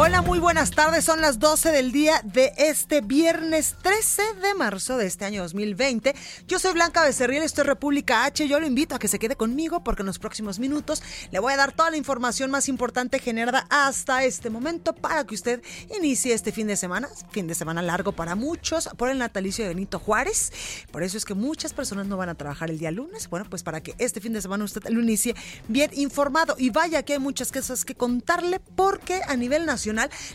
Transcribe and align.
Hola, 0.00 0.22
muy 0.22 0.38
buenas 0.38 0.70
tardes. 0.70 1.04
Son 1.04 1.20
las 1.20 1.40
12 1.40 1.72
del 1.72 1.90
día 1.90 2.20
de 2.22 2.52
este 2.56 3.00
viernes 3.00 3.74
13 3.82 4.22
de 4.40 4.54
marzo 4.54 4.96
de 4.96 5.06
este 5.06 5.24
año 5.24 5.42
2020. 5.42 6.14
Yo 6.46 6.60
soy 6.60 6.72
Blanca 6.72 7.02
Becerril, 7.02 7.42
esto 7.42 7.62
es 7.62 7.66
República 7.66 8.24
H. 8.24 8.46
Yo 8.46 8.60
lo 8.60 8.66
invito 8.68 8.94
a 8.94 9.00
que 9.00 9.08
se 9.08 9.18
quede 9.18 9.34
conmigo 9.34 9.82
porque 9.82 10.02
en 10.02 10.06
los 10.06 10.20
próximos 10.20 10.60
minutos 10.60 11.02
le 11.32 11.40
voy 11.40 11.52
a 11.52 11.56
dar 11.56 11.72
toda 11.72 11.90
la 11.90 11.96
información 11.96 12.48
más 12.48 12.68
importante 12.68 13.18
generada 13.18 13.66
hasta 13.70 14.22
este 14.22 14.50
momento 14.50 14.92
para 14.94 15.26
que 15.26 15.34
usted 15.34 15.62
inicie 15.98 16.32
este 16.32 16.52
fin 16.52 16.68
de 16.68 16.76
semana. 16.76 17.08
Fin 17.32 17.48
de 17.48 17.56
semana 17.56 17.82
largo 17.82 18.12
para 18.12 18.36
muchos 18.36 18.88
por 18.96 19.10
el 19.10 19.18
natalicio 19.18 19.64
de 19.64 19.74
Benito 19.74 19.98
Juárez. 19.98 20.52
Por 20.92 21.02
eso 21.02 21.18
es 21.18 21.24
que 21.24 21.34
muchas 21.34 21.72
personas 21.72 22.06
no 22.06 22.16
van 22.16 22.28
a 22.28 22.36
trabajar 22.36 22.70
el 22.70 22.78
día 22.78 22.92
lunes. 22.92 23.28
Bueno, 23.28 23.46
pues 23.50 23.64
para 23.64 23.82
que 23.82 23.96
este 23.98 24.20
fin 24.20 24.32
de 24.32 24.42
semana 24.42 24.62
usted 24.62 24.80
lo 24.90 25.02
inicie 25.02 25.34
bien 25.66 25.90
informado. 25.94 26.54
Y 26.56 26.70
vaya 26.70 27.02
que 27.02 27.14
hay 27.14 27.18
muchas 27.18 27.50
cosas 27.50 27.84
que 27.84 27.96
contarle 27.96 28.60
porque 28.76 29.22
a 29.26 29.34
nivel 29.34 29.66
nacional 29.66 29.87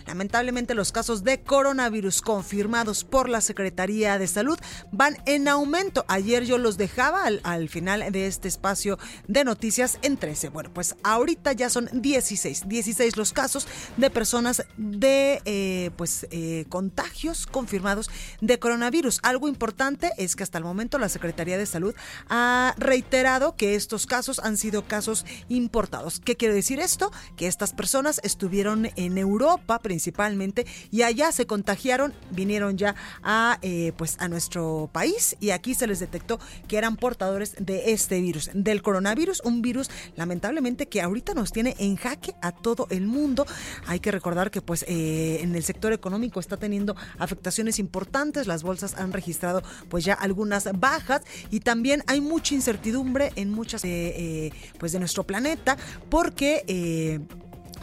Lamentablemente 0.08 0.74
los 0.74 0.92
casos 0.92 1.24
de 1.24 1.42
coronavirus 1.42 2.22
confirmados 2.22 3.04
por 3.04 3.30
la 3.30 3.42
Secretaría 3.42 4.18
de 4.18 4.28
Salud 4.28 4.58
van 4.92 5.18
en 5.26 5.48
aumento. 5.48 6.06
Ayer 6.08 6.46
yo 6.46 6.58
los 6.58 6.78
dejaba 6.78 7.24
al, 7.26 7.70
final 7.70 8.12
de 8.12 8.28
este 8.28 8.48
espacio 8.48 8.98
de 9.28 9.44
noticias 9.44 10.00
en 10.02 10.18
13. 10.18 10.50
Bueno, 10.50 10.72
pues 10.74 10.96
ahorita 11.04 11.54
ya 11.54 11.70
son 11.70 11.90
16, 11.94 12.68
16 12.68 13.18
los 13.18 13.34
casos 13.34 13.68
de 13.98 14.10
personas 14.10 14.66
de 14.78 15.42
eh, 15.46 15.92
pues 15.96 16.28
eh, 16.32 16.66
contagios 16.70 17.46
confirmados 17.46 18.10
de 18.42 18.60
coronavirus. 18.60 19.20
Algo 19.24 19.48
importante 19.48 20.12
es 20.18 20.36
que 20.36 20.44
hasta 20.44 20.58
el 20.58 20.64
momento 20.64 20.98
la 20.98 21.10
Secretaría 21.10 21.58
de 21.58 21.66
Salud 21.66 21.96
ha 22.30 22.76
reiterado 22.78 23.56
que 23.56 23.76
estos 23.76 24.06
casos 24.06 24.40
han 24.40 24.58
sido 24.58 24.88
casos 24.88 25.26
importados. 25.50 26.20
¿Qué 26.20 26.36
quiere 26.36 26.54
decir 26.54 26.80
esto? 26.80 27.12
Que 27.38 27.48
estas 27.48 27.74
personas 27.74 28.20
estuvieron 28.24 28.90
en 28.96 29.18
Europa 29.18 29.43
principalmente 29.82 30.66
y 30.92 31.02
allá 31.02 31.32
se 31.32 31.46
contagiaron, 31.46 32.14
vinieron 32.32 32.78
ya 32.78 32.96
a 33.24 33.60
eh, 33.62 33.92
pues 33.98 34.16
a 34.20 34.28
nuestro 34.28 34.90
país 34.92 35.36
y 35.40 35.50
aquí 35.52 35.74
se 35.74 35.88
les 35.88 36.00
detectó 36.00 36.40
que 36.68 36.78
eran 36.78 36.96
portadores 36.96 37.56
de 37.60 37.92
este 37.92 38.22
virus, 38.22 38.50
del 38.54 38.82
coronavirus, 38.82 39.42
un 39.44 39.62
virus 39.62 39.90
lamentablemente 40.16 40.88
que 40.88 41.02
ahorita 41.02 41.34
nos 41.34 41.52
tiene 41.52 41.76
en 41.80 41.96
jaque 41.96 42.36
a 42.42 42.52
todo 42.52 42.88
el 42.90 43.06
mundo. 43.06 43.46
Hay 43.88 44.00
que 44.00 44.12
recordar 44.12 44.52
que 44.52 44.62
pues 44.62 44.86
eh, 44.88 45.40
en 45.42 45.56
el 45.56 45.64
sector 45.64 45.94
económico 45.94 46.40
está 46.40 46.58
teniendo 46.58 46.96
afectaciones 47.20 47.80
importantes, 47.80 48.48
las 48.48 48.64
bolsas 48.64 48.96
han 48.96 49.12
registrado 49.12 49.62
pues 49.90 50.06
ya 50.06 50.14
algunas 50.14 50.70
bajas 50.80 51.22
y 51.52 51.60
también 51.60 52.04
hay 52.08 52.22
mucha 52.22 52.56
incertidumbre 52.56 53.32
en 53.36 53.52
muchas 53.52 53.84
eh, 53.86 54.52
pues 54.80 54.92
de 54.92 55.00
nuestro 55.00 55.24
planeta 55.24 55.78
porque 56.10 57.22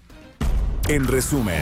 En 0.87 1.05
resumen. 1.05 1.61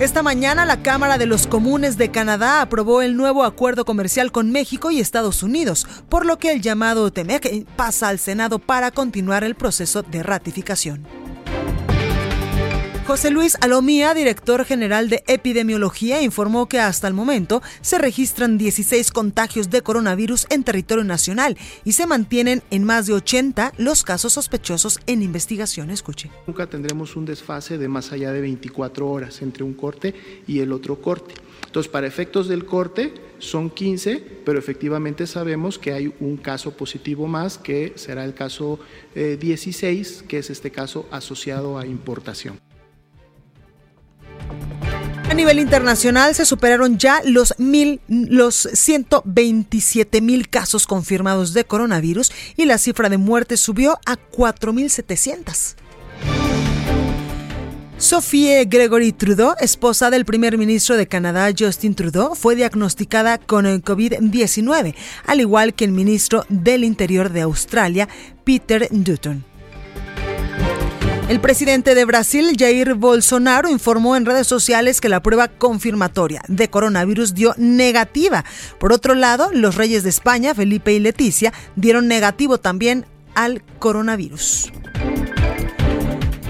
Esta 0.00 0.24
mañana 0.24 0.66
la 0.66 0.82
Cámara 0.82 1.16
de 1.18 1.26
los 1.26 1.46
Comunes 1.46 1.96
de 1.96 2.10
Canadá 2.10 2.62
aprobó 2.62 3.00
el 3.00 3.16
nuevo 3.16 3.44
acuerdo 3.44 3.84
comercial 3.84 4.32
con 4.32 4.50
México 4.50 4.90
y 4.90 4.98
Estados 4.98 5.44
Unidos, 5.44 5.86
por 6.08 6.26
lo 6.26 6.38
que 6.38 6.50
el 6.50 6.62
llamado 6.62 7.12
TEMEC 7.12 7.64
pasa 7.76 8.08
al 8.08 8.18
Senado 8.18 8.58
para 8.58 8.90
continuar 8.90 9.44
el 9.44 9.54
proceso 9.54 10.02
de 10.02 10.24
ratificación. 10.24 11.06
José 13.04 13.32
Luis 13.32 13.56
Alomía, 13.60 14.14
director 14.14 14.64
general 14.64 15.08
de 15.08 15.24
epidemiología, 15.26 16.22
informó 16.22 16.68
que 16.68 16.78
hasta 16.78 17.08
el 17.08 17.14
momento 17.14 17.60
se 17.80 17.98
registran 17.98 18.58
16 18.58 19.10
contagios 19.10 19.70
de 19.70 19.82
coronavirus 19.82 20.46
en 20.50 20.62
territorio 20.62 21.02
nacional 21.02 21.58
y 21.84 21.92
se 21.92 22.06
mantienen 22.06 22.62
en 22.70 22.84
más 22.84 23.08
de 23.08 23.14
80 23.14 23.72
los 23.76 24.04
casos 24.04 24.34
sospechosos 24.34 25.00
en 25.08 25.20
investigación. 25.20 25.90
Escuche. 25.90 26.30
Nunca 26.46 26.68
tendremos 26.68 27.16
un 27.16 27.24
desfase 27.24 27.76
de 27.76 27.88
más 27.88 28.12
allá 28.12 28.30
de 28.32 28.40
24 28.40 29.10
horas 29.10 29.42
entre 29.42 29.64
un 29.64 29.74
corte 29.74 30.14
y 30.46 30.60
el 30.60 30.72
otro 30.72 31.02
corte. 31.02 31.34
Entonces, 31.66 31.90
para 31.90 32.06
efectos 32.06 32.46
del 32.46 32.64
corte 32.64 33.14
son 33.40 33.68
15, 33.70 34.42
pero 34.44 34.60
efectivamente 34.60 35.26
sabemos 35.26 35.76
que 35.76 35.92
hay 35.92 36.14
un 36.20 36.36
caso 36.36 36.76
positivo 36.76 37.26
más, 37.26 37.58
que 37.58 37.94
será 37.96 38.24
el 38.24 38.34
caso 38.34 38.78
16, 39.16 40.20
eh, 40.22 40.24
que 40.28 40.38
es 40.38 40.50
este 40.50 40.70
caso 40.70 41.08
asociado 41.10 41.78
a 41.78 41.84
importación. 41.84 42.60
A 45.32 45.34
nivel 45.34 45.60
internacional 45.60 46.34
se 46.34 46.44
superaron 46.44 46.98
ya 46.98 47.22
los, 47.24 47.54
mil, 47.58 48.00
los 48.06 48.68
127 48.70 50.20
mil 50.20 50.50
casos 50.50 50.86
confirmados 50.86 51.54
de 51.54 51.64
coronavirus 51.64 52.30
y 52.56 52.66
la 52.66 52.76
cifra 52.76 53.08
de 53.08 53.16
muertes 53.16 53.60
subió 53.60 53.98
a 54.04 54.16
4.700. 54.16 55.76
Sophie 57.96 58.64
Gregory 58.66 59.12
Trudeau, 59.12 59.54
esposa 59.60 60.10
del 60.10 60.24
primer 60.24 60.58
ministro 60.58 60.96
de 60.96 61.06
Canadá 61.06 61.50
Justin 61.56 61.94
Trudeau, 61.94 62.34
fue 62.34 62.56
diagnosticada 62.56 63.38
con 63.38 63.64
el 63.64 63.82
COVID-19, 63.82 64.94
al 65.24 65.40
igual 65.40 65.72
que 65.72 65.84
el 65.84 65.92
ministro 65.92 66.44
del 66.48 66.84
Interior 66.84 67.30
de 67.30 67.42
Australia, 67.42 68.08
Peter 68.44 68.88
Dutton. 68.90 69.51
El 71.32 71.40
presidente 71.40 71.94
de 71.94 72.04
Brasil, 72.04 72.54
Jair 72.58 72.92
Bolsonaro, 72.92 73.70
informó 73.70 74.16
en 74.16 74.26
redes 74.26 74.46
sociales 74.46 75.00
que 75.00 75.08
la 75.08 75.22
prueba 75.22 75.48
confirmatoria 75.48 76.42
de 76.46 76.68
coronavirus 76.68 77.32
dio 77.32 77.54
negativa. 77.56 78.44
Por 78.78 78.92
otro 78.92 79.14
lado, 79.14 79.48
los 79.50 79.76
reyes 79.76 80.02
de 80.02 80.10
España, 80.10 80.54
Felipe 80.54 80.92
y 80.92 80.98
Leticia, 80.98 81.54
dieron 81.74 82.06
negativo 82.06 82.58
también 82.58 83.06
al 83.34 83.64
coronavirus. 83.78 84.72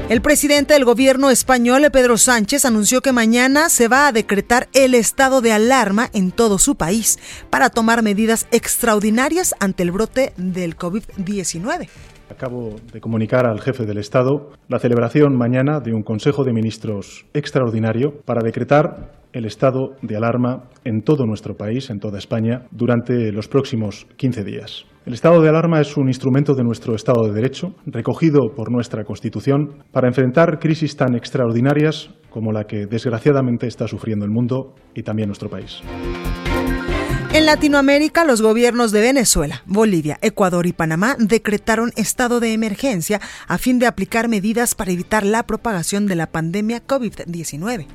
El 0.09 0.21
presidente 0.21 0.75
del 0.75 0.85
gobierno 0.85 1.31
español, 1.31 1.89
Pedro 1.93 2.19
Sánchez, 2.19 2.65
anunció 2.65 3.03
que 3.03 3.13
mañana 3.13 3.69
se 3.69 3.87
va 3.87 4.09
a 4.09 4.13
decretar 4.13 4.69
el 4.73 4.97
estado 4.97 5.41
de 5.43 5.53
alarma 5.53 6.11
en 6.13 6.33
todo 6.33 6.59
su 6.59 6.75
país 6.75 7.21
para 7.51 7.71
tomar 7.71 8.03
medidas 8.03 8.49
extraordinarias 8.51 9.55
ante 9.61 9.85
el 9.85 9.93
brote 9.93 10.33
del 10.37 10.77
COVID-19. 10.77 11.89
Acabo 12.33 12.77
de 12.91 13.01
comunicar 13.01 13.47
al 13.47 13.61
jefe 13.61 13.85
del 13.85 13.99
Estado 13.99 14.53
la 14.67 14.79
celebración 14.79 15.37
mañana 15.37 15.81
de 15.81 15.93
un 15.93 16.03
Consejo 16.03 16.45
de 16.45 16.55
Ministros 16.55 17.27
extraordinario 17.35 18.23
para 18.25 18.41
decretar 18.43 19.13
el 19.35 19.45
estado 19.45 19.97
de 20.01 20.17
alarma 20.17 20.71
en 20.85 21.03
todo 21.03 21.27
nuestro 21.27 21.57
país, 21.57 21.91
en 21.91 22.01
toda 22.01 22.19
España, 22.19 22.63
durante 22.71 23.33
los 23.33 23.49
próximos 23.49 24.07
15 24.17 24.45
días. 24.45 24.87
El 25.05 25.13
estado 25.13 25.43
de 25.43 25.51
alarma 25.51 25.83
es 25.83 25.95
un 25.99 26.09
instrumento 26.09 26.55
de 26.55 26.65
nuestro 26.65 26.95
Estado 26.95 27.27
de 27.27 27.35
Derecho, 27.35 27.75
recogido 27.85 28.55
por 28.57 28.73
nuestra 28.73 29.05
Constitución, 29.05 29.83
para 29.91 30.09
enfrentar 30.09 30.59
crisis 30.59 30.97
tan 30.97 31.15
extraordinarias 31.15 32.15
como 32.31 32.51
la 32.51 32.65
que 32.65 32.87
desgraciadamente 32.87 33.67
está 33.67 33.87
sufriendo 33.87 34.25
el 34.25 34.31
mundo 34.31 34.75
y 34.95 35.03
también 35.03 35.29
nuestro 35.29 35.51
país. 35.51 35.83
En 37.43 37.47
Latinoamérica, 37.47 38.25
los 38.25 38.41
gobiernos 38.41 38.93
de 38.93 39.01
Venezuela, 39.01 39.65
Bolivia, 39.67 40.17
Ecuador 40.23 40.65
y 40.69 40.73
Panamá 40.73 41.17
decretaron 41.19 41.93
estado 41.97 42.39
de 42.39 42.53
emergencia 42.53 43.21
a 43.49 43.59
fin 43.59 43.81
de 43.81 43.89
aplicar 43.89 44.29
medidas 44.29 44.77
para 44.77 44.93
evitar 44.93 45.27
la 45.27 45.43
propagación 45.43 46.07
de 46.07 46.15
la 46.15 46.29
pandemia 46.29 46.87
COVID-19. 46.87 47.89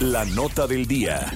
La 0.00 0.24
nota 0.24 0.66
del 0.66 0.86
día. 0.86 1.30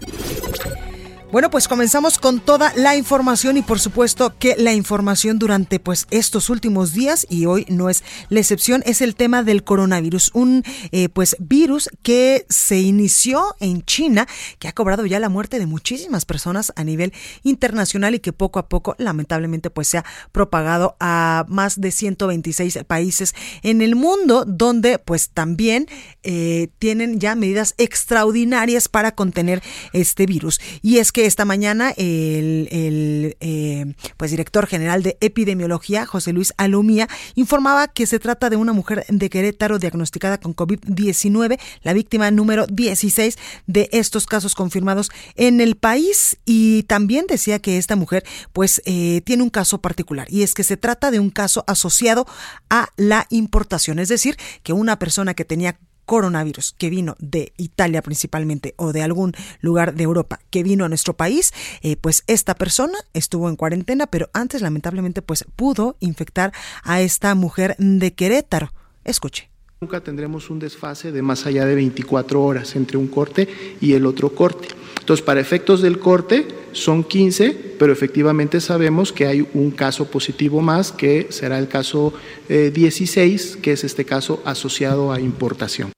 Bueno, 1.33 1.49
pues 1.49 1.69
comenzamos 1.69 2.19
con 2.19 2.41
toda 2.41 2.73
la 2.75 2.97
información 2.97 3.57
y 3.57 3.63
por 3.63 3.79
supuesto 3.79 4.35
que 4.37 4.57
la 4.59 4.73
información 4.73 5.39
durante 5.39 5.79
pues 5.79 6.09
estos 6.11 6.51
últimos 6.51 6.93
días 6.93 7.25
y 7.31 7.47
hoy 7.47 7.67
no 7.69 7.89
es 7.89 8.03
la 8.31 8.41
excepción 8.41 8.83
es 8.85 9.01
el 9.01 9.15
tema 9.15 9.45
del 9.45 9.63
coronavirus, 9.63 10.33
un 10.35 10.65
eh, 10.91 11.09
pues 11.09 11.37
virus 11.39 11.89
que 12.03 12.47
se 12.49 12.81
inició 12.81 13.55
en 13.61 13.83
China, 13.83 14.27
que 14.59 14.67
ha 14.67 14.73
cobrado 14.73 15.07
ya 15.07 15.21
la 15.21 15.29
muerte 15.29 15.61
de 15.61 15.67
muchísimas 15.67 16.25
personas 16.25 16.73
a 16.75 16.83
nivel 16.83 17.13
internacional 17.45 18.17
y 18.17 18.19
que 18.19 18.33
poco 18.33 18.59
a 18.59 18.69
poco 18.69 18.97
lamentablemente 18.99 19.71
pues 19.71 19.87
se 19.87 19.99
ha 19.99 20.05
propagado 20.33 20.97
a 20.99 21.45
más 21.47 21.81
de 21.81 21.93
126 21.93 22.81
países 22.89 23.37
en 23.63 23.83
el 23.83 23.95
mundo 23.95 24.45
donde 24.49 24.99
pues 24.99 25.31
también 25.31 25.87
eh, 26.25 26.71
tienen 26.81 27.21
ya 27.21 27.37
medidas 27.37 27.77
extraordinarias 27.79 28.89
para 28.89 29.15
contener 29.15 29.63
este 29.93 30.27
virus. 30.27 30.61
Y 30.83 30.99
es 30.99 31.13
que 31.13 31.20
esta 31.27 31.45
mañana 31.45 31.93
el, 31.97 33.37
eh, 33.41 33.95
pues 34.17 34.31
director 34.31 34.67
general 34.67 35.03
de 35.03 35.17
epidemiología, 35.21 36.07
José 36.07 36.33
Luis 36.33 36.53
Alumía, 36.57 37.09
informaba 37.35 37.89
que 37.89 38.07
se 38.07 38.19
trata 38.19 38.51
de 38.51 38.57
una 38.57 38.73
mujer 38.73 39.05
de 39.09 39.31
Querétaro 39.31 39.79
diagnosticada 39.79 40.39
con 40.39 40.55
COVID-19, 40.55 41.59
la 41.83 41.93
víctima 41.93 42.31
número 42.31 42.67
16 42.67 43.39
de 43.67 43.89
estos 43.93 44.27
casos 44.27 44.55
confirmados 44.55 45.11
en 45.37 45.61
el 45.61 45.77
país. 45.77 46.39
Y 46.45 46.85
también 46.85 47.27
decía 47.29 47.59
que 47.59 47.79
esta 47.79 47.97
mujer 47.97 48.25
pues 48.53 48.83
eh, 48.85 49.23
tiene 49.25 49.43
un 49.43 49.51
caso 49.51 49.81
particular 49.81 50.27
y 50.31 50.43
es 50.43 50.55
que 50.55 50.65
se 50.65 50.77
trata 50.77 51.11
de 51.11 51.21
un 51.21 51.31
caso 51.31 51.65
asociado 51.67 52.27
a 52.69 52.89
la 52.97 53.27
importación, 53.31 53.99
es 53.99 54.09
decir, 54.09 54.37
que 54.63 54.73
una 54.73 54.99
persona 54.99 55.35
que 55.35 55.45
tenía 55.45 55.79
coronavirus 56.11 56.75
que 56.77 56.91
vino 56.91 57.15
de 57.21 57.53
Italia 57.57 58.03
principalmente 58.03 58.75
o 58.77 58.93
de 58.93 59.03
algún 59.03 59.33
lugar 59.61 59.95
de 59.95 60.03
Europa 60.03 60.41
que 60.51 60.65
vino 60.65 60.85
a 60.85 60.89
nuestro 60.89 61.15
país, 61.17 61.53
eh, 61.83 61.95
pues 61.95 62.25
esta 62.27 62.57
persona 62.57 62.99
estuvo 63.13 63.49
en 63.49 63.55
cuarentena, 63.55 64.09
pero 64.09 64.29
antes 64.33 64.61
lamentablemente 64.61 65.23
pues 65.23 65.45
pudo 65.55 65.97
infectar 66.01 66.53
a 66.83 67.01
esta 67.01 67.37
mujer 67.37 67.77
de 67.79 68.13
Querétaro. 68.13 68.73
Escuche. 69.05 69.51
Nunca 69.81 70.01
tendremos 70.01 70.51
un 70.51 70.59
desfase 70.59 71.13
de 71.13 71.23
más 71.23 71.47
allá 71.47 71.65
de 71.65 71.77
24 71.77 72.43
horas 72.43 72.75
entre 72.75 72.97
un 72.97 73.07
corte 73.07 73.49
y 73.81 73.93
el 73.93 74.05
otro 74.05 74.35
corte. 74.35 74.67
Entonces, 74.99 75.25
para 75.25 75.41
efectos 75.41 75.81
del 75.81 76.01
corte 76.01 76.49
son 76.73 77.05
15, 77.05 77.77
pero 77.79 77.93
efectivamente 77.93 78.61
sabemos 78.61 79.13
que 79.13 79.29
hay 79.29 79.49
un 79.55 79.71
caso 79.71 80.11
positivo 80.11 80.61
más, 80.61 80.91
que 80.91 81.29
será 81.31 81.57
el 81.61 81.69
caso 81.69 82.13
16, 82.49 83.55
eh, 83.55 83.59
que 83.63 83.73
es 83.73 83.85
este 83.85 84.05
caso 84.05 84.43
asociado 84.45 85.13
a 85.13 85.21
importación. 85.21 85.93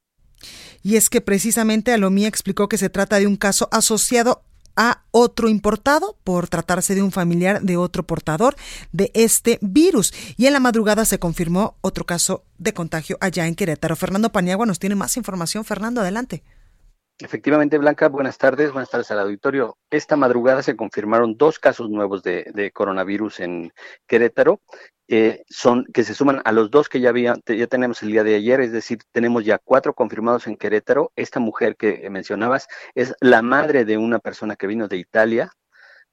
Y 0.82 0.96
es 0.96 1.10
que 1.10 1.20
precisamente 1.20 1.92
Alomía 1.92 2.28
explicó 2.28 2.68
que 2.68 2.78
se 2.78 2.90
trata 2.90 3.18
de 3.18 3.26
un 3.26 3.36
caso 3.36 3.68
asociado 3.72 4.42
a 4.76 5.02
otro 5.10 5.48
importado 5.48 6.16
por 6.24 6.48
tratarse 6.48 6.94
de 6.94 7.02
un 7.02 7.12
familiar 7.12 7.60
de 7.60 7.76
otro 7.76 8.04
portador 8.04 8.56
de 8.90 9.10
este 9.14 9.58
virus. 9.60 10.12
Y 10.36 10.46
en 10.46 10.54
la 10.54 10.60
madrugada 10.60 11.04
se 11.04 11.18
confirmó 11.18 11.76
otro 11.80 12.06
caso 12.06 12.44
de 12.58 12.72
contagio 12.72 13.18
allá 13.20 13.46
en 13.46 13.54
Querétaro. 13.54 13.96
Fernando 13.96 14.32
Paniagua 14.32 14.66
nos 14.66 14.78
tiene 14.78 14.94
más 14.94 15.16
información. 15.16 15.64
Fernando, 15.64 16.00
adelante. 16.00 16.42
Efectivamente, 17.24 17.78
Blanca, 17.78 18.08
buenas 18.08 18.36
tardes, 18.36 18.72
buenas 18.72 18.90
tardes 18.90 19.10
al 19.12 19.20
auditorio. 19.20 19.78
Esta 19.90 20.16
madrugada 20.16 20.60
se 20.62 20.74
confirmaron 20.74 21.36
dos 21.36 21.60
casos 21.60 21.88
nuevos 21.88 22.24
de, 22.24 22.70
coronavirus 22.74 23.40
en 23.40 23.72
Querétaro, 24.08 24.60
eh, 25.06 25.44
son 25.48 25.84
que 25.94 26.02
se 26.02 26.14
suman 26.14 26.42
a 26.44 26.50
los 26.50 26.70
dos 26.72 26.88
que 26.88 27.00
ya 27.00 27.10
había, 27.10 27.36
ya 27.46 27.66
tenemos 27.68 28.02
el 28.02 28.10
día 28.10 28.24
de 28.24 28.34
ayer, 28.34 28.60
es 28.60 28.72
decir, 28.72 28.98
tenemos 29.12 29.44
ya 29.44 29.58
cuatro 29.58 29.94
confirmados 29.94 30.48
en 30.48 30.56
Querétaro. 30.56 31.12
Esta 31.14 31.38
mujer 31.38 31.76
que 31.76 32.10
mencionabas 32.10 32.66
es 32.96 33.14
la 33.20 33.40
madre 33.40 33.84
de 33.84 33.98
una 33.98 34.18
persona 34.18 34.56
que 34.56 34.66
vino 34.66 34.88
de 34.88 34.96
Italia, 34.96 35.52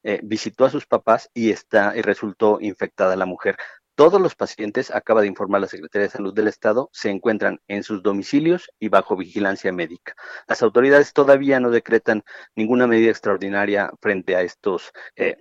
eh, 0.03 0.19
visitó 0.23 0.65
a 0.65 0.69
sus 0.69 0.85
papás 0.85 1.31
y, 1.33 1.49
está, 1.49 1.93
y 1.97 2.01
resultó 2.01 2.59
infectada 2.61 3.15
la 3.15 3.25
mujer. 3.25 3.57
Todos 3.99 4.21
los 4.21 4.33
pacientes, 4.33 4.91
acaba 4.91 5.19
de 5.19 5.27
informar 5.27 5.59
la 5.59 5.67
Secretaría 5.67 6.07
de 6.07 6.13
Salud 6.13 6.33
del 6.33 6.47
Estado, 6.47 6.89
se 6.93 7.09
encuentran 7.09 7.59
en 7.67 7.83
sus 7.83 8.01
domicilios 8.01 8.71
y 8.79 8.87
bajo 8.87 9.17
vigilancia 9.17 9.73
médica. 9.73 10.15
Las 10.47 10.63
autoridades 10.63 11.11
todavía 11.11 11.59
no 11.59 11.69
decretan 11.69 12.23
ninguna 12.55 12.87
medida 12.87 13.09
extraordinaria 13.09 13.91
frente 13.99 14.37
a 14.37 14.41
estos, 14.41 14.93
eh, 15.17 15.35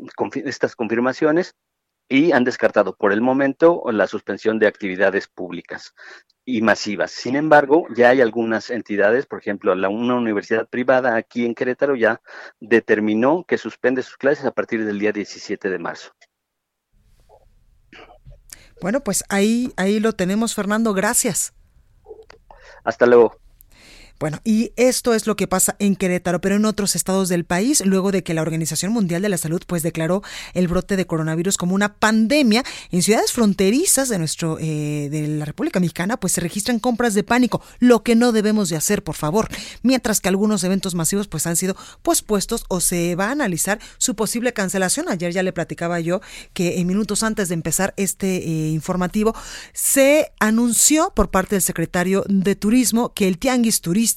estas 0.44 0.74
confirmaciones 0.74 1.54
y 2.08 2.32
han 2.32 2.42
descartado 2.42 2.96
por 2.96 3.12
el 3.12 3.20
momento 3.20 3.84
la 3.92 4.08
suspensión 4.08 4.58
de 4.58 4.66
actividades 4.66 5.28
públicas 5.28 5.94
y 6.44 6.60
masivas. 6.60 7.12
Sin 7.12 7.36
embargo, 7.36 7.86
ya 7.94 8.08
hay 8.08 8.20
algunas 8.20 8.70
entidades, 8.70 9.26
por 9.26 9.38
ejemplo, 9.38 9.72
una 9.72 10.16
universidad 10.16 10.68
privada 10.68 11.14
aquí 11.14 11.46
en 11.46 11.54
Querétaro 11.54 11.94
ya 11.94 12.20
determinó 12.58 13.44
que 13.46 13.56
suspende 13.56 14.02
sus 14.02 14.16
clases 14.16 14.46
a 14.46 14.50
partir 14.50 14.84
del 14.84 14.98
día 14.98 15.12
17 15.12 15.70
de 15.70 15.78
marzo. 15.78 16.17
Bueno, 18.80 19.00
pues 19.00 19.24
ahí, 19.28 19.72
ahí 19.76 20.00
lo 20.00 20.12
tenemos, 20.12 20.54
Fernando. 20.54 20.94
Gracias. 20.94 21.52
Hasta 22.84 23.06
luego. 23.06 23.36
Bueno, 24.18 24.40
y 24.42 24.72
esto 24.74 25.14
es 25.14 25.28
lo 25.28 25.36
que 25.36 25.46
pasa 25.46 25.76
en 25.78 25.94
Querétaro, 25.94 26.40
pero 26.40 26.56
en 26.56 26.64
otros 26.64 26.96
estados 26.96 27.28
del 27.28 27.44
país, 27.44 27.84
luego 27.86 28.10
de 28.10 28.24
que 28.24 28.34
la 28.34 28.42
Organización 28.42 28.92
Mundial 28.92 29.22
de 29.22 29.28
la 29.28 29.38
Salud 29.38 29.62
pues 29.64 29.84
declaró 29.84 30.24
el 30.54 30.66
brote 30.66 30.96
de 30.96 31.06
coronavirus 31.06 31.56
como 31.56 31.76
una 31.76 31.94
pandemia, 31.94 32.64
en 32.90 33.02
ciudades 33.02 33.30
fronterizas 33.30 34.08
de 34.08 34.18
nuestro 34.18 34.58
eh, 34.60 35.08
de 35.08 35.28
la 35.28 35.44
República 35.44 35.78
Mexicana 35.78 36.16
pues 36.16 36.32
se 36.32 36.40
registran 36.40 36.80
compras 36.80 37.14
de 37.14 37.22
pánico, 37.22 37.62
lo 37.78 38.02
que 38.02 38.16
no 38.16 38.32
debemos 38.32 38.68
de 38.70 38.76
hacer, 38.76 39.04
por 39.04 39.14
favor, 39.14 39.48
mientras 39.82 40.20
que 40.20 40.28
algunos 40.28 40.64
eventos 40.64 40.96
masivos 40.96 41.28
pues 41.28 41.46
han 41.46 41.54
sido 41.54 41.76
pospuestos 42.02 42.64
o 42.66 42.80
se 42.80 43.14
va 43.14 43.26
a 43.26 43.32
analizar 43.32 43.78
su 43.98 44.16
posible 44.16 44.52
cancelación. 44.52 45.08
Ayer 45.08 45.32
ya 45.32 45.44
le 45.44 45.52
platicaba 45.52 46.00
yo 46.00 46.20
que 46.54 46.80
en 46.80 46.88
minutos 46.88 47.22
antes 47.22 47.50
de 47.50 47.54
empezar 47.54 47.94
este 47.96 48.38
eh, 48.38 48.70
informativo 48.70 49.32
se 49.72 50.32
anunció 50.40 51.12
por 51.14 51.30
parte 51.30 51.54
del 51.54 51.62
secretario 51.62 52.24
de 52.28 52.56
Turismo 52.56 53.14
que 53.14 53.28
el 53.28 53.38
tianguis 53.38 53.80
turístico 53.80 54.07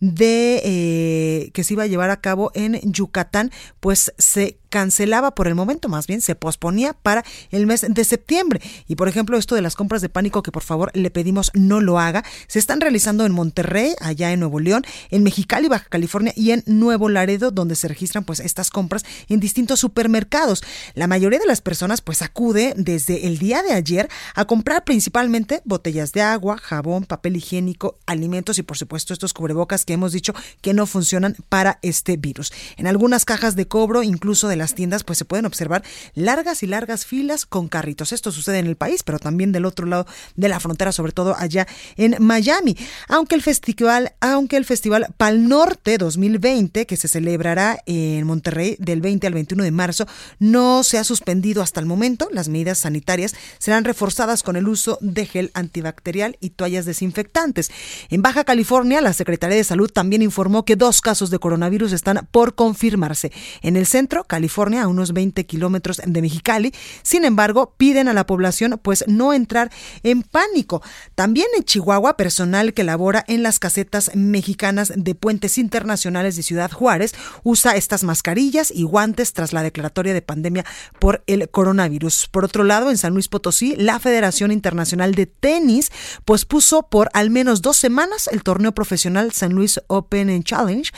de 0.00 0.60
eh, 0.64 1.50
que 1.52 1.64
se 1.64 1.74
iba 1.74 1.84
a 1.84 1.86
llevar 1.86 2.10
a 2.10 2.20
cabo 2.20 2.50
en 2.54 2.80
Yucatán, 2.92 3.50
pues 3.80 4.12
se 4.18 4.58
cancelaba 4.68 5.34
por 5.34 5.48
el 5.48 5.54
momento, 5.54 5.88
más 5.88 6.06
bien 6.06 6.20
se 6.20 6.34
posponía 6.34 6.92
para 6.92 7.24
el 7.50 7.66
mes 7.66 7.86
de 7.88 8.04
septiembre. 8.04 8.60
Y 8.86 8.96
por 8.96 9.08
ejemplo, 9.08 9.36
esto 9.38 9.54
de 9.54 9.62
las 9.62 9.74
compras 9.74 10.02
de 10.02 10.08
pánico 10.08 10.42
que 10.42 10.52
por 10.52 10.62
favor 10.62 10.90
le 10.94 11.10
pedimos 11.10 11.50
no 11.54 11.80
lo 11.80 11.98
haga, 11.98 12.24
se 12.46 12.58
están 12.58 12.80
realizando 12.80 13.24
en 13.24 13.32
Monterrey, 13.32 13.94
allá 14.00 14.32
en 14.32 14.40
Nuevo 14.40 14.60
León, 14.60 14.84
en 15.10 15.22
Mexicali, 15.22 15.68
Baja 15.68 15.86
California 15.88 16.32
y 16.36 16.50
en 16.52 16.62
Nuevo 16.66 17.08
Laredo, 17.08 17.50
donde 17.50 17.76
se 17.76 17.88
registran 17.88 18.24
pues 18.24 18.40
estas 18.40 18.70
compras 18.70 19.04
en 19.28 19.40
distintos 19.40 19.80
supermercados. 19.80 20.62
La 20.94 21.06
mayoría 21.06 21.38
de 21.38 21.46
las 21.46 21.60
personas 21.60 22.00
pues 22.00 22.22
acude 22.22 22.74
desde 22.76 23.26
el 23.26 23.38
día 23.38 23.62
de 23.62 23.72
ayer 23.72 24.08
a 24.34 24.44
comprar 24.44 24.84
principalmente 24.84 25.62
botellas 25.64 26.12
de 26.12 26.22
agua, 26.22 26.58
jabón, 26.58 27.04
papel 27.04 27.36
higiénico, 27.36 27.98
alimentos 28.06 28.58
y 28.58 28.62
por 28.62 28.76
supuesto 28.76 29.14
estos 29.18 29.34
cubrebocas 29.34 29.84
que 29.84 29.94
hemos 29.94 30.12
dicho 30.12 30.32
que 30.60 30.74
no 30.74 30.86
funcionan 30.86 31.36
para 31.48 31.78
este 31.82 32.16
virus. 32.16 32.52
En 32.76 32.86
algunas 32.86 33.24
cajas 33.24 33.56
de 33.56 33.66
cobro, 33.66 34.02
incluso 34.04 34.46
de 34.46 34.56
las 34.56 34.74
tiendas, 34.74 35.02
pues 35.02 35.18
se 35.18 35.24
pueden 35.24 35.44
observar 35.44 35.82
largas 36.14 36.62
y 36.62 36.68
largas 36.68 37.04
filas 37.04 37.46
con 37.46 37.68
carritos. 37.68 38.12
Esto 38.12 38.30
sucede 38.30 38.60
en 38.60 38.66
el 38.66 38.76
país, 38.76 39.02
pero 39.02 39.18
también 39.18 39.50
del 39.50 39.64
otro 39.64 39.86
lado 39.86 40.06
de 40.36 40.48
la 40.48 40.60
frontera, 40.60 40.92
sobre 40.92 41.12
todo 41.12 41.34
allá 41.36 41.66
en 41.96 42.16
Miami. 42.20 42.76
Aunque 43.08 43.34
el 43.34 43.42
festival, 43.42 44.12
aunque 44.20 44.56
el 44.56 44.64
festival 44.64 45.12
Pal 45.16 45.48
Norte 45.48 45.98
2020, 45.98 46.86
que 46.86 46.96
se 46.96 47.08
celebrará 47.08 47.80
en 47.86 48.24
Monterrey 48.24 48.76
del 48.78 49.00
20 49.00 49.26
al 49.26 49.34
21 49.34 49.64
de 49.64 49.70
marzo, 49.72 50.06
no 50.38 50.84
se 50.84 50.98
ha 50.98 51.04
suspendido 51.04 51.60
hasta 51.62 51.80
el 51.80 51.86
momento. 51.86 52.28
Las 52.32 52.48
medidas 52.48 52.78
sanitarias 52.78 53.34
serán 53.58 53.84
reforzadas 53.84 54.44
con 54.44 54.54
el 54.54 54.68
uso 54.68 54.98
de 55.00 55.26
gel 55.26 55.50
antibacterial 55.54 56.36
y 56.40 56.50
toallas 56.50 56.86
desinfectantes. 56.86 57.70
En 58.10 58.22
Baja 58.22 58.44
California, 58.44 59.00
la 59.08 59.14
Secretaría 59.14 59.56
de 59.56 59.64
Salud 59.64 59.90
también 59.90 60.20
informó 60.20 60.66
que 60.66 60.76
dos 60.76 61.00
casos 61.00 61.30
de 61.30 61.38
coronavirus 61.38 61.92
están 61.92 62.28
por 62.30 62.54
confirmarse. 62.54 63.32
En 63.62 63.78
el 63.78 63.86
centro, 63.86 64.24
California, 64.24 64.82
a 64.82 64.86
unos 64.86 65.14
20 65.14 65.46
kilómetros 65.46 66.02
de 66.04 66.20
Mexicali. 66.20 66.74
Sin 67.02 67.24
embargo, 67.24 67.72
piden 67.78 68.08
a 68.08 68.12
la 68.12 68.26
población 68.26 68.78
pues 68.82 69.04
no 69.06 69.32
entrar 69.32 69.70
en 70.02 70.22
pánico. 70.22 70.82
También 71.14 71.46
en 71.56 71.64
Chihuahua, 71.64 72.18
personal 72.18 72.74
que 72.74 72.84
labora 72.84 73.24
en 73.28 73.42
las 73.42 73.58
casetas 73.58 74.14
mexicanas 74.14 74.92
de 74.94 75.14
puentes 75.14 75.56
internacionales 75.56 76.36
de 76.36 76.42
Ciudad 76.42 76.70
Juárez 76.70 77.14
usa 77.44 77.76
estas 77.76 78.04
mascarillas 78.04 78.70
y 78.70 78.82
guantes 78.82 79.32
tras 79.32 79.54
la 79.54 79.62
declaratoria 79.62 80.12
de 80.12 80.20
pandemia 80.20 80.66
por 80.98 81.24
el 81.26 81.48
coronavirus. 81.48 82.28
Por 82.30 82.44
otro 82.44 82.62
lado, 82.62 82.90
en 82.90 82.98
San 82.98 83.14
Luis 83.14 83.28
Potosí, 83.28 83.74
la 83.76 84.00
Federación 84.00 84.52
Internacional 84.52 85.14
de 85.14 85.24
Tenis 85.24 85.92
pues 86.26 86.44
puso 86.44 86.82
por 86.82 87.08
al 87.14 87.30
menos 87.30 87.62
dos 87.62 87.78
semanas 87.78 88.28
el 88.30 88.42
torneo 88.42 88.72
profesional 88.72 88.97
San 89.32 89.52
Luis 89.52 89.80
Open 89.86 90.42
Challenge 90.42 90.90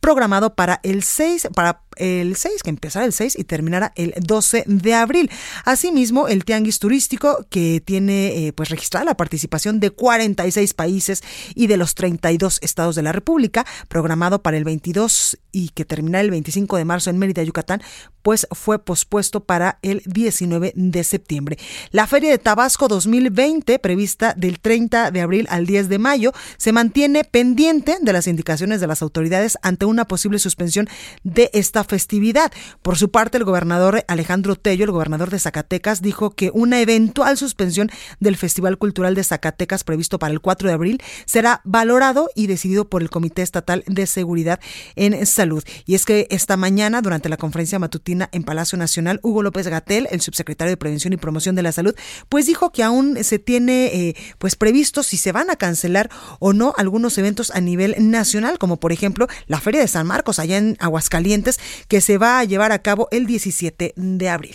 programado 0.00 0.54
para 0.54 0.80
el 0.82 1.02
6, 1.02 1.48
para 1.54 1.80
el 1.96 2.36
6, 2.36 2.62
que 2.62 2.70
empezará 2.70 3.04
el 3.04 3.12
6 3.12 3.38
y 3.38 3.44
terminará 3.44 3.92
el 3.96 4.14
12 4.20 4.64
de 4.66 4.94
abril. 4.94 5.30
Asimismo, 5.64 6.28
el 6.28 6.44
Tianguis 6.44 6.78
Turístico, 6.78 7.46
que 7.50 7.82
tiene 7.84 8.46
eh, 8.46 8.52
pues 8.52 8.68
registrada 8.68 9.04
la 9.04 9.16
participación 9.16 9.80
de 9.80 9.90
46 9.90 10.74
países 10.74 11.22
y 11.54 11.66
de 11.66 11.76
los 11.76 11.94
32 11.94 12.58
estados 12.62 12.96
de 12.96 13.02
la 13.02 13.12
República, 13.12 13.66
programado 13.88 14.42
para 14.42 14.56
el 14.56 14.64
22 14.64 15.38
y 15.52 15.68
que 15.70 15.84
terminará 15.84 16.22
el 16.22 16.30
25 16.30 16.76
de 16.76 16.84
marzo 16.84 17.10
en 17.10 17.18
Mérida, 17.18 17.42
Yucatán, 17.42 17.80
pues 18.22 18.48
fue 18.50 18.78
pospuesto 18.78 19.44
para 19.44 19.78
el 19.82 20.02
19 20.06 20.72
de 20.74 21.04
septiembre. 21.04 21.58
La 21.90 22.06
Feria 22.06 22.30
de 22.30 22.38
Tabasco 22.38 22.88
2020, 22.88 23.78
prevista 23.78 24.34
del 24.34 24.60
30 24.60 25.10
de 25.10 25.20
abril 25.20 25.46
al 25.50 25.66
10 25.66 25.88
de 25.88 25.98
mayo, 25.98 26.32
se 26.56 26.72
mantiene 26.72 27.24
pendiente 27.24 27.98
de 28.00 28.12
las 28.12 28.26
indicaciones 28.26 28.80
de 28.80 28.86
las 28.86 29.02
autoridades 29.02 29.58
ante 29.62 29.84
una 29.84 30.06
posible 30.06 30.38
suspensión 30.38 30.88
de 31.22 31.50
esta 31.52 31.83
festividad. 31.84 32.52
Por 32.82 32.98
su 32.98 33.10
parte, 33.10 33.38
el 33.38 33.44
gobernador 33.44 34.04
Alejandro 34.08 34.56
Tello, 34.56 34.84
el 34.84 34.90
gobernador 34.90 35.30
de 35.30 35.38
Zacatecas, 35.38 36.02
dijo 36.02 36.30
que 36.30 36.50
una 36.52 36.80
eventual 36.80 37.36
suspensión 37.36 37.90
del 38.20 38.36
Festival 38.36 38.78
Cultural 38.78 39.14
de 39.14 39.24
Zacatecas 39.24 39.84
previsto 39.84 40.18
para 40.18 40.32
el 40.32 40.40
4 40.40 40.68
de 40.68 40.74
abril 40.74 41.02
será 41.26 41.60
valorado 41.64 42.30
y 42.34 42.46
decidido 42.46 42.88
por 42.88 43.02
el 43.02 43.10
Comité 43.10 43.42
Estatal 43.42 43.84
de 43.86 44.06
Seguridad 44.06 44.60
en 44.96 45.26
Salud. 45.26 45.62
Y 45.86 45.94
es 45.94 46.04
que 46.04 46.26
esta 46.30 46.56
mañana, 46.56 47.02
durante 47.02 47.28
la 47.28 47.36
conferencia 47.36 47.78
matutina 47.78 48.28
en 48.32 48.44
Palacio 48.44 48.78
Nacional, 48.78 49.20
Hugo 49.22 49.42
López 49.42 49.68
Gatel, 49.68 50.08
el 50.10 50.20
subsecretario 50.20 50.70
de 50.70 50.76
Prevención 50.76 51.12
y 51.12 51.16
Promoción 51.16 51.54
de 51.54 51.62
la 51.62 51.72
Salud, 51.72 51.94
pues 52.28 52.46
dijo 52.46 52.72
que 52.72 52.82
aún 52.82 53.22
se 53.22 53.38
tiene 53.38 53.86
eh, 53.86 54.16
pues 54.38 54.56
previsto 54.56 55.02
si 55.02 55.16
se 55.16 55.32
van 55.32 55.50
a 55.50 55.56
cancelar 55.56 56.10
o 56.38 56.52
no 56.52 56.74
algunos 56.76 57.18
eventos 57.18 57.50
a 57.50 57.60
nivel 57.60 57.94
nacional, 57.98 58.58
como 58.58 58.78
por 58.78 58.92
ejemplo 58.92 59.26
la 59.46 59.60
Feria 59.60 59.80
de 59.80 59.88
San 59.88 60.06
Marcos 60.06 60.38
allá 60.38 60.56
en 60.56 60.76
Aguascalientes, 60.80 61.58
que 61.88 62.00
se 62.00 62.18
va 62.18 62.38
a 62.38 62.44
llevar 62.44 62.72
a 62.72 62.80
cabo 62.80 63.08
el 63.10 63.26
17 63.26 63.94
de 63.96 64.28
abril. 64.28 64.54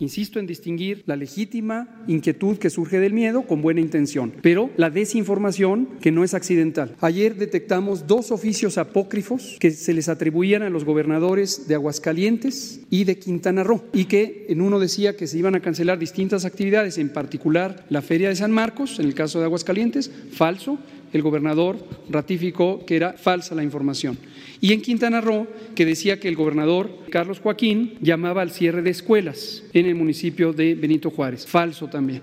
Insisto 0.00 0.38
en 0.38 0.46
distinguir 0.46 1.02
la 1.06 1.16
legítima 1.16 2.04
inquietud 2.06 2.58
que 2.58 2.70
surge 2.70 3.00
del 3.00 3.12
miedo 3.12 3.42
con 3.42 3.62
buena 3.62 3.80
intención, 3.80 4.32
pero 4.42 4.70
la 4.76 4.90
desinformación 4.90 5.88
que 6.00 6.12
no 6.12 6.22
es 6.22 6.34
accidental. 6.34 6.94
Ayer 7.00 7.34
detectamos 7.34 8.06
dos 8.06 8.30
oficios 8.30 8.78
apócrifos 8.78 9.56
que 9.58 9.72
se 9.72 9.92
les 9.94 10.08
atribuían 10.08 10.62
a 10.62 10.70
los 10.70 10.84
gobernadores 10.84 11.66
de 11.66 11.74
Aguascalientes 11.74 12.80
y 12.90 13.04
de 13.04 13.18
Quintana 13.18 13.64
Roo 13.64 13.84
y 13.92 14.04
que 14.04 14.46
en 14.48 14.60
uno 14.60 14.78
decía 14.78 15.16
que 15.16 15.26
se 15.26 15.38
iban 15.38 15.56
a 15.56 15.60
cancelar 15.60 15.98
distintas 15.98 16.44
actividades, 16.44 16.98
en 16.98 17.12
particular 17.12 17.84
la 17.88 18.02
Feria 18.02 18.28
de 18.28 18.36
San 18.36 18.52
Marcos, 18.52 19.00
en 19.00 19.06
el 19.06 19.14
caso 19.14 19.40
de 19.40 19.46
Aguascalientes, 19.46 20.10
falso, 20.30 20.78
el 21.12 21.22
gobernador 21.22 21.78
ratificó 22.08 22.84
que 22.86 22.96
era 22.96 23.14
falsa 23.14 23.54
la 23.54 23.64
información. 23.64 24.18
Y 24.60 24.72
en 24.72 24.82
Quintana 24.82 25.20
Roo, 25.20 25.46
que 25.74 25.84
decía 25.84 26.18
que 26.18 26.28
el 26.28 26.36
gobernador 26.36 26.90
Carlos 27.10 27.40
Joaquín 27.40 27.96
llamaba 28.00 28.42
al 28.42 28.50
cierre 28.50 28.82
de 28.82 28.90
escuelas 28.90 29.62
en 29.72 29.86
el 29.86 29.94
municipio 29.94 30.52
de 30.52 30.74
Benito 30.74 31.10
Juárez. 31.10 31.46
Falso 31.46 31.88
también. 31.88 32.22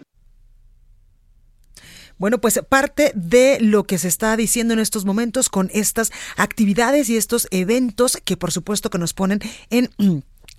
Bueno, 2.17 2.39
pues 2.39 2.59
parte 2.69 3.11
de 3.13 3.57
lo 3.59 3.83
que 3.83 3.97
se 3.97 4.07
está 4.07 4.37
diciendo 4.37 4.73
en 4.73 4.79
estos 4.79 5.03
momentos 5.03 5.49
con 5.49 5.69
estas 5.73 6.11
actividades 6.37 7.09
y 7.09 7.17
estos 7.17 7.47
eventos 7.51 8.17
que 8.23 8.37
por 8.37 8.51
supuesto 8.53 8.89
que 8.89 8.97
nos 8.97 9.13
ponen 9.13 9.39
en 9.69 9.89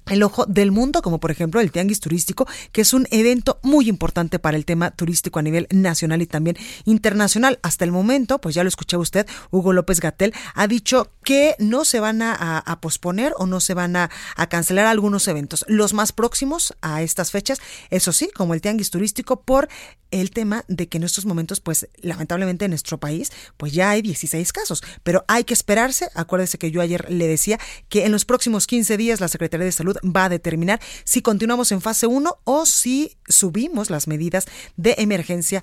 el 0.07 0.23
ojo 0.23 0.47
del 0.47 0.73
mundo, 0.73 1.03
como 1.03 1.21
por 1.21 1.31
ejemplo 1.31 1.61
el 1.61 1.73
Tianguis 1.73 2.01
Turístico, 2.01 2.47
que 2.73 2.83
es 2.83 2.93
un 2.93 3.07
evento 3.11 3.59
muy 3.63 3.89
importante 3.89 4.39
para 4.39 4.57
el 4.57 4.65
tema 4.65 4.91
turístico 4.91 5.39
a 5.39 5.43
nivel 5.43 5.67
nacional 5.71 6.23
y 6.23 6.27
también 6.27 6.57
internacional. 6.85 7.59
Hasta 7.63 7.85
el 7.85 7.93
momento, 7.93 8.41
pues 8.41 8.55
ya 8.55 8.63
lo 8.63 8.69
escuchó 8.69 8.99
usted, 8.99 9.27
Hugo 9.51 9.73
López 9.73 10.01
Gatel 10.01 10.33
ha 10.55 10.67
dicho 10.67 11.11
que 11.25 11.57
no 11.59 11.85
se 11.85 12.01
van 12.01 12.23
a, 12.23 12.79
posponer 12.81 13.33
o 13.39 13.47
no 13.47 13.61
se 13.61 13.75
van 13.75 13.97
a, 13.97 14.11
a, 14.37 14.49
cancelar 14.49 14.87
algunos 14.87 15.27
eventos. 15.29 15.65
Los 15.67 15.95
más 15.95 16.13
próximos 16.13 16.75
a 16.83 17.03
estas 17.03 17.31
fechas, 17.31 17.61
eso 17.91 18.13
sí, 18.13 18.31
como 18.35 18.55
el 18.55 18.61
Tianguis 18.61 18.91
Turístico, 18.91 19.43
por 19.43 19.69
el 20.11 20.31
tema 20.31 20.65
de 20.69 20.89
que 20.89 20.99
en 20.99 21.05
estos 21.05 21.27
momentos, 21.27 21.61
pues 21.61 21.89
lamentablemente 21.97 22.65
en 22.65 22.71
nuestro 22.71 22.99
país, 22.99 23.33
pues 23.57 23.73
ya 23.73 23.91
hay 23.91 24.03
16 24.03 24.53
casos, 24.53 24.83
pero 25.03 25.25
hay 25.29 25.45
que 25.45 25.55
esperarse. 25.55 26.09
Acuérdese 26.15 26.59
que 26.59 26.71
yo 26.71 26.81
ayer 26.81 27.11
le 27.11 27.27
decía 27.27 27.59
que 27.89 28.05
en 28.05 28.13
los 28.13 28.25
próximos 28.25 28.67
15 28.67 28.97
días 28.97 29.21
la 29.21 29.29
Secretaría 29.29 29.65
de 29.67 29.73
Salud 29.73 29.96
Va 30.05 30.25
a 30.25 30.29
determinar 30.29 30.81
si 31.05 31.23
continuamos 31.23 31.73
en 31.73 31.81
fase 31.81 32.07
1 32.07 32.39
o 32.45 32.67
si 32.67 33.17
subimos 33.29 33.91
las 33.91 34.09
medidas 34.09 34.47
de 34.77 34.95
emergencia 34.99 35.63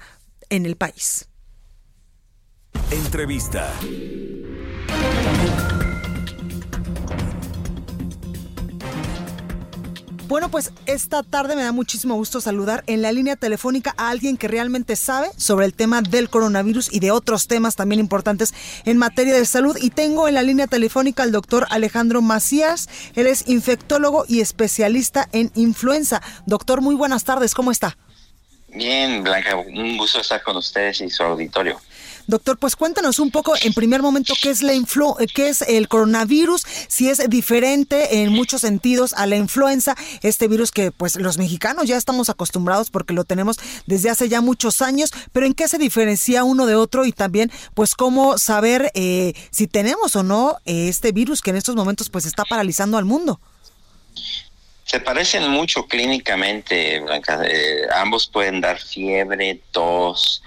en 0.50 0.66
el 0.66 0.76
país. 0.76 1.28
Entrevista. 2.92 3.72
Bueno, 10.34 10.50
pues 10.50 10.72
esta 10.88 11.22
tarde 11.22 11.56
me 11.56 11.62
da 11.62 11.72
muchísimo 11.72 12.16
gusto 12.16 12.42
saludar 12.42 12.84
en 12.88 13.04
la 13.04 13.12
línea 13.12 13.36
telefónica 13.36 13.94
a 13.98 14.10
alguien 14.10 14.36
que 14.36 14.48
realmente 14.48 14.96
sabe 14.96 15.30
sobre 15.38 15.68
el 15.68 15.76
tema 15.76 16.02
del 16.02 16.28
coronavirus 16.28 16.92
y 16.92 17.02
de 17.02 17.12
otros 17.12 17.46
temas 17.46 17.76
también 17.76 18.00
importantes 18.00 18.52
en 18.84 18.98
materia 18.98 19.36
de 19.36 19.46
salud. 19.46 19.78
Y 19.80 19.92
tengo 19.92 20.28
en 20.28 20.34
la 20.34 20.42
línea 20.42 20.66
telefónica 20.66 21.22
al 21.22 21.32
doctor 21.32 21.68
Alejandro 21.70 22.24
Macías. 22.24 22.90
Él 23.14 23.28
es 23.28 23.48
infectólogo 23.48 24.26
y 24.28 24.40
especialista 24.40 25.30
en 25.34 25.52
influenza. 25.54 26.20
Doctor, 26.48 26.82
muy 26.82 26.96
buenas 26.96 27.26
tardes. 27.26 27.54
¿Cómo 27.54 27.70
está? 27.70 27.96
Bien, 28.70 29.22
Blanca, 29.22 29.56
un 29.56 29.98
gusto 30.00 30.20
estar 30.20 30.42
con 30.42 30.58
ustedes 30.58 31.00
y 31.02 31.12
su 31.12 31.22
auditorio. 31.22 31.80
Doctor, 32.28 32.58
pues 32.58 32.76
cuéntanos 32.76 33.20
un 33.20 33.32
poco 33.32 33.54
en 33.62 33.74
primer 33.74 34.02
momento 34.02 34.34
qué 34.42 34.50
es 34.50 34.62
la 34.62 34.74
influ 34.74 35.16
qué 35.34 35.50
es 35.50 35.62
el 35.62 35.88
coronavirus, 35.88 36.66
si 36.88 37.10
es 37.10 37.30
diferente 37.30 38.22
en 38.22 38.32
muchos 38.32 38.62
sentidos 38.62 39.14
a 39.14 39.26
la 39.26 39.36
influenza, 39.36 39.96
este 40.22 40.48
virus 40.48 40.72
que 40.72 40.92
pues 40.92 41.18
los 41.18 41.38
mexicanos 41.38 41.86
ya 41.86 41.98
estamos 41.98 42.30
acostumbrados 42.30 42.90
porque 42.90 43.14
lo 43.14 43.26
tenemos 43.26 43.58
desde 43.88 44.10
hace 44.10 44.30
ya 44.30 44.42
muchos 44.42 44.82
años, 44.82 45.12
pero 45.34 45.46
en 45.46 45.54
qué 45.54 45.68
se 45.68 45.78
diferencia 45.78 46.44
uno 46.44 46.66
de 46.66 46.76
otro 46.76 47.06
y 47.06 47.12
también 47.12 47.52
pues 47.74 47.96
cómo 47.96 48.38
saber 48.38 48.92
eh, 48.94 49.34
si 49.52 49.68
tenemos 49.68 50.16
o 50.16 50.24
no 50.24 50.58
eh, 50.66 50.88
este 50.88 51.12
virus 51.12 51.42
que 51.42 51.50
en 51.50 51.58
estos 51.58 51.76
momentos 51.76 52.10
pues 52.10 52.26
está 52.26 52.46
paralizando 52.46 52.98
al 52.98 53.06
mundo. 53.06 53.40
Se 54.86 55.00
parecen 55.00 55.50
mucho 55.50 55.88
clínicamente, 55.88 57.00
Blanca. 57.00 57.42
Eh, 57.46 57.88
ambos 57.96 58.28
pueden 58.28 58.62
dar 58.62 58.80
fiebre, 58.80 59.62
tos, 59.72 60.44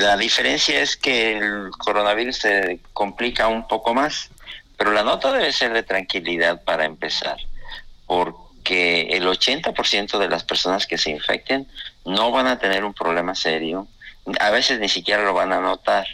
la 0.00 0.16
diferencia 0.16 0.80
es 0.80 0.96
que 0.96 1.36
el 1.36 1.70
coronavirus 1.78 2.36
se 2.36 2.80
complica 2.92 3.48
un 3.48 3.68
poco 3.68 3.94
más, 3.94 4.30
pero 4.76 4.92
la 4.92 5.02
nota 5.02 5.32
debe 5.32 5.52
ser 5.52 5.72
de 5.72 5.82
tranquilidad 5.82 6.62
para 6.64 6.84
empezar, 6.84 7.36
porque 8.06 9.08
el 9.10 9.26
80% 9.26 10.18
de 10.18 10.28
las 10.28 10.44
personas 10.44 10.86
que 10.86 10.98
se 10.98 11.10
infecten 11.10 11.68
no 12.04 12.30
van 12.30 12.46
a 12.46 12.58
tener 12.58 12.84
un 12.84 12.94
problema 12.94 13.34
serio, 13.34 13.86
a 14.38 14.50
veces 14.50 14.80
ni 14.80 14.88
siquiera 14.88 15.22
lo 15.22 15.34
van 15.34 15.52
a 15.52 15.60
notar. 15.60 16.06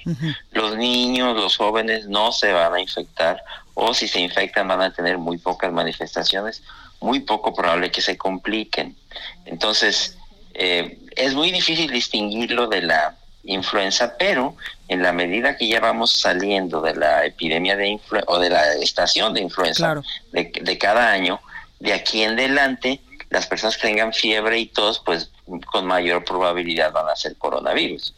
Los 0.52 0.76
niños, 0.76 1.36
los 1.36 1.56
jóvenes 1.56 2.06
no 2.06 2.32
se 2.32 2.52
van 2.52 2.74
a 2.74 2.80
infectar 2.80 3.42
o 3.74 3.92
si 3.94 4.08
se 4.08 4.20
infectan 4.20 4.68
van 4.68 4.80
a 4.80 4.92
tener 4.92 5.18
muy 5.18 5.38
pocas 5.38 5.72
manifestaciones, 5.72 6.62
muy 7.00 7.20
poco 7.20 7.54
probable 7.54 7.90
que 7.90 8.00
se 8.00 8.16
compliquen. 8.16 8.96
Entonces, 9.44 10.16
eh, 10.54 10.98
es 11.14 11.34
muy 11.34 11.50
difícil 11.52 11.90
distinguirlo 11.90 12.68
de 12.68 12.82
la 12.82 13.16
influenza, 13.46 14.16
pero 14.18 14.56
en 14.88 15.02
la 15.02 15.12
medida 15.12 15.56
que 15.56 15.68
ya 15.68 15.80
vamos 15.80 16.12
saliendo 16.12 16.80
de 16.80 16.94
la 16.94 17.24
epidemia 17.24 17.76
de 17.76 17.88
influenza 17.88 18.30
o 18.30 18.38
de 18.38 18.50
la 18.50 18.74
estación 18.74 19.34
de 19.34 19.40
influenza 19.40 20.02
de, 20.32 20.78
cada 20.78 21.10
año, 21.10 21.40
de 21.80 21.92
aquí 21.92 22.22
en 22.22 22.32
adelante, 22.32 23.00
las 23.30 23.46
personas 23.46 23.76
que 23.76 23.88
tengan 23.88 24.12
fiebre 24.12 24.58
y 24.58 24.66
tos, 24.66 25.02
pues 25.04 25.30
con 25.66 25.86
mayor 25.86 26.24
probabilidad 26.24 26.92
van 26.92 27.08
a 27.08 27.16
ser 27.16 27.36
coronavirus, 27.36 28.14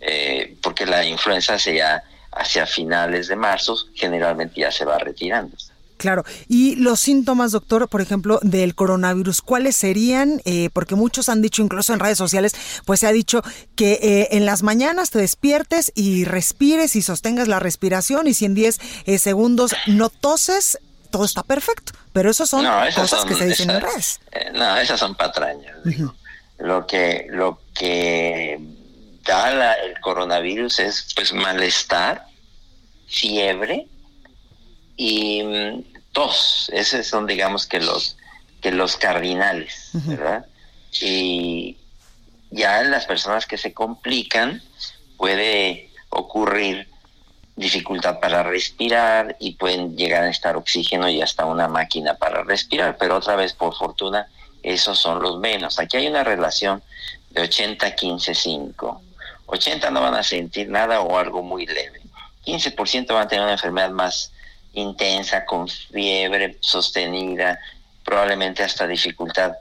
eh, 0.00 0.56
porque 0.62 0.86
la 0.86 1.04
influenza 1.04 1.54
hacia, 1.54 2.02
hacia 2.32 2.66
finales 2.66 3.28
de 3.28 3.36
marzo 3.36 3.76
generalmente 3.94 4.60
ya 4.60 4.70
se 4.70 4.84
va 4.84 4.98
retirando. 4.98 5.56
Claro. 5.98 6.24
Y 6.48 6.76
los 6.76 7.00
síntomas, 7.00 7.52
doctor, 7.52 7.88
por 7.88 8.00
ejemplo, 8.00 8.38
del 8.42 8.74
coronavirus, 8.74 9.42
¿cuáles 9.42 9.76
serían? 9.76 10.40
Eh, 10.44 10.70
porque 10.72 10.94
muchos 10.94 11.28
han 11.28 11.42
dicho, 11.42 11.60
incluso 11.60 11.92
en 11.92 12.00
redes 12.00 12.16
sociales, 12.16 12.54
pues 12.86 13.00
se 13.00 13.08
ha 13.08 13.12
dicho 13.12 13.42
que 13.74 13.98
eh, 14.00 14.28
en 14.30 14.46
las 14.46 14.62
mañanas 14.62 15.10
te 15.10 15.18
despiertes 15.18 15.92
y 15.94 16.24
respires 16.24 16.96
y 16.96 17.02
sostengas 17.02 17.48
la 17.48 17.58
respiración 17.58 18.28
y 18.28 18.34
si 18.34 18.44
en 18.44 18.54
10 18.54 18.78
eh, 19.06 19.18
segundos 19.18 19.74
no 19.86 20.08
toses, 20.08 20.78
todo 21.10 21.24
está 21.24 21.42
perfecto. 21.42 21.92
Pero 22.12 22.30
eso 22.30 22.46
son 22.46 22.64
cosas 22.94 23.24
que 23.24 23.34
se 23.34 23.46
dicen 23.46 23.70
en 23.70 23.80
redes. 23.80 24.20
no, 24.54 24.76
esas 24.76 25.00
son 25.00 25.14
patrañas. 25.16 25.76
Lo 26.58 26.86
que, 26.86 27.26
lo 27.30 27.60
que 27.74 28.58
da 29.24 29.74
el 29.74 30.00
coronavirus 30.00 30.78
es 30.78 31.06
pues 31.14 31.32
malestar, 31.32 32.26
fiebre, 33.08 33.86
y 34.98 35.42
mm, 35.42 35.84
tos, 36.12 36.70
esos 36.74 37.06
son 37.06 37.26
digamos 37.26 37.66
que 37.66 37.80
los 37.80 38.18
que 38.60 38.72
los 38.72 38.96
cardinales, 38.96 39.90
¿verdad? 39.92 40.44
Y 41.00 41.76
ya 42.50 42.80
en 42.80 42.90
las 42.90 43.06
personas 43.06 43.46
que 43.46 43.56
se 43.56 43.72
complican 43.72 44.60
puede 45.16 45.90
ocurrir 46.10 46.88
dificultad 47.54 48.18
para 48.18 48.42
respirar 48.42 49.36
y 49.38 49.54
pueden 49.54 49.96
llegar 49.96 50.22
a 50.22 50.26
necesitar 50.26 50.56
oxígeno 50.56 51.08
y 51.08 51.22
hasta 51.22 51.44
una 51.44 51.68
máquina 51.68 52.14
para 52.14 52.42
respirar, 52.42 52.96
pero 52.98 53.16
otra 53.16 53.36
vez 53.36 53.52
por 53.52 53.76
fortuna 53.76 54.28
esos 54.64 54.98
son 54.98 55.22
los 55.22 55.38
menos. 55.38 55.78
Aquí 55.78 55.98
hay 55.98 56.08
una 56.08 56.24
relación 56.24 56.82
de 57.30 57.42
80 57.42 57.94
15 57.94 58.34
5. 58.34 59.02
80 59.46 59.90
no 59.90 60.00
van 60.00 60.14
a 60.14 60.24
sentir 60.24 60.68
nada 60.68 61.00
o 61.00 61.16
algo 61.16 61.42
muy 61.42 61.64
leve. 61.66 62.00
15% 62.44 63.06
van 63.08 63.22
a 63.22 63.28
tener 63.28 63.44
una 63.44 63.52
enfermedad 63.52 63.90
más 63.90 64.32
intensa, 64.72 65.44
con 65.44 65.68
fiebre 65.68 66.58
sostenida, 66.60 67.58
probablemente 68.04 68.62
hasta 68.62 68.86
dificultad 68.86 69.52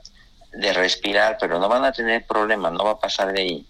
de 0.53 0.73
respirar, 0.73 1.37
pero 1.39 1.59
no 1.59 1.67
van 1.67 1.85
a 1.85 1.91
tener 1.91 2.25
problemas, 2.25 2.71
no 2.71 2.83
va 2.85 2.91
a 2.91 2.99
pasar 2.99 3.33
de 3.33 3.41
ahí. 3.41 3.65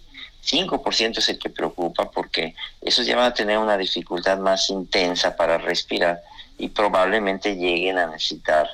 5% 0.46 1.18
es 1.18 1.30
el 1.30 1.40
que 1.40 1.50
preocupa 1.50 2.10
porque 2.10 2.56
esos 2.82 3.06
ya 3.06 3.16
van 3.16 3.26
a 3.26 3.34
tener 3.34 3.58
una 3.58 3.78
dificultad 3.78 4.38
más 4.38 4.70
intensa 4.70 5.36
para 5.36 5.58
respirar 5.58 6.22
y 6.58 6.70
probablemente 6.70 7.56
lleguen 7.56 7.98
a 7.98 8.08
necesitar 8.08 8.70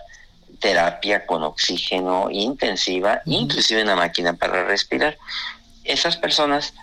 terapia 0.59 1.25
con 1.25 1.43
oxígeno 1.43 2.29
intensiva, 2.31 3.21
inclusive 3.25 3.81
una 3.81 3.95
máquina 3.95 4.33
para 4.33 4.63
respirar. 4.65 5.17
Esas 5.83 6.15
personas 6.15 6.73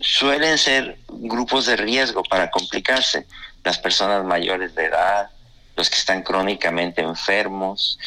suelen 0.00 0.58
ser 0.58 0.98
grupos 1.08 1.66
de 1.66 1.76
riesgo 1.76 2.22
para 2.24 2.50
complicarse 2.50 3.26
las 3.64 3.78
personas 3.78 4.24
mayores 4.24 4.74
de 4.74 4.86
edad, 4.86 5.30
los 5.76 5.88
que 5.88 5.96
están 5.96 6.22
crónicamente 6.22 7.02
enfermos. 7.02 7.98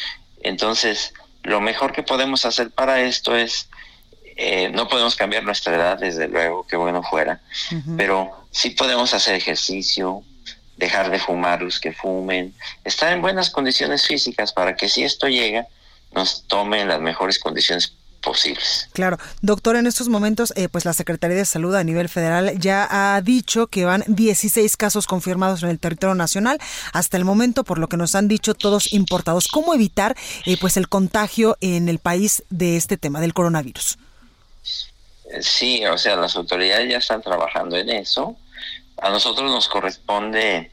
Entonces, 0.42 1.12
lo 1.42 1.60
mejor 1.60 1.92
que 1.92 2.02
podemos 2.02 2.44
hacer 2.44 2.70
para 2.70 3.00
esto 3.00 3.36
es, 3.36 3.68
eh, 4.36 4.68
no 4.70 4.88
podemos 4.88 5.16
cambiar 5.16 5.44
nuestra 5.44 5.74
edad, 5.74 5.98
desde 5.98 6.28
luego, 6.28 6.66
que 6.66 6.76
bueno 6.76 7.02
fuera, 7.02 7.40
pero 7.96 8.46
sí 8.50 8.70
podemos 8.70 9.14
hacer 9.14 9.34
ejercicio, 9.34 10.22
dejar 10.76 11.10
de 11.10 11.18
fumar 11.18 11.62
los 11.62 11.80
que 11.80 11.92
fumen, 11.92 12.54
estar 12.84 13.12
en 13.12 13.22
buenas 13.22 13.48
condiciones 13.50 14.06
físicas 14.06 14.52
para 14.52 14.76
que 14.76 14.88
si 14.88 15.04
esto 15.04 15.26
llega, 15.26 15.66
nos 16.12 16.46
tome 16.46 16.80
en 16.80 16.88
las 16.88 17.00
mejores 17.00 17.38
condiciones 17.38 17.94
posibles. 18.26 18.90
Claro, 18.92 19.18
doctor, 19.40 19.76
en 19.76 19.86
estos 19.86 20.08
momentos, 20.08 20.52
eh, 20.56 20.68
pues 20.68 20.84
la 20.84 20.92
Secretaría 20.92 21.36
de 21.36 21.44
Salud 21.44 21.76
a 21.76 21.84
nivel 21.84 22.08
federal 22.08 22.58
ya 22.58 22.88
ha 22.90 23.20
dicho 23.22 23.68
que 23.68 23.84
van 23.84 24.02
16 24.08 24.76
casos 24.76 25.06
confirmados 25.06 25.62
en 25.62 25.68
el 25.68 25.78
territorio 25.78 26.16
nacional 26.16 26.58
hasta 26.92 27.16
el 27.16 27.24
momento, 27.24 27.62
por 27.62 27.78
lo 27.78 27.88
que 27.88 27.96
nos 27.96 28.16
han 28.16 28.26
dicho 28.26 28.54
todos 28.54 28.92
importados. 28.92 29.46
¿Cómo 29.46 29.74
evitar 29.74 30.16
eh, 30.44 30.56
pues 30.60 30.76
el 30.76 30.88
contagio 30.88 31.56
en 31.60 31.88
el 31.88 32.00
país 32.00 32.42
de 32.50 32.76
este 32.76 32.96
tema 32.96 33.20
del 33.20 33.32
coronavirus? 33.32 33.96
Eh, 35.30 35.42
sí, 35.42 35.86
o 35.86 35.96
sea, 35.96 36.16
las 36.16 36.34
autoridades 36.34 36.90
ya 36.90 36.98
están 36.98 37.22
trabajando 37.22 37.76
en 37.76 37.90
eso. 37.90 38.36
A 39.00 39.10
nosotros 39.10 39.48
nos 39.48 39.68
corresponde 39.68 40.72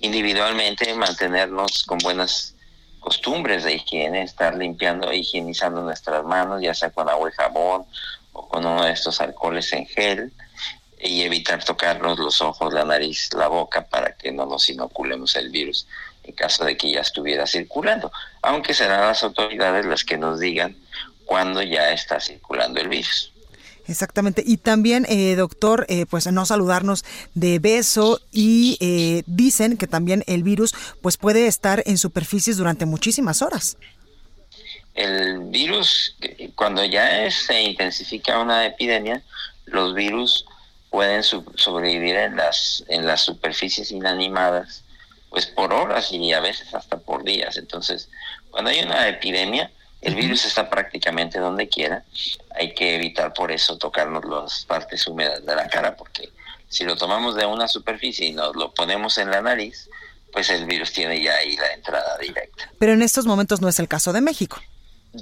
individualmente 0.00 0.92
mantenernos 0.94 1.84
con 1.84 1.98
buenas 1.98 2.54
costumbres 3.00 3.64
de 3.64 3.74
higiene, 3.74 4.22
estar 4.22 4.56
limpiando, 4.56 5.12
higienizando 5.12 5.82
nuestras 5.82 6.24
manos, 6.24 6.60
ya 6.60 6.74
sea 6.74 6.90
con 6.90 7.08
agua 7.08 7.30
y 7.30 7.32
jabón 7.32 7.84
o 8.32 8.48
con 8.48 8.64
uno 8.64 8.84
de 8.84 8.92
estos 8.92 9.20
alcoholes 9.20 9.72
en 9.72 9.86
gel, 9.86 10.32
y 11.00 11.22
evitar 11.22 11.64
tocarnos 11.64 12.18
los 12.18 12.40
ojos, 12.40 12.72
la 12.72 12.84
nariz, 12.84 13.30
la 13.34 13.48
boca 13.48 13.82
para 13.82 14.16
que 14.16 14.32
no 14.32 14.46
nos 14.46 14.68
inoculemos 14.68 15.36
el 15.36 15.50
virus 15.50 15.86
en 16.24 16.34
caso 16.34 16.64
de 16.64 16.76
que 16.76 16.90
ya 16.90 17.00
estuviera 17.00 17.46
circulando, 17.46 18.12
aunque 18.42 18.74
serán 18.74 19.00
las 19.00 19.22
autoridades 19.22 19.86
las 19.86 20.04
que 20.04 20.18
nos 20.18 20.40
digan 20.40 20.76
cuándo 21.24 21.62
ya 21.62 21.90
está 21.90 22.20
circulando 22.20 22.80
el 22.80 22.88
virus. 22.88 23.32
Exactamente. 23.88 24.42
Y 24.46 24.58
también, 24.58 25.06
eh, 25.08 25.34
doctor, 25.34 25.86
eh, 25.88 26.04
pues 26.08 26.30
no 26.30 26.44
saludarnos 26.44 27.04
de 27.34 27.58
beso 27.58 28.20
y 28.30 28.76
eh, 28.80 29.22
dicen 29.26 29.78
que 29.78 29.86
también 29.86 30.24
el 30.26 30.42
virus 30.42 30.74
pues 31.00 31.16
puede 31.16 31.46
estar 31.46 31.82
en 31.86 31.96
superficies 31.96 32.58
durante 32.58 32.84
muchísimas 32.84 33.40
horas. 33.40 33.78
El 34.94 35.38
virus, 35.44 36.16
cuando 36.54 36.84
ya 36.84 37.30
se 37.30 37.62
intensifica 37.62 38.38
una 38.40 38.66
epidemia, 38.66 39.22
los 39.64 39.94
virus 39.94 40.44
pueden 40.90 41.22
sobrevivir 41.22 42.16
en 42.16 42.36
las, 42.36 42.84
en 42.88 43.06
las 43.06 43.22
superficies 43.22 43.90
inanimadas 43.90 44.82
pues 45.30 45.46
por 45.46 45.72
horas 45.72 46.10
y 46.12 46.32
a 46.32 46.40
veces 46.40 46.74
hasta 46.74 46.98
por 46.98 47.24
días. 47.24 47.56
Entonces, 47.56 48.08
cuando 48.50 48.70
hay 48.70 48.80
una 48.80 49.08
epidemia, 49.08 49.70
el 50.00 50.14
virus 50.14 50.44
está 50.44 50.70
prácticamente 50.70 51.38
donde 51.38 51.68
quiera. 51.68 52.04
Hay 52.54 52.74
que 52.74 52.96
evitar 52.96 53.32
por 53.32 53.50
eso 53.50 53.76
tocarnos 53.78 54.24
las 54.24 54.64
partes 54.64 55.06
húmedas 55.06 55.44
de 55.44 55.54
la 55.54 55.68
cara, 55.68 55.96
porque 55.96 56.30
si 56.68 56.84
lo 56.84 56.96
tomamos 56.96 57.34
de 57.34 57.46
una 57.46 57.68
superficie 57.68 58.26
y 58.26 58.32
nos 58.32 58.54
lo 58.54 58.72
ponemos 58.72 59.18
en 59.18 59.30
la 59.30 59.40
nariz, 59.40 59.88
pues 60.32 60.50
el 60.50 60.66
virus 60.66 60.92
tiene 60.92 61.22
ya 61.22 61.34
ahí 61.34 61.56
la 61.56 61.72
entrada 61.72 62.16
directa. 62.18 62.70
Pero 62.78 62.92
en 62.92 63.02
estos 63.02 63.26
momentos 63.26 63.60
no 63.60 63.68
es 63.68 63.78
el 63.78 63.88
caso 63.88 64.12
de 64.12 64.20
México. 64.20 64.60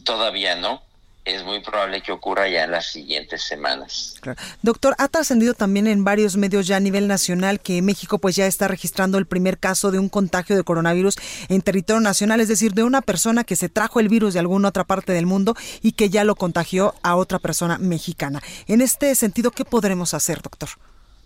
Todavía 0.05 0.57
no 0.57 0.83
es 1.27 1.43
muy 1.43 1.61
probable 1.61 2.01
que 2.03 2.12
ocurra 2.12 2.49
ya 2.49 2.65
en 2.65 2.71
las 2.71 2.87
siguientes 2.87 3.43
semanas. 3.43 4.15
Doctor, 4.62 4.95
ha 4.97 5.09
trascendido 5.09 5.55
también 5.55 5.89
en 5.89 6.05
varios 6.05 6.37
medios 6.37 6.69
ya 6.69 6.77
a 6.77 6.81
nivel 6.81 7.09
nacional 7.09 7.59
que 7.59 7.83
México 7.83 8.19
pues 8.21 8.37
ya 8.37 8.47
está 8.47 8.69
registrando 8.69 9.19
el 9.19 9.27
primer 9.27 9.59
caso 9.59 9.91
de 9.91 9.99
un 9.99 10.09
contagio 10.09 10.55
de 10.57 10.62
coronavirus 10.62 11.17
en 11.49 11.62
territorio 11.62 12.01
nacional, 12.01 12.41
es 12.41 12.47
decir, 12.47 12.75
de 12.75 12.85
una 12.85 13.03
persona 13.03 13.43
que 13.43 13.57
se 13.57 13.69
trajo 13.69 13.99
el 13.99 14.09
virus 14.09 14.35
de 14.35 14.41
alguna 14.41 14.69
otra 14.69 14.85
parte 14.85 15.12
del 15.12 15.27
mundo 15.27 15.57
y 15.83 15.93
que 15.93 16.11
ya 16.11 16.23
lo 16.23 16.37
contagió 16.37 16.95
a 17.03 17.17
otra 17.17 17.41
persona 17.41 17.77
mexicana. 17.79 18.41
En 18.69 18.81
este 18.81 19.12
sentido, 19.17 19.51
¿qué 19.51 19.65
podremos 19.65 20.15
hacer, 20.15 20.41
doctor? 20.43 20.69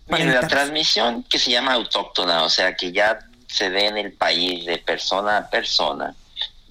La 0.07 0.47
transmisión 0.47 1.23
que 1.29 1.37
se 1.37 1.51
llama 1.51 1.73
autóctona, 1.73 2.43
o 2.43 2.49
sea, 2.49 2.75
que 2.75 2.91
ya 2.91 3.19
se 3.47 3.69
ve 3.69 3.85
en 3.85 3.97
el 3.97 4.13
país 4.13 4.65
de 4.65 4.79
persona 4.79 5.37
a 5.37 5.49
persona, 5.49 6.15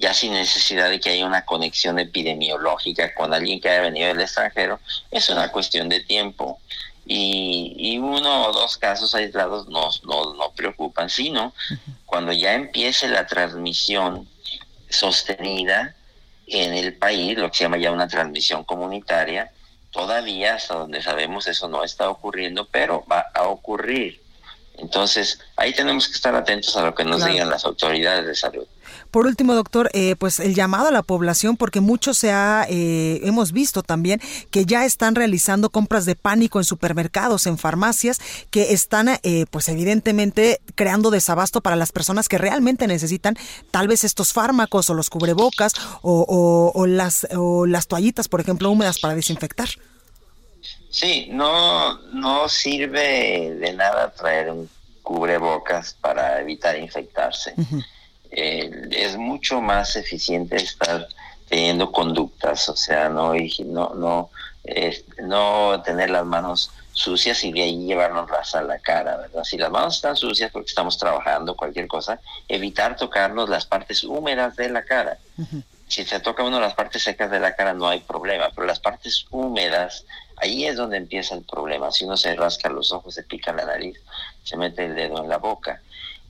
ya 0.00 0.14
sin 0.14 0.32
necesidad 0.32 0.88
de 0.88 0.98
que 0.98 1.10
haya 1.10 1.26
una 1.26 1.44
conexión 1.44 1.98
epidemiológica 1.98 3.12
con 3.14 3.34
alguien 3.34 3.60
que 3.60 3.68
haya 3.68 3.82
venido 3.82 4.08
del 4.08 4.22
extranjero, 4.22 4.80
es 5.10 5.28
una 5.28 5.52
cuestión 5.52 5.90
de 5.90 6.00
tiempo. 6.00 6.58
Y, 7.04 7.98
uno 7.98 8.46
o 8.46 8.52
dos 8.52 8.78
casos 8.78 9.14
aislados 9.14 9.68
no, 9.68 9.90
no, 10.04 10.52
preocupan, 10.56 11.10
sino 11.10 11.52
cuando 12.06 12.32
ya 12.32 12.54
empiece 12.54 13.08
la 13.08 13.26
transmisión 13.26 14.26
sostenida 14.88 15.94
en 16.46 16.74
el 16.74 16.94
país, 16.94 17.36
lo 17.36 17.50
que 17.50 17.58
se 17.58 17.64
llama 17.64 17.78
ya 17.78 17.92
una 17.92 18.08
transmisión 18.08 18.64
comunitaria, 18.64 19.52
todavía 19.90 20.54
hasta 20.54 20.76
donde 20.76 21.02
sabemos 21.02 21.46
eso 21.46 21.68
no 21.68 21.84
está 21.84 22.08
ocurriendo, 22.08 22.66
pero 22.70 23.04
va 23.10 23.26
a 23.34 23.48
ocurrir. 23.48 24.22
Entonces, 24.78 25.40
ahí 25.56 25.74
tenemos 25.74 26.08
que 26.08 26.14
estar 26.14 26.34
atentos 26.34 26.74
a 26.76 26.82
lo 26.82 26.94
que 26.94 27.04
nos 27.04 27.24
digan 27.24 27.50
las 27.50 27.64
autoridades 27.64 28.24
de 28.24 28.34
salud. 28.34 28.66
Por 29.10 29.26
último, 29.26 29.54
doctor, 29.54 29.90
eh, 29.92 30.16
pues 30.16 30.40
el 30.40 30.54
llamado 30.54 30.88
a 30.88 30.90
la 30.90 31.02
población, 31.02 31.56
porque 31.56 31.80
mucho 31.80 32.14
se 32.14 32.32
ha, 32.32 32.66
eh, 32.68 33.20
hemos 33.24 33.52
visto 33.52 33.82
también 33.82 34.20
que 34.50 34.64
ya 34.64 34.84
están 34.84 35.14
realizando 35.14 35.70
compras 35.70 36.04
de 36.04 36.16
pánico 36.16 36.58
en 36.58 36.64
supermercados, 36.64 37.46
en 37.46 37.58
farmacias, 37.58 38.18
que 38.50 38.72
están, 38.72 39.08
eh, 39.22 39.46
pues 39.50 39.68
evidentemente, 39.68 40.60
creando 40.74 41.10
desabasto 41.10 41.60
para 41.60 41.76
las 41.76 41.92
personas 41.92 42.28
que 42.28 42.38
realmente 42.38 42.86
necesitan 42.86 43.36
tal 43.70 43.88
vez 43.88 44.04
estos 44.04 44.32
fármacos 44.32 44.90
o 44.90 44.94
los 44.94 45.10
cubrebocas 45.10 45.72
o, 46.02 46.72
o, 46.74 46.86
las, 46.86 47.26
o 47.36 47.66
las 47.66 47.86
toallitas, 47.86 48.28
por 48.28 48.40
ejemplo, 48.40 48.70
húmedas 48.70 48.98
para 48.98 49.14
desinfectar. 49.14 49.68
Sí, 50.90 51.28
no, 51.30 52.00
no 52.12 52.48
sirve 52.48 53.54
de 53.54 53.72
nada 53.72 54.12
traer 54.12 54.50
un 54.50 54.68
cubrebocas 55.10 55.96
para 56.00 56.40
evitar 56.40 56.78
infectarse. 56.78 57.54
Eh, 58.30 58.88
es 58.92 59.16
mucho 59.16 59.60
más 59.60 59.96
eficiente 59.96 60.56
estar 60.56 61.08
teniendo 61.48 61.90
conductas, 61.90 62.68
o 62.68 62.76
sea, 62.76 63.08
no 63.08 63.34
no 63.34 63.94
no 63.94 64.30
no 65.22 65.82
tener 65.82 66.10
las 66.10 66.24
manos 66.24 66.70
sucias 66.92 67.42
y 67.44 67.52
de 67.52 67.62
ahí 67.62 67.86
llevárnoslas 67.86 68.54
a 68.54 68.62
la 68.62 68.78
cara, 68.78 69.16
¿verdad? 69.16 69.42
Si 69.44 69.56
las 69.56 69.70
manos 69.70 69.96
están 69.96 70.16
sucias 70.16 70.50
porque 70.52 70.68
estamos 70.68 70.98
trabajando, 70.98 71.56
cualquier 71.56 71.88
cosa, 71.88 72.20
evitar 72.48 72.96
tocarnos 72.96 73.48
las 73.48 73.66
partes 73.66 74.04
húmedas 74.04 74.56
de 74.56 74.68
la 74.68 74.84
cara. 74.84 75.18
Si 75.88 76.04
se 76.04 76.20
toca 76.20 76.44
uno 76.44 76.60
las 76.60 76.74
partes 76.74 77.02
secas 77.02 77.30
de 77.30 77.40
la 77.40 77.56
cara 77.56 77.72
no 77.72 77.88
hay 77.88 78.00
problema, 78.00 78.50
pero 78.54 78.66
las 78.66 78.78
partes 78.78 79.26
húmedas, 79.30 80.04
ahí 80.36 80.66
es 80.66 80.76
donde 80.76 80.98
empieza 80.98 81.34
el 81.34 81.42
problema. 81.42 81.90
Si 81.90 82.04
uno 82.04 82.16
se 82.16 82.36
rasca 82.36 82.68
los 82.68 82.92
ojos, 82.92 83.14
se 83.14 83.24
pica 83.24 83.52
la 83.52 83.64
nariz, 83.64 83.98
se 84.44 84.56
mete 84.56 84.84
el 84.84 84.94
dedo 84.94 85.22
en 85.22 85.28
la 85.28 85.38
boca 85.38 85.80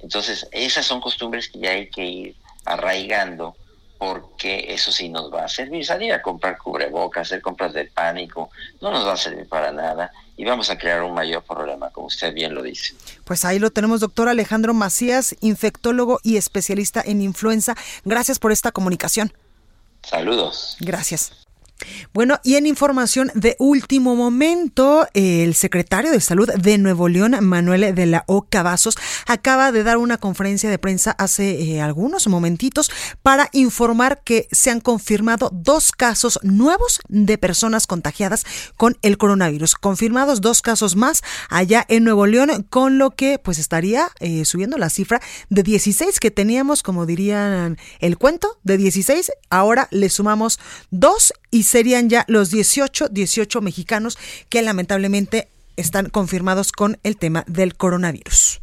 entonces, 0.02 0.48
esas 0.52 0.86
son 0.86 1.00
costumbres 1.00 1.48
que 1.48 1.58
ya 1.58 1.70
hay 1.70 1.90
que 1.90 2.04
ir 2.04 2.36
arraigando 2.64 3.56
porque 3.98 4.72
eso 4.72 4.90
sí 4.92 5.10
nos 5.10 5.30
va 5.30 5.44
a 5.44 5.48
servir. 5.48 5.84
Salir 5.84 6.12
a 6.14 6.22
comprar 6.22 6.56
cubrebocas, 6.56 7.28
hacer 7.28 7.42
compras 7.42 7.74
de 7.74 7.84
pánico, 7.84 8.50
no 8.80 8.90
nos 8.90 9.06
va 9.06 9.12
a 9.12 9.16
servir 9.16 9.46
para 9.46 9.72
nada 9.72 10.10
y 10.38 10.44
vamos 10.44 10.70
a 10.70 10.78
crear 10.78 11.02
un 11.02 11.12
mayor 11.12 11.42
problema, 11.42 11.90
como 11.90 12.06
usted 12.06 12.32
bien 12.32 12.54
lo 12.54 12.62
dice. 12.62 12.94
Pues 13.24 13.44
ahí 13.44 13.58
lo 13.58 13.70
tenemos, 13.70 14.00
doctor 14.00 14.30
Alejandro 14.30 14.72
Macías, 14.72 15.36
infectólogo 15.40 16.18
y 16.22 16.38
especialista 16.38 17.02
en 17.04 17.20
influenza. 17.20 17.74
Gracias 18.06 18.38
por 18.38 18.52
esta 18.52 18.72
comunicación. 18.72 19.34
Saludos. 20.02 20.78
Gracias. 20.80 21.46
Bueno, 22.12 22.38
y 22.42 22.56
en 22.56 22.66
información 22.66 23.30
de 23.34 23.56
último 23.58 24.16
momento, 24.16 25.06
el 25.14 25.54
secretario 25.54 26.10
de 26.10 26.20
Salud 26.20 26.50
de 26.50 26.78
Nuevo 26.78 27.08
León, 27.08 27.36
Manuel 27.40 27.94
de 27.94 28.06
la 28.06 28.24
O. 28.26 28.42
Cavazos, 28.42 28.96
acaba 29.26 29.72
de 29.72 29.82
dar 29.84 29.96
una 29.96 30.18
conferencia 30.18 30.70
de 30.70 30.78
prensa 30.78 31.12
hace 31.12 31.62
eh, 31.62 31.80
algunos 31.80 32.26
momentitos 32.26 32.90
para 33.22 33.48
informar 33.52 34.22
que 34.24 34.48
se 34.50 34.70
han 34.70 34.80
confirmado 34.80 35.50
dos 35.52 35.92
casos 35.92 36.38
nuevos 36.42 37.00
de 37.08 37.38
personas 37.38 37.86
contagiadas 37.86 38.44
con 38.76 38.98
el 39.02 39.18
coronavirus. 39.18 39.74
Confirmados 39.74 40.40
dos 40.40 40.62
casos 40.62 40.96
más 40.96 41.22
allá 41.48 41.84
en 41.88 42.04
Nuevo 42.04 42.26
León, 42.26 42.66
con 42.68 42.98
lo 42.98 43.10
que 43.10 43.38
pues 43.38 43.58
estaría 43.58 44.08
eh, 44.20 44.44
subiendo 44.44 44.78
la 44.78 44.90
cifra 44.90 45.20
de 45.48 45.62
16 45.62 46.20
que 46.20 46.30
teníamos, 46.30 46.82
como 46.82 47.06
dirían 47.06 47.78
el 48.00 48.18
cuento, 48.18 48.58
de 48.62 48.76
16. 48.76 49.30
Ahora 49.50 49.88
le 49.90 50.08
sumamos 50.08 50.58
dos 50.90 51.32
y 51.50 51.64
serían 51.70 52.08
ya 52.08 52.24
los 52.28 52.50
18, 52.50 53.08
18 53.08 53.60
mexicanos 53.60 54.18
que 54.48 54.60
lamentablemente 54.62 55.48
están 55.76 56.10
confirmados 56.10 56.72
con 56.72 56.98
el 57.04 57.16
tema 57.16 57.44
del 57.46 57.76
coronavirus. 57.76 58.60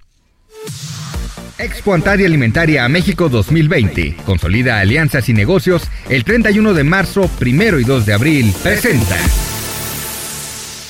Expo 1.57 1.93
Antaria 1.93 2.27
Alimentaria 2.27 2.85
a 2.85 2.89
México 2.89 3.29
2020. 3.29 4.17
Consolida 4.25 4.79
alianzas 4.79 5.27
y 5.29 5.33
negocios 5.33 5.83
el 6.09 6.23
31 6.23 6.73
de 6.73 6.83
marzo, 6.83 7.29
1 7.41 7.79
y 7.79 7.83
2 7.83 8.05
de 8.05 8.13
abril. 8.13 8.53
Presenta. 8.61 9.17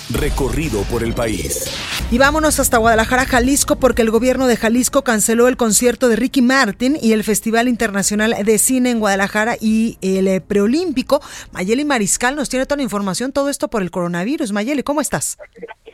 Recorrido 0.10 0.84
por 0.90 1.04
el 1.04 1.14
país. 1.14 1.68
Y 2.10 2.18
vámonos 2.18 2.62
hasta 2.62 2.78
Guadalajara, 2.78 3.26
Jalisco, 3.26 3.76
porque 3.76 4.02
el 4.02 4.10
gobierno 4.10 4.48
de 4.48 4.56
Jalisco 4.56 5.04
canceló 5.04 5.50
el 5.50 5.58
concierto 5.58 6.08
de 6.08 6.16
Ricky 6.16 6.42
Martin 6.42 6.96
y 7.02 7.12
el 7.12 7.26
Festival 7.26 7.68
Internacional 7.68 8.34
de 8.46 8.58
Cine 8.58 8.92
en 8.92 9.02
Guadalajara 9.02 9.56
y 9.60 9.98
el 10.02 10.30
eh, 10.30 10.40
preolímpico. 10.40 11.20
Mayeli 11.52 11.84
Mariscal 11.84 12.38
nos 12.38 12.48
tiene 12.48 12.66
toda 12.66 12.78
la 12.78 12.84
información, 12.84 13.34
todo 13.34 13.50
esto 13.50 13.68
por 13.68 13.82
el 13.82 13.92
coronavirus. 13.92 14.54
Mayeli, 14.54 14.82
¿cómo 14.82 15.02
estás? 15.02 15.38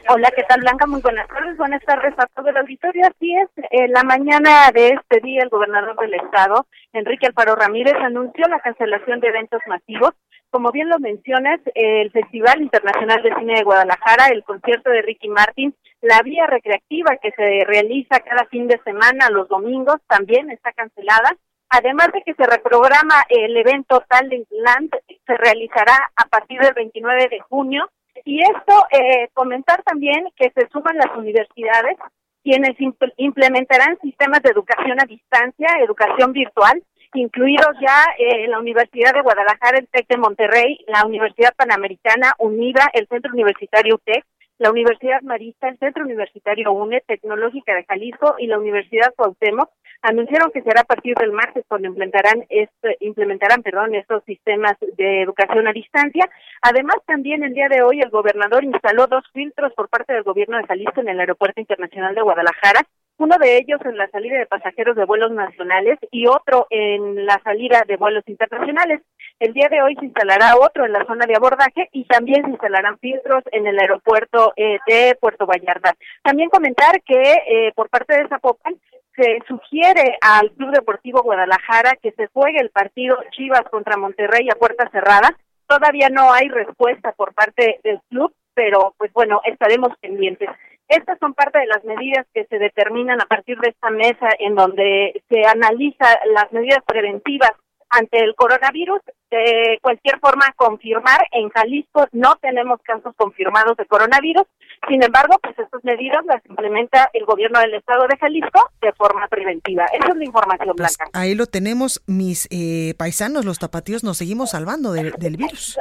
Hola, 0.07 0.31
¿qué 0.35 0.43
tal 0.43 0.61
Blanca? 0.61 0.85
Muy 0.85 1.01
buenas 1.01 1.27
tardes. 1.27 1.57
Buenas 1.57 1.81
tardes 1.83 2.13
a 2.19 2.27
todo 2.35 2.49
el 2.49 2.57
auditorio. 2.57 3.07
Así 3.07 3.35
es, 3.35 3.49
en 3.71 3.91
la 3.93 4.03
mañana 4.03 4.69
de 4.75 4.89
este 4.89 5.21
día 5.21 5.41
el 5.41 5.49
gobernador 5.49 5.95
del 5.99 6.13
estado, 6.13 6.67
Enrique 6.91 7.25
Alfaro 7.25 7.55
Ramírez, 7.55 7.95
anunció 7.95 8.45
la 8.47 8.59
cancelación 8.59 9.21
de 9.21 9.29
eventos 9.29 9.61
masivos 9.65 10.11
como 10.53 10.71
bien 10.71 10.87
lo 10.87 10.99
mencionas, 10.99 11.59
el 11.73 12.11
Festival 12.11 12.61
Internacional 12.61 13.23
de 13.23 13.33
Cine 13.39 13.55
de 13.55 13.63
Guadalajara, 13.63 14.27
el 14.27 14.43
concierto 14.43 14.91
de 14.91 15.01
Ricky 15.01 15.27
Martin, 15.27 15.73
la 15.99 16.21
vía 16.21 16.45
recreativa 16.45 17.17
que 17.19 17.31
se 17.31 17.65
realiza 17.65 18.19
cada 18.19 18.45
fin 18.45 18.67
de 18.67 18.79
semana, 18.83 19.31
los 19.31 19.49
domingos, 19.49 19.95
también 20.07 20.51
está 20.51 20.71
cancelada. 20.71 21.35
Además 21.69 22.09
de 22.13 22.21
que 22.21 22.35
se 22.35 22.45
reprograma 22.45 23.23
el 23.29 23.57
evento 23.57 24.03
Talentland, 24.07 24.91
se 25.25 25.37
realizará 25.37 25.97
a 26.15 26.25
partir 26.27 26.61
del 26.61 26.75
29 26.75 27.29
de 27.31 27.39
junio. 27.39 27.89
Y 28.23 28.43
esto, 28.43 28.85
eh, 28.91 29.29
comentar 29.33 29.81
también 29.81 30.27
que 30.35 30.51
se 30.51 30.69
suman 30.69 30.97
las 30.97 31.17
universidades, 31.17 31.97
quienes 32.43 32.77
implementarán 33.17 33.97
sistemas 34.03 34.43
de 34.43 34.51
educación 34.51 35.01
a 35.01 35.05
distancia, 35.05 35.67
educación 35.79 36.31
virtual, 36.31 36.83
incluidos 37.13 37.75
ya 37.81 38.05
eh, 38.17 38.47
la 38.47 38.59
Universidad 38.59 39.13
de 39.13 39.21
Guadalajara, 39.21 39.79
el 39.79 39.87
TEC 39.87 40.07
de 40.07 40.17
Monterrey, 40.17 40.77
la 40.87 41.05
Universidad 41.05 41.53
Panamericana, 41.55 42.33
UNIVA, 42.39 42.89
el 42.93 43.07
Centro 43.07 43.31
Universitario 43.33 43.95
UTEC, 43.95 44.25
la 44.59 44.71
Universidad 44.71 45.21
Marista, 45.23 45.67
el 45.67 45.77
Centro 45.79 46.03
Universitario 46.03 46.71
UNE, 46.71 47.01
Tecnológica 47.01 47.73
de 47.75 47.85
Jalisco 47.85 48.35
y 48.37 48.47
la 48.47 48.59
Universidad 48.59 49.13
Cuauhtémoc 49.15 49.69
anunciaron 50.03 50.51
que 50.51 50.61
será 50.61 50.81
a 50.81 50.85
partir 50.85 51.15
del 51.15 51.31
martes 51.31 51.65
cuando 51.67 51.87
implementarán 51.87 52.45
este, 52.49 52.97
implementarán 52.99 53.63
perdón 53.63 53.95
estos 53.95 54.23
sistemas 54.25 54.73
de 54.97 55.21
educación 55.21 55.67
a 55.67 55.73
distancia. 55.73 56.29
Además 56.61 56.97
también 57.05 57.43
el 57.43 57.53
día 57.53 57.69
de 57.69 57.81
hoy 57.81 58.01
el 58.01 58.09
gobernador 58.09 58.63
instaló 58.63 59.07
dos 59.07 59.23
filtros 59.33 59.73
por 59.73 59.89
parte 59.89 60.13
del 60.13 60.23
gobierno 60.23 60.57
de 60.57 60.67
Jalisco 60.67 61.01
en 61.01 61.09
el 61.09 61.19
Aeropuerto 61.19 61.59
Internacional 61.59 62.13
de 62.15 62.21
Guadalajara 62.21 62.81
uno 63.23 63.37
de 63.37 63.57
ellos 63.57 63.79
en 63.85 63.97
la 63.97 64.09
salida 64.09 64.37
de 64.37 64.45
pasajeros 64.45 64.97
de 64.97 65.05
vuelos 65.05 65.31
nacionales 65.31 65.97
y 66.11 66.27
otro 66.27 66.67
en 66.69 67.25
la 67.25 67.39
salida 67.41 67.83
de 67.87 67.95
vuelos 67.95 68.23
internacionales. 68.27 69.01
El 69.39 69.53
día 69.53 69.69
de 69.69 69.81
hoy 69.81 69.95
se 69.95 70.05
instalará 70.05 70.57
otro 70.57 70.85
en 70.85 70.91
la 70.91 71.05
zona 71.05 71.25
de 71.25 71.35
abordaje 71.35 71.87
y 71.93 72.03
también 72.03 72.43
se 72.43 72.51
instalarán 72.51 72.99
filtros 72.99 73.41
en 73.53 73.65
el 73.65 73.79
aeropuerto 73.79 74.51
eh, 74.57 74.77
de 74.87 75.17
Puerto 75.21 75.45
Vallarta. 75.45 75.95
También 76.21 76.49
comentar 76.49 77.01
que 77.01 77.21
eh, 77.47 77.71
por 77.75 77.89
parte 77.89 78.17
de 78.17 78.27
Zapopan 78.27 78.75
se 79.15 79.39
sugiere 79.47 80.17
al 80.19 80.51
Club 80.51 80.71
Deportivo 80.71 81.21
Guadalajara 81.21 81.95
que 82.01 82.11
se 82.11 82.27
juegue 82.27 82.59
el 82.59 82.71
partido 82.71 83.17
Chivas 83.31 83.63
contra 83.71 83.95
Monterrey 83.95 84.49
a 84.49 84.59
puerta 84.59 84.89
cerrada. 84.89 85.37
Todavía 85.65 86.09
no 86.09 86.33
hay 86.33 86.49
respuesta 86.49 87.13
por 87.13 87.33
parte 87.33 87.79
del 87.85 88.01
club, 88.09 88.33
pero 88.53 88.93
pues 88.97 89.13
bueno, 89.13 89.39
estaremos 89.45 89.97
pendientes. 90.01 90.49
Estas 90.87 91.17
son 91.19 91.33
parte 91.33 91.59
de 91.59 91.65
las 91.67 91.83
medidas 91.83 92.25
que 92.33 92.45
se 92.45 92.59
determinan 92.59 93.21
a 93.21 93.25
partir 93.25 93.57
de 93.59 93.69
esta 93.69 93.89
mesa 93.89 94.27
en 94.39 94.55
donde 94.55 95.23
se 95.29 95.45
analiza 95.45 96.05
las 96.33 96.51
medidas 96.51 96.79
preventivas 96.85 97.51
ante 97.89 98.19
el 98.23 98.35
coronavirus. 98.35 98.99
De 99.31 99.79
cualquier 99.81 100.19
forma, 100.19 100.51
confirmar, 100.55 101.19
en 101.31 101.49
Jalisco 101.49 102.05
no 102.11 102.35
tenemos 102.41 102.79
casos 102.83 103.15
confirmados 103.15 103.75
de 103.77 103.85
coronavirus. 103.85 104.43
Sin 104.87 105.01
embargo, 105.01 105.39
pues 105.41 105.57
estas 105.57 105.83
medidas 105.83 106.23
las 106.25 106.45
implementa 106.45 107.09
el 107.13 107.25
gobierno 107.25 107.59
del 107.59 107.73
estado 107.75 108.05
de 108.07 108.17
Jalisco 108.17 108.69
de 108.81 108.91
forma 108.93 109.27
preventiva. 109.29 109.85
Esa 109.93 110.09
es 110.09 110.15
la 110.17 110.25
información 110.25 110.75
Pues 110.75 110.97
blanca. 110.97 111.17
ahí 111.19 111.33
lo 111.33 111.45
tenemos, 111.45 112.03
mis 112.05 112.47
eh, 112.51 112.93
paisanos, 112.97 113.45
los 113.45 113.57
tapatíos, 113.59 114.03
nos 114.03 114.17
seguimos 114.17 114.51
salvando 114.51 114.91
del- 114.91 115.13
del 115.13 115.37
virus. 115.37 115.79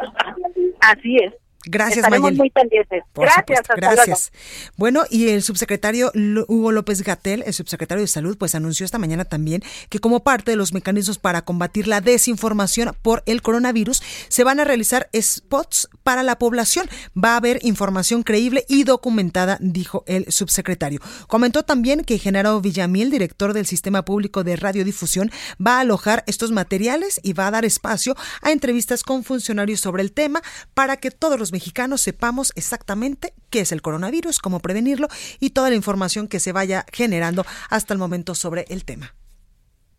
Así 0.81 1.17
es. 1.17 1.35
Gracias, 1.65 1.99
Estaremos 1.99 2.23
Mayeli. 2.23 2.39
muy 2.39 2.51
pendientes. 2.51 3.05
Por 3.13 3.27
Gracias, 3.27 3.61
hasta 3.61 3.75
gracias. 3.75 4.33
Bueno, 4.77 5.05
y 5.11 5.29
el 5.29 5.43
subsecretario 5.43 6.11
Hugo 6.49 6.73
López 6.73 7.03
Gatel, 7.03 7.45
el 7.47 7.55
subsecretario 7.55 8.03
de 8.03 8.09
Salud, 8.09 8.37
pues 8.37 8.55
anunció 8.55 8.85
esta 8.85 8.99
mañana 8.99 9.25
también 9.25 9.63
que 9.89 9.99
como 9.99 10.25
parte 10.25 10.51
de 10.51 10.57
los 10.57 10.73
mecanismos 10.73 11.19
para 11.19 11.43
combatir 11.43 11.87
la 11.87 12.01
desinformación 12.01 12.97
por 13.03 13.23
el 13.27 13.43
coronavirus, 13.43 14.03
se 14.29 14.45
van 14.45 14.61
a 14.61 14.65
realizar 14.65 15.09
spots 15.15 15.89
para 16.03 16.23
la 16.23 16.39
población. 16.39 16.89
Va 17.17 17.35
a 17.35 17.37
haber 17.37 17.61
información 17.63 18.23
creíble 18.23 18.65
y 18.69 18.85
documentada, 18.85 19.59
dijo 19.61 20.05
el 20.07 20.31
subsecretario. 20.33 21.01
Comentó 21.29 21.63
también 21.63 22.05
que 22.05 22.19
Genaro 22.19 22.61
Villamil, 22.61 23.11
director 23.11 23.53
del 23.53 23.67
Sistema 23.67 24.05
Público 24.05 24.43
de 24.45 24.57
Radiodifusión, 24.57 25.31
va 25.65 25.77
a 25.77 25.81
alojar 25.81 26.25
estos 26.27 26.51
materiales 26.51 27.21
y 27.23 27.33
va 27.35 27.47
a 27.47 27.51
dar 27.53 27.65
espacio 27.65 28.17
a 28.41 28.51
entrevistas 28.51 29.03
con 29.05 29.25
funcionarios 29.25 29.81
sobre 29.81 30.03
el 30.03 30.13
tema 30.13 30.43
para 30.75 30.97
que 30.97 31.11
todos 31.11 31.39
los 31.39 31.52
mexicanos 31.53 32.01
sepamos 32.01 32.53
exactamente 32.57 33.35
qué 33.51 33.61
es 33.61 33.73
el 33.73 33.83
coronavirus, 33.83 34.41
cómo 34.41 34.61
prevenirlo 34.61 35.09
y 35.39 35.51
toda 35.51 35.71
la 35.71 35.77
información 35.77 36.27
que 36.27 36.41
se 36.41 36.53
vaya 36.53 36.85
generando 36.93 37.47
hasta 37.71 37.95
el 37.95 37.99
momento 37.99 38.35
sobre 38.35 38.65
el 38.69 38.85
tema. 38.85 39.15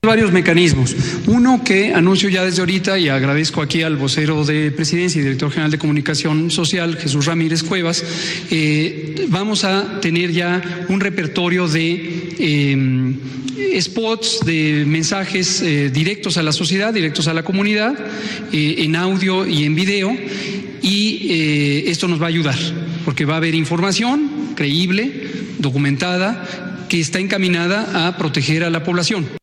Varios 0.05 0.33
mecanismos. 0.33 0.97
Uno 1.27 1.63
que 1.63 1.93
anuncio 1.93 2.27
ya 2.27 2.43
desde 2.43 2.59
ahorita 2.59 2.99
y 2.99 3.07
agradezco 3.07 3.61
aquí 3.61 3.83
al 3.83 3.95
vocero 3.95 4.43
de 4.43 4.69
presidencia 4.71 5.19
y 5.19 5.23
director 5.23 5.49
general 5.49 5.71
de 5.71 5.77
comunicación 5.77 6.51
social, 6.51 6.97
Jesús 6.97 7.25
Ramírez 7.25 7.63
Cuevas. 7.63 8.03
eh, 8.51 9.25
vamos 9.29 9.63
a 9.63 10.01
tener 10.01 10.33
ya 10.33 10.61
un 10.89 10.99
repertorio 10.99 11.69
de 11.69 12.35
eh, 12.37 13.81
spots, 13.81 14.41
de 14.45 14.83
mensajes 14.85 15.61
eh, 15.61 15.89
directos 15.89 16.35
a 16.35 16.43
la 16.43 16.51
sociedad, 16.51 16.93
directos 16.93 17.29
a 17.29 17.33
la 17.33 17.43
comunidad, 17.43 17.97
en 18.51 18.97
audio 18.97 19.47
y 19.47 19.63
en 19.63 19.73
video. 19.73 20.13
Y 20.81 21.85
esto 21.87 22.09
nos 22.09 22.21
va 22.21 22.25
a 22.25 22.29
ayudar, 22.29 22.57
porque 23.05 23.23
va 23.23 23.35
a 23.35 23.37
haber 23.37 23.55
información 23.55 24.51
creíble, 24.53 25.29
documentada, 25.59 26.45
que 26.89 26.99
está 26.99 27.19
encaminada 27.19 28.05
a 28.05 28.17
proteger 28.17 28.65
a 28.65 28.69
la 28.69 28.83
población. 28.83 29.42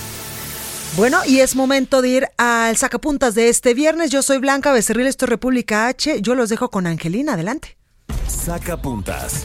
Bueno, 0.97 1.19
y 1.25 1.39
es 1.39 1.55
momento 1.55 2.01
de 2.01 2.09
ir 2.09 2.27
al 2.37 2.75
sacapuntas 2.75 3.33
de 3.33 3.47
este 3.47 3.73
viernes. 3.73 4.11
Yo 4.11 4.21
soy 4.21 4.39
Blanca 4.39 4.73
Becerril, 4.73 5.07
esto 5.07 5.23
es 5.23 5.29
República 5.29 5.87
H. 5.87 6.21
Yo 6.21 6.35
los 6.35 6.49
dejo 6.49 6.69
con 6.69 6.85
Angelina, 6.85 7.33
adelante. 7.33 7.77
Saca 8.27 8.75
puntas. 8.81 9.41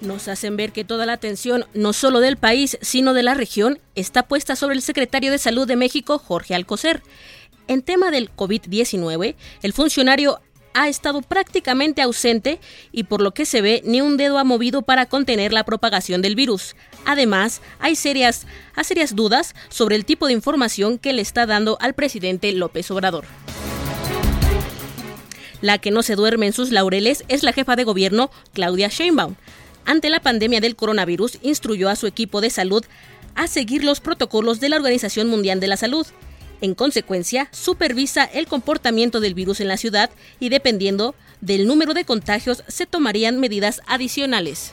Nos 0.00 0.26
hacen 0.26 0.56
ver 0.56 0.72
que 0.72 0.84
toda 0.84 1.06
la 1.06 1.12
atención, 1.12 1.66
no 1.72 1.92
solo 1.92 2.18
del 2.18 2.36
país, 2.36 2.76
sino 2.82 3.14
de 3.14 3.22
la 3.22 3.34
región, 3.34 3.78
está 3.94 4.24
puesta 4.24 4.56
sobre 4.56 4.74
el 4.74 4.82
secretario 4.82 5.30
de 5.30 5.38
Salud 5.38 5.68
de 5.68 5.76
México, 5.76 6.18
Jorge 6.18 6.56
Alcocer. 6.56 7.00
En 7.68 7.80
tema 7.80 8.10
del 8.10 8.34
COVID-19, 8.34 9.36
el 9.62 9.72
funcionario 9.72 10.40
ha 10.74 10.88
estado 10.88 11.22
prácticamente 11.22 12.02
ausente 12.02 12.60
y 12.92 13.04
por 13.04 13.22
lo 13.22 13.32
que 13.32 13.46
se 13.46 13.62
ve 13.62 13.80
ni 13.84 14.00
un 14.00 14.16
dedo 14.16 14.38
ha 14.38 14.44
movido 14.44 14.82
para 14.82 15.06
contener 15.06 15.52
la 15.52 15.64
propagación 15.64 16.20
del 16.20 16.34
virus. 16.34 16.76
Además, 17.06 17.62
hay 17.78 17.96
serias, 17.96 18.46
serias 18.82 19.16
dudas 19.16 19.54
sobre 19.70 19.96
el 19.96 20.04
tipo 20.04 20.26
de 20.26 20.32
información 20.32 20.98
que 20.98 21.12
le 21.12 21.22
está 21.22 21.46
dando 21.46 21.78
al 21.80 21.94
presidente 21.94 22.52
López 22.52 22.90
Obrador. 22.90 23.24
La 25.62 25.78
que 25.78 25.90
no 25.90 26.02
se 26.02 26.16
duerme 26.16 26.46
en 26.46 26.52
sus 26.52 26.72
laureles 26.72 27.24
es 27.28 27.42
la 27.42 27.52
jefa 27.52 27.76
de 27.76 27.84
gobierno, 27.84 28.30
Claudia 28.52 28.88
Sheinbaum. 28.88 29.36
Ante 29.86 30.10
la 30.10 30.20
pandemia 30.20 30.60
del 30.60 30.76
coronavirus, 30.76 31.38
instruyó 31.42 31.88
a 31.88 31.96
su 31.96 32.06
equipo 32.06 32.40
de 32.40 32.50
salud 32.50 32.84
a 33.34 33.46
seguir 33.46 33.84
los 33.84 34.00
protocolos 34.00 34.60
de 34.60 34.68
la 34.68 34.76
Organización 34.76 35.28
Mundial 35.28 35.60
de 35.60 35.68
la 35.68 35.76
Salud. 35.76 36.06
En 36.64 36.74
consecuencia, 36.74 37.50
supervisa 37.52 38.24
el 38.24 38.46
comportamiento 38.46 39.20
del 39.20 39.34
virus 39.34 39.60
en 39.60 39.68
la 39.68 39.76
ciudad 39.76 40.08
y 40.40 40.48
dependiendo 40.48 41.14
del 41.42 41.66
número 41.66 41.92
de 41.92 42.06
contagios 42.06 42.64
se 42.68 42.86
tomarían 42.86 43.38
medidas 43.38 43.82
adicionales. 43.86 44.72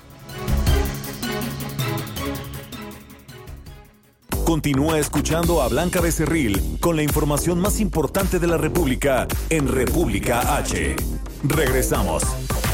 Continúa 4.46 5.00
escuchando 5.00 5.62
a 5.62 5.68
Blanca 5.68 6.00
Becerril 6.00 6.78
con 6.80 6.96
la 6.96 7.04
información 7.04 7.60
más 7.60 7.82
importante 7.82 8.40
de 8.40 8.48
la 8.48 8.56
República 8.58 9.28
en 9.50 9.68
República 9.68 10.56
H. 10.56 10.96
Regresamos. 11.44 12.24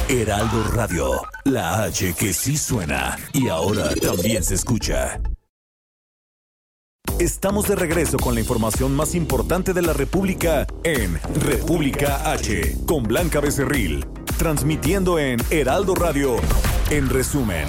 Heraldo 0.09 0.63
Radio, 0.75 1.23
la 1.43 1.85
H 1.85 2.13
que 2.13 2.33
sí 2.33 2.55
suena 2.55 3.17
y 3.33 3.47
ahora 3.47 3.95
también 3.95 4.43
se 4.43 4.53
escucha. 4.53 5.19
Estamos 7.19 7.67
de 7.67 7.75
regreso 7.75 8.17
con 8.17 8.35
la 8.35 8.41
información 8.41 8.95
más 8.95 9.15
importante 9.15 9.73
de 9.73 9.81
la 9.81 9.91
República 9.91 10.67
en 10.83 11.19
República 11.41 12.31
H 12.31 12.77
con 12.85 13.01
Blanca 13.01 13.39
Becerril, 13.39 14.05
transmitiendo 14.37 15.17
en 15.17 15.39
Heraldo 15.49 15.95
Radio. 15.95 16.35
En 16.91 17.09
resumen. 17.09 17.65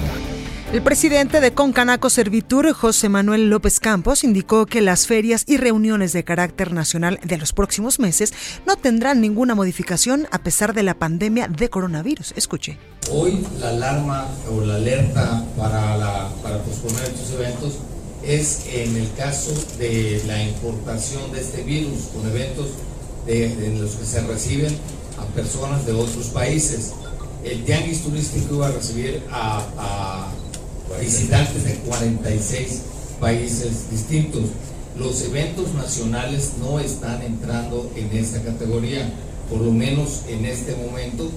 El 0.71 0.83
presidente 0.83 1.41
de 1.41 1.51
Concanaco 1.51 2.11
Servitur, 2.11 2.71
José 2.73 3.09
Manuel 3.09 3.49
López 3.49 3.79
Campos, 3.79 4.23
indicó 4.23 4.67
que 4.67 4.81
las 4.81 5.07
ferias 5.07 5.45
y 5.47 5.57
reuniones 5.57 6.13
de 6.13 6.23
carácter 6.23 6.71
nacional 6.71 7.19
de 7.23 7.37
los 7.37 7.51
próximos 7.51 7.99
meses 7.99 8.33
no 8.67 8.75
tendrán 8.75 9.19
ninguna 9.19 9.55
modificación 9.55 10.27
a 10.29 10.43
pesar 10.43 10.75
de 10.75 10.83
la 10.83 10.93
pandemia 10.93 11.47
de 11.47 11.71
coronavirus. 11.71 12.33
Escuche. 12.37 12.77
Hoy 13.11 13.43
la 13.59 13.69
alarma 13.69 14.27
o 14.47 14.61
la 14.61 14.75
alerta 14.75 15.43
para, 15.57 15.97
la, 15.97 16.29
para 16.43 16.59
posponer 16.59 17.03
estos 17.05 17.31
eventos 17.31 17.79
es 18.29 18.67
en 18.71 18.95
el 18.95 19.11
caso 19.13 19.51
de 19.79 20.21
la 20.27 20.43
importación 20.43 21.31
de 21.31 21.41
este 21.41 21.63
virus 21.63 22.09
con 22.13 22.29
eventos 22.29 22.67
de 23.25 23.75
los 23.79 23.91
que 23.95 24.05
se 24.05 24.21
reciben 24.21 24.75
a 25.17 25.25
personas 25.33 25.85
de 25.85 25.93
otros 25.93 26.27
países. 26.27 26.91
El 27.43 27.63
tianguis 27.63 28.03
turístico 28.03 28.55
iba 28.55 28.67
a 28.67 28.71
recibir 28.71 29.23
a 29.31 30.27
visitantes 31.01 31.63
de 31.63 31.73
46 31.75 32.81
países 33.19 33.89
distintos. 33.89 34.43
Los 34.97 35.21
eventos 35.23 35.73
nacionales 35.73 36.51
no 36.59 36.79
están 36.79 37.23
entrando 37.23 37.91
en 37.95 38.15
esta 38.15 38.43
categoría, 38.43 39.11
por 39.49 39.61
lo 39.61 39.71
menos 39.71 40.21
en 40.27 40.45
este 40.45 40.75
momento. 40.75 41.31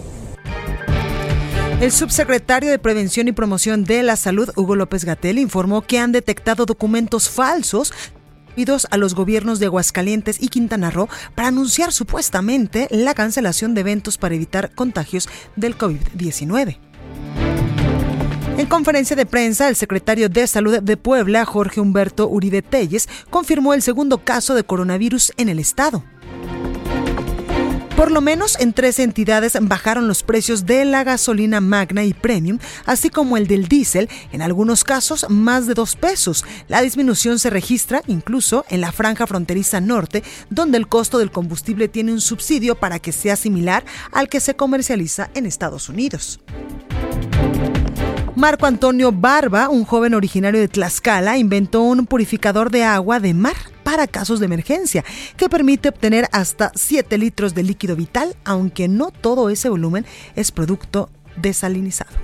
El 1.83 1.91
subsecretario 1.91 2.71
de 2.71 2.79
Prevención 2.79 3.27
y 3.27 3.33
Promoción 3.33 3.83
de 3.83 4.05
la 4.05 4.15
Salud, 4.15 4.49
Hugo 4.55 4.77
López 4.77 5.05
Gatel, 5.05 5.37
informó 5.37 5.83
que 5.83 5.99
han 5.99 6.13
detectado 6.13 6.65
documentos 6.65 7.29
falsos 7.29 7.93
a 8.89 8.97
los 8.97 9.17
gobiernos 9.17 9.59
de 9.59 9.67
Aguascalientes 9.67 10.41
y 10.41 10.47
Quintana 10.47 10.93
Roo 10.93 11.09
para 11.35 11.49
anunciar 11.49 11.91
supuestamente 11.91 12.87
la 12.93 13.15
cancelación 13.15 13.75
de 13.75 13.81
eventos 13.81 14.17
para 14.17 14.37
evitar 14.37 14.73
contagios 14.77 15.29
del 15.57 15.77
COVID-19. 15.77 16.79
En 18.59 18.67
conferencia 18.67 19.17
de 19.17 19.27
prensa, 19.27 19.69
el 19.69 19.75
secretario 19.75 20.29
de 20.29 20.47
Salud 20.47 20.79
de 20.81 20.97
Puebla, 20.97 21.45
Jorge 21.45 21.81
Humberto 21.81 22.29
Uribe 22.29 22.63
Telles, 22.63 23.09
confirmó 23.29 23.75
el 23.75 23.83
segundo 23.83 24.19
caso 24.19 24.55
de 24.55 24.63
coronavirus 24.63 25.33
en 25.37 25.49
el 25.49 25.59
estado. 25.59 26.05
Por 28.03 28.11
lo 28.11 28.21
menos 28.21 28.59
en 28.59 28.73
tres 28.73 28.99
entidades 28.99 29.57
bajaron 29.61 30.09
los 30.09 30.25
precios 30.25 30.67
de 30.67 30.85
la 30.85 31.05
gasolina 31.05 31.61
magna 31.61 32.03
y 32.03 32.13
premium, 32.13 32.59
así 32.85 33.11
como 33.11 33.37
el 33.37 33.47
del 33.47 33.69
diésel, 33.69 34.09
en 34.33 34.43
algunos 34.43 34.83
casos 34.83 35.27
más 35.29 35.69
de 35.69 35.75
dos 35.75 35.95
pesos. 35.95 36.45
La 36.67 36.83
disminución 36.83 37.39
se 37.39 37.49
registra 37.49 38.03
incluso 38.09 38.65
en 38.71 38.81
la 38.81 38.91
franja 38.91 39.29
fronteriza 39.29 39.81
norte, 39.81 40.25
donde 40.51 40.79
el 40.79 40.89
costo 40.89 41.19
del 41.19 41.31
combustible 41.31 41.87
tiene 41.87 42.13
un 42.13 42.21
subsidio 42.21 42.75
para 42.75 42.99
que 42.99 43.13
sea 43.13 43.37
similar 43.37 43.85
al 44.11 44.29
que 44.29 44.41
se 44.41 44.57
comercializa 44.57 45.31
en 45.35 45.47
Estados 45.47 45.89
Unidos. 45.89 46.41
Marco 48.35 48.67
Antonio 48.67 49.13
Barba, 49.13 49.69
un 49.69 49.85
joven 49.85 50.15
originario 50.15 50.59
de 50.59 50.67
Tlaxcala, 50.67 51.39
inventó 51.39 51.83
un 51.83 52.07
purificador 52.07 52.73
de 52.73 52.83
agua 52.83 53.21
de 53.21 53.33
mar 53.33 53.72
para 53.93 54.07
casos 54.07 54.41
de 54.41 54.47
emergencia, 54.47 55.05
que 55.37 55.51
permite 55.51 55.91
obtener 55.91 56.27
hasta 56.33 56.73
7 56.75 57.19
litros 57.19 57.55
de 57.55 57.63
líquido 57.63 57.95
vital, 57.95 58.35
aunque 58.43 58.89
no 58.89 59.11
todo 59.11 59.51
ese 59.51 59.69
volumen 59.69 60.07
es 60.35 60.51
producto 60.51 61.11
desalinizado. 61.37 62.17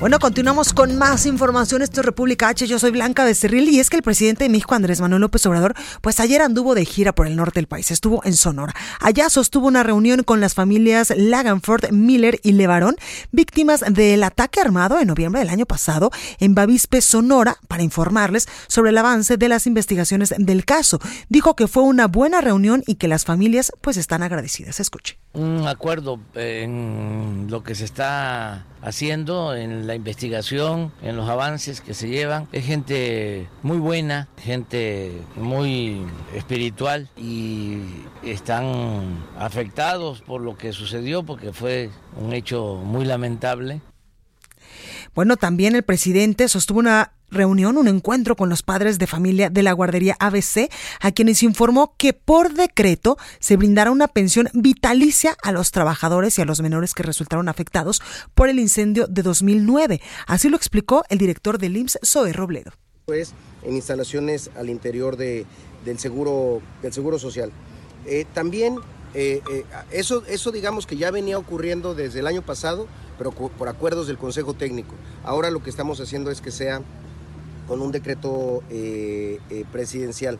Bueno, 0.00 0.18
continuamos 0.18 0.74
con 0.74 0.96
más 0.96 1.24
información. 1.24 1.80
Esto 1.80 2.00
es 2.00 2.06
República 2.06 2.48
H. 2.48 2.66
Yo 2.66 2.80
soy 2.80 2.90
Blanca 2.90 3.24
Becerril 3.24 3.68
y 3.68 3.78
es 3.78 3.90
que 3.90 3.96
el 3.96 4.02
presidente 4.02 4.42
de 4.44 4.50
México, 4.50 4.74
Andrés 4.74 5.00
Manuel 5.00 5.22
López 5.22 5.46
Obrador, 5.46 5.74
pues 6.02 6.18
ayer 6.18 6.42
anduvo 6.42 6.74
de 6.74 6.84
gira 6.84 7.14
por 7.14 7.28
el 7.28 7.36
norte 7.36 7.60
del 7.60 7.68
país. 7.68 7.92
Estuvo 7.92 8.20
en 8.24 8.34
Sonora. 8.34 8.74
Allá 9.00 9.30
sostuvo 9.30 9.68
una 9.68 9.84
reunión 9.84 10.24
con 10.24 10.40
las 10.40 10.54
familias 10.54 11.12
Laganford, 11.16 11.92
Miller 11.92 12.40
y 12.42 12.52
Levarón, 12.52 12.96
víctimas 13.30 13.84
del 13.88 14.24
ataque 14.24 14.60
armado 14.60 14.98
en 14.98 15.06
noviembre 15.06 15.40
del 15.40 15.48
año 15.48 15.64
pasado 15.64 16.10
en 16.40 16.56
Bavispe, 16.56 17.00
Sonora, 17.00 17.56
para 17.68 17.84
informarles 17.84 18.48
sobre 18.66 18.90
el 18.90 18.98
avance 18.98 19.36
de 19.36 19.48
las 19.48 19.66
investigaciones 19.66 20.34
del 20.36 20.64
caso. 20.64 20.98
Dijo 21.28 21.54
que 21.54 21.68
fue 21.68 21.84
una 21.84 22.08
buena 22.08 22.40
reunión 22.40 22.82
y 22.86 22.96
que 22.96 23.06
las 23.06 23.24
familias 23.24 23.72
pues 23.80 23.96
están 23.96 24.24
agradecidas. 24.24 24.80
Escuche. 24.80 25.18
Un 25.34 25.66
acuerdo 25.66 26.20
en 26.34 27.46
lo 27.48 27.62
que 27.62 27.74
se 27.74 27.84
está 27.84 28.66
haciendo 28.82 29.54
en 29.54 29.83
la 29.86 29.94
investigación, 29.94 30.92
en 31.02 31.16
los 31.16 31.28
avances 31.28 31.80
que 31.80 31.94
se 31.94 32.08
llevan. 32.08 32.48
Es 32.52 32.66
gente 32.66 33.48
muy 33.62 33.78
buena, 33.78 34.28
gente 34.42 35.12
muy 35.36 36.04
espiritual 36.34 37.08
y 37.16 37.78
están 38.22 39.24
afectados 39.38 40.22
por 40.22 40.40
lo 40.40 40.56
que 40.56 40.72
sucedió 40.72 41.22
porque 41.22 41.52
fue 41.52 41.90
un 42.20 42.32
hecho 42.32 42.76
muy 42.84 43.04
lamentable. 43.04 43.80
Bueno, 45.14 45.36
también 45.36 45.76
el 45.76 45.82
presidente 45.82 46.48
sostuvo 46.48 46.80
una 46.80 47.12
reunión, 47.34 47.76
un 47.76 47.88
encuentro 47.88 48.36
con 48.36 48.48
los 48.48 48.62
padres 48.62 48.98
de 48.98 49.06
familia 49.06 49.50
de 49.50 49.62
la 49.62 49.72
guardería 49.72 50.16
ABC, 50.18 50.70
a 51.00 51.12
quienes 51.12 51.42
informó 51.42 51.94
que 51.98 52.14
por 52.14 52.54
decreto 52.54 53.18
se 53.38 53.56
brindará 53.56 53.90
una 53.90 54.08
pensión 54.08 54.48
vitalicia 54.54 55.36
a 55.42 55.52
los 55.52 55.70
trabajadores 55.70 56.38
y 56.38 56.42
a 56.42 56.46
los 56.46 56.62
menores 56.62 56.94
que 56.94 57.02
resultaron 57.02 57.48
afectados 57.48 58.00
por 58.34 58.48
el 58.48 58.58
incendio 58.58 59.06
de 59.06 59.22
2009. 59.22 60.00
Así 60.26 60.48
lo 60.48 60.56
explicó 60.56 61.04
el 61.08 61.18
director 61.18 61.58
del 61.58 61.76
IMSS, 61.76 61.98
Zoe 62.04 62.32
Robledo. 62.32 62.72
Pues 63.06 63.34
en 63.62 63.74
instalaciones 63.74 64.50
al 64.56 64.70
interior 64.70 65.16
de, 65.16 65.44
del, 65.84 65.98
seguro, 65.98 66.62
del 66.80 66.92
seguro 66.92 67.18
social. 67.18 67.52
Eh, 68.06 68.24
también 68.32 68.78
eh, 69.14 69.40
eh, 69.48 69.64
eso, 69.92 70.24
eso 70.26 70.50
digamos 70.50 70.86
que 70.86 70.96
ya 70.96 71.10
venía 71.10 71.38
ocurriendo 71.38 71.94
desde 71.94 72.20
el 72.20 72.26
año 72.26 72.42
pasado, 72.42 72.88
pero 73.16 73.30
por 73.30 73.68
acuerdos 73.68 74.08
del 74.08 74.18
Consejo 74.18 74.54
Técnico. 74.54 74.94
Ahora 75.22 75.50
lo 75.50 75.62
que 75.62 75.70
estamos 75.70 76.00
haciendo 76.00 76.30
es 76.30 76.40
que 76.40 76.50
sea 76.50 76.82
con 77.66 77.80
un 77.80 77.92
decreto 77.92 78.62
eh, 78.70 79.40
eh, 79.50 79.64
presidencial. 79.70 80.38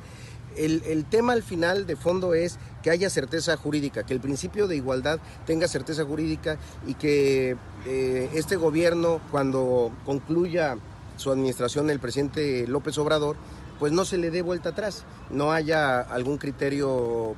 El, 0.57 1.05
tema 1.07 1.33
al 1.33 1.43
final 1.43 1.85
de 1.85 1.97
fondo 1.97 2.33
es 2.33 2.59
que 2.81 2.91
haya 2.91 3.11
certeza 3.11 3.57
jurídica, 3.57 4.07
que 4.07 4.15
el 4.15 4.21
principio 4.21 4.69
de 4.69 4.77
igualdad 4.77 5.19
tenga 5.47 5.67
certeza 5.67 6.05
jurídica 6.05 6.59
y 6.87 6.95
que 6.95 7.57
eh, 7.87 8.31
este 8.35 8.55
gobierno, 8.55 9.21
cuando 9.33 9.91
concluya 10.05 10.77
su 11.17 11.33
administración, 11.33 11.91
el 11.91 11.99
presidente 11.99 12.69
López 12.69 12.97
Obrador, 12.99 13.37
pues 13.81 13.91
no 13.91 14.05
se 14.05 14.17
le 14.17 14.31
dé 14.31 14.43
vuelta 14.43 14.69
atrás, 14.69 15.05
no 15.29 15.51
haya 15.51 16.01
algún 16.01 16.39
criterio 16.39 17.35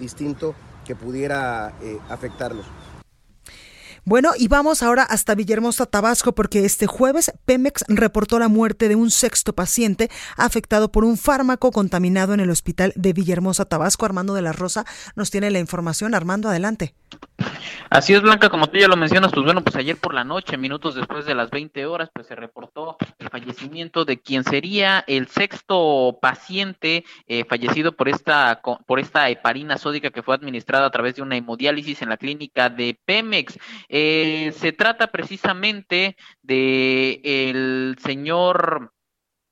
distinto 0.00 0.56
que 0.84 0.96
pudiera 0.96 1.72
afectarlos. 2.08 2.66
Bueno, 4.04 4.30
y 4.36 4.48
vamos 4.48 4.82
ahora 4.82 5.02
hasta 5.02 5.34
Villahermosa, 5.34 5.86
Tabasco, 5.86 6.32
porque 6.32 6.64
este 6.64 6.86
jueves 6.86 7.32
Pemex 7.44 7.84
reportó 7.88 8.38
la 8.38 8.48
muerte 8.48 8.88
de 8.88 8.96
un 8.96 9.10
sexto 9.10 9.54
paciente 9.54 10.10
afectado 10.36 10.90
por 10.90 11.04
un 11.04 11.16
fármaco 11.16 11.70
contaminado 11.70 12.34
en 12.34 12.40
el 12.40 12.50
hospital 12.50 12.92
de 12.96 13.12
Villahermosa, 13.12 13.66
Tabasco. 13.66 14.06
Armando 14.06 14.34
de 14.34 14.42
la 14.42 14.52
Rosa 14.52 14.84
nos 15.14 15.30
tiene 15.30 15.50
la 15.50 15.58
información. 15.58 16.14
Armando, 16.14 16.48
adelante. 16.48 16.94
Así 17.88 18.14
es, 18.14 18.22
Blanca, 18.22 18.50
como 18.50 18.68
tú 18.68 18.78
ya 18.78 18.86
lo 18.86 18.96
mencionas, 18.96 19.32
pues 19.32 19.44
bueno, 19.44 19.64
pues 19.64 19.74
ayer 19.74 19.96
por 19.96 20.14
la 20.14 20.22
noche, 20.22 20.56
minutos 20.56 20.94
después 20.94 21.26
de 21.26 21.34
las 21.34 21.50
20 21.50 21.86
horas, 21.86 22.08
pues 22.14 22.28
se 22.28 22.36
reportó 22.36 22.96
el 23.18 23.28
fallecimiento 23.30 24.04
de 24.04 24.20
quien 24.20 24.44
sería 24.44 25.02
el 25.08 25.26
sexto 25.26 26.18
paciente 26.22 27.04
eh, 27.26 27.44
fallecido 27.48 27.96
por 27.96 28.08
esta, 28.08 28.60
por 28.86 29.00
esta 29.00 29.28
heparina 29.28 29.76
sódica 29.76 30.10
que 30.10 30.22
fue 30.22 30.36
administrada 30.36 30.86
a 30.86 30.90
través 30.90 31.16
de 31.16 31.22
una 31.22 31.36
hemodiálisis 31.36 32.00
en 32.02 32.10
la 32.10 32.16
clínica 32.16 32.68
de 32.70 32.96
Pemex. 33.04 33.58
Eh, 33.92 34.52
se 34.56 34.70
trata 34.70 35.10
precisamente 35.10 36.16
de 36.42 37.20
el 37.24 37.96
señor 37.98 38.92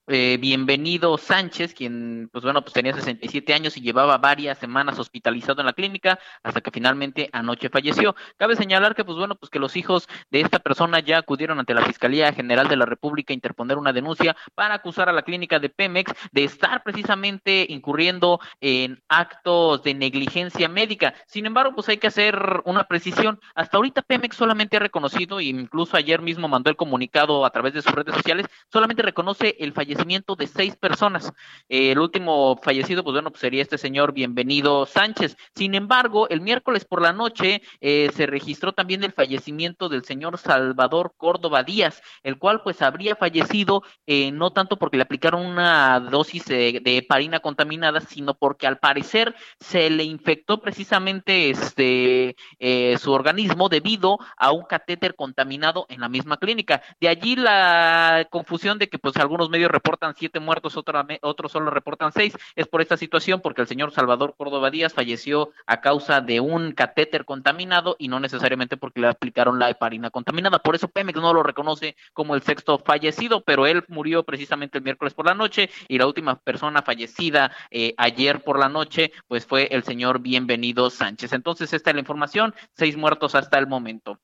eh, 0.08 0.38
Bienvenido 0.40 1.18
Sánchez, 1.18 1.74
quien, 1.74 2.30
pues 2.32 2.42
bueno, 2.42 2.62
pues 2.62 2.72
tenía 2.72 2.94
67 2.94 3.52
años 3.52 3.76
y 3.76 3.82
llevaba 3.82 4.16
varias 4.16 4.56
semanas 4.56 4.98
hospitalizado 4.98 5.60
en 5.60 5.66
la 5.66 5.74
clínica 5.74 6.18
hasta 6.42 6.62
que 6.62 6.70
finalmente 6.70 7.28
anoche 7.32 7.68
falleció. 7.68 8.16
Cabe 8.38 8.56
señalar 8.56 8.94
que, 8.94 9.04
pues 9.04 9.18
bueno, 9.18 9.34
pues 9.34 9.50
que 9.50 9.58
los 9.58 9.76
hijos 9.76 10.08
de 10.30 10.40
esta 10.40 10.60
persona 10.60 11.00
ya 11.00 11.18
acudieron 11.18 11.58
ante 11.58 11.74
la 11.74 11.84
Fiscalía 11.84 12.32
General 12.32 12.68
de 12.68 12.76
la 12.76 12.86
República 12.86 13.32
a 13.32 13.34
interponer 13.34 13.76
una 13.76 13.92
denuncia 13.92 14.34
para 14.54 14.76
acusar 14.76 15.10
a 15.10 15.12
la 15.12 15.22
clínica 15.22 15.58
de 15.58 15.68
Pemex 15.68 16.12
de 16.32 16.44
estar 16.44 16.82
precisamente 16.82 17.66
incurriendo 17.68 18.40
en 18.62 19.02
actos 19.08 19.82
de 19.82 19.92
negligencia 19.92 20.70
médica. 20.70 21.12
Sin 21.26 21.44
embargo, 21.44 21.74
pues 21.74 21.88
hay 21.90 21.98
que 21.98 22.06
hacer 22.06 22.62
una 22.64 22.84
precisión. 22.84 23.40
Hasta 23.54 23.76
ahorita 23.76 24.00
Pemex 24.00 24.36
solamente 24.36 24.78
ha 24.78 24.80
reconocido, 24.80 25.38
e 25.38 25.44
incluso 25.44 25.98
ayer 25.98 26.22
mismo 26.22 26.48
mandó 26.48 26.70
el 26.70 26.76
comunicado 26.76 27.44
a 27.44 27.50
través 27.50 27.74
de 27.74 27.82
sus 27.82 27.92
redes 27.92 28.14
sociales, 28.14 28.46
solamente 28.72 29.02
reconoce 29.02 29.54
el 29.58 29.74
fallecimiento 29.74 29.97
de 30.36 30.46
seis 30.46 30.76
personas. 30.76 31.32
el 31.68 31.98
último 31.98 32.58
fallecido, 32.62 33.02
pues 33.02 33.12
bueno, 33.12 33.30
pues 33.30 33.40
sería 33.40 33.62
este 33.62 33.78
señor 33.78 34.12
Bienvenido 34.12 34.86
Sánchez. 34.86 35.36
Sin 35.54 35.74
embargo, 35.74 36.28
el 36.28 36.40
miércoles 36.40 36.84
por 36.84 37.02
la 37.02 37.12
noche 37.12 37.62
eh, 37.80 38.10
se 38.14 38.26
registró 38.26 38.72
también 38.72 39.04
el 39.04 39.12
fallecimiento 39.12 39.88
del 39.88 40.04
señor 40.04 40.38
Salvador 40.38 41.12
Córdoba 41.16 41.62
Díaz, 41.62 42.00
el 42.22 42.38
cual 42.38 42.62
pues 42.62 42.80
habría 42.80 43.16
fallecido 43.16 43.82
eh, 44.06 44.30
no 44.32 44.50
tanto 44.52 44.78
porque 44.78 44.96
le 44.96 45.02
aplicaron 45.02 45.44
una 45.44 46.00
dosis 46.00 46.46
de, 46.46 46.80
heparina 46.84 47.40
contaminada, 47.40 48.00
sino 48.00 48.34
porque 48.34 48.66
al 48.66 48.78
parecer 48.78 49.34
se 49.60 49.90
le 49.90 50.04
infectó 50.04 50.60
precisamente 50.60 51.50
este 51.50 52.36
eh, 52.58 52.96
su 52.98 53.12
organismo 53.12 53.68
debido 53.68 54.18
a 54.36 54.52
un 54.52 54.64
catéter 54.64 55.14
contaminado 55.14 55.86
en 55.88 56.00
la 56.00 56.08
misma 56.08 56.38
clínica. 56.38 56.82
De 57.00 57.08
allí 57.08 57.36
la 57.36 58.26
confusión 58.30 58.78
de 58.78 58.88
que 58.88 58.98
pues 58.98 59.16
algunos 59.16 59.50
medios 59.50 59.70
reportan 59.88 60.14
siete 60.16 60.38
muertos, 60.38 60.76
otros 60.76 61.52
solo 61.52 61.70
reportan 61.70 62.12
seis. 62.12 62.36
Es 62.54 62.66
por 62.66 62.82
esta 62.82 62.96
situación, 62.96 63.40
porque 63.40 63.62
el 63.62 63.66
señor 63.66 63.92
Salvador 63.92 64.34
Córdoba 64.36 64.70
Díaz 64.70 64.92
falleció 64.92 65.50
a 65.66 65.80
causa 65.80 66.20
de 66.20 66.40
un 66.40 66.72
catéter 66.72 67.24
contaminado 67.24 67.96
y 67.98 68.08
no 68.08 68.20
necesariamente 68.20 68.76
porque 68.76 69.00
le 69.00 69.08
aplicaron 69.08 69.58
la 69.58 69.70
heparina 69.70 70.10
contaminada. 70.10 70.58
Por 70.58 70.74
eso 70.74 70.88
Pemex 70.88 71.18
no 71.18 71.32
lo 71.32 71.42
reconoce 71.42 71.96
como 72.12 72.34
el 72.34 72.42
sexto 72.42 72.78
fallecido, 72.78 73.42
pero 73.42 73.66
él 73.66 73.84
murió 73.88 74.24
precisamente 74.24 74.76
el 74.78 74.84
miércoles 74.84 75.14
por 75.14 75.24
la 75.24 75.34
noche 75.34 75.70
y 75.88 75.96
la 75.98 76.06
última 76.06 76.36
persona 76.36 76.82
fallecida 76.82 77.50
eh, 77.70 77.94
ayer 77.96 78.42
por 78.42 78.58
la 78.58 78.68
noche, 78.68 79.12
pues 79.26 79.46
fue 79.46 79.68
el 79.70 79.84
señor 79.84 80.20
Bienvenido 80.20 80.90
Sánchez. 80.90 81.32
Entonces, 81.32 81.72
esta 81.72 81.90
es 81.90 81.94
la 81.94 82.00
información, 82.00 82.54
seis 82.76 82.96
muertos 82.96 83.34
hasta 83.34 83.58
el 83.58 83.66
momento. 83.66 84.18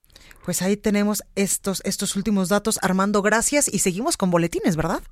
Pues 0.45 0.61
ahí 0.61 0.77
tenemos 0.77 1.23
estos, 1.35 1.81
estos 1.85 2.17
últimos 2.17 2.51
datos. 2.51 2.79
Armando, 2.83 3.23
gracias 3.23 3.73
y 3.73 3.79
seguimos 3.79 4.17
con 4.17 4.31
boletines, 4.31 4.77
¿verdad? 4.77 5.03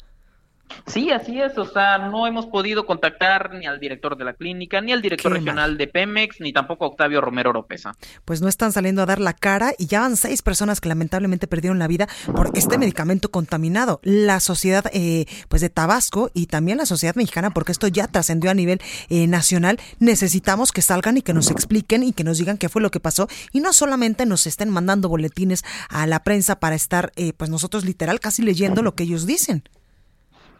Sí, 0.86 1.10
así 1.10 1.40
es, 1.40 1.56
o 1.58 1.64
sea, 1.64 1.98
no 1.98 2.26
hemos 2.26 2.46
podido 2.46 2.86
contactar 2.86 3.54
ni 3.54 3.66
al 3.66 3.80
director 3.80 4.16
de 4.16 4.24
la 4.24 4.34
clínica, 4.34 4.80
ni 4.80 4.92
al 4.92 5.02
director 5.02 5.32
regional 5.32 5.78
de 5.78 5.86
Pemex, 5.86 6.40
ni 6.40 6.52
tampoco 6.52 6.84
a 6.84 6.88
Octavio 6.88 7.20
Romero 7.20 7.50
Oropesa. 7.50 7.94
Pues 8.24 8.40
no 8.40 8.48
están 8.48 8.72
saliendo 8.72 9.02
a 9.02 9.06
dar 9.06 9.20
la 9.20 9.32
cara 9.32 9.72
y 9.78 9.86
ya 9.86 10.00
van 10.00 10.16
seis 10.16 10.42
personas 10.42 10.80
que 10.80 10.88
lamentablemente 10.88 11.46
perdieron 11.46 11.78
la 11.78 11.88
vida 11.88 12.08
por 12.34 12.50
este 12.54 12.78
medicamento 12.78 13.30
contaminado. 13.30 14.00
La 14.02 14.40
sociedad 14.40 14.84
eh, 14.92 15.26
pues 15.48 15.62
de 15.62 15.70
Tabasco 15.70 16.30
y 16.34 16.46
también 16.46 16.78
la 16.78 16.86
sociedad 16.86 17.14
mexicana, 17.14 17.50
porque 17.50 17.72
esto 17.72 17.88
ya 17.88 18.06
trascendió 18.06 18.50
a 18.50 18.54
nivel 18.54 18.80
eh, 19.08 19.26
nacional, 19.26 19.78
necesitamos 19.98 20.72
que 20.72 20.82
salgan 20.82 21.16
y 21.16 21.22
que 21.22 21.34
nos 21.34 21.50
expliquen 21.50 22.02
y 22.02 22.12
que 22.12 22.24
nos 22.24 22.38
digan 22.38 22.58
qué 22.58 22.68
fue 22.68 22.82
lo 22.82 22.90
que 22.90 23.00
pasó 23.00 23.28
y 23.52 23.60
no 23.60 23.72
solamente 23.72 24.26
nos 24.26 24.46
estén 24.46 24.70
mandando 24.70 25.08
boletines 25.08 25.64
a 25.88 26.06
la 26.06 26.22
prensa 26.22 26.58
para 26.60 26.74
estar 26.74 27.12
eh, 27.16 27.32
pues 27.32 27.50
nosotros 27.50 27.84
literal 27.84 28.20
casi 28.20 28.42
leyendo 28.42 28.82
lo 28.82 28.94
que 28.94 29.04
ellos 29.04 29.26
dicen. 29.26 29.64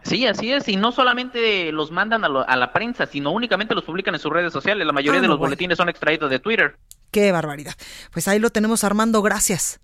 Sí, 0.03 0.26
así 0.26 0.53
es, 0.53 0.68
y 0.68 0.76
no 0.76 0.92
solamente 0.92 1.70
los 1.72 1.90
mandan 1.90 2.24
a, 2.24 2.57
la 2.57 2.72
prensa, 2.72 3.07
sino 3.07 3.30
únicamente 3.30 3.74
los 3.74 3.84
publican 3.84 4.14
en 4.14 4.20
sus 4.20 4.32
redes 4.32 4.53
sociales. 4.53 4.86
La 4.86 4.92
mayoría 4.92 5.20
ah, 5.20 5.22
de 5.22 5.28
los 5.28 5.38
boletines 5.38 5.76
son 5.76 5.88
extraídos 5.88 6.30
de 6.30 6.38
Twitter. 6.38 6.76
Qué 7.11 7.30
barbaridad. 7.30 7.74
Pues 8.11 8.26
ahí 8.26 8.38
lo 8.38 8.50
tenemos, 8.50 8.84
Armando, 8.84 9.22
gracias. 9.22 9.82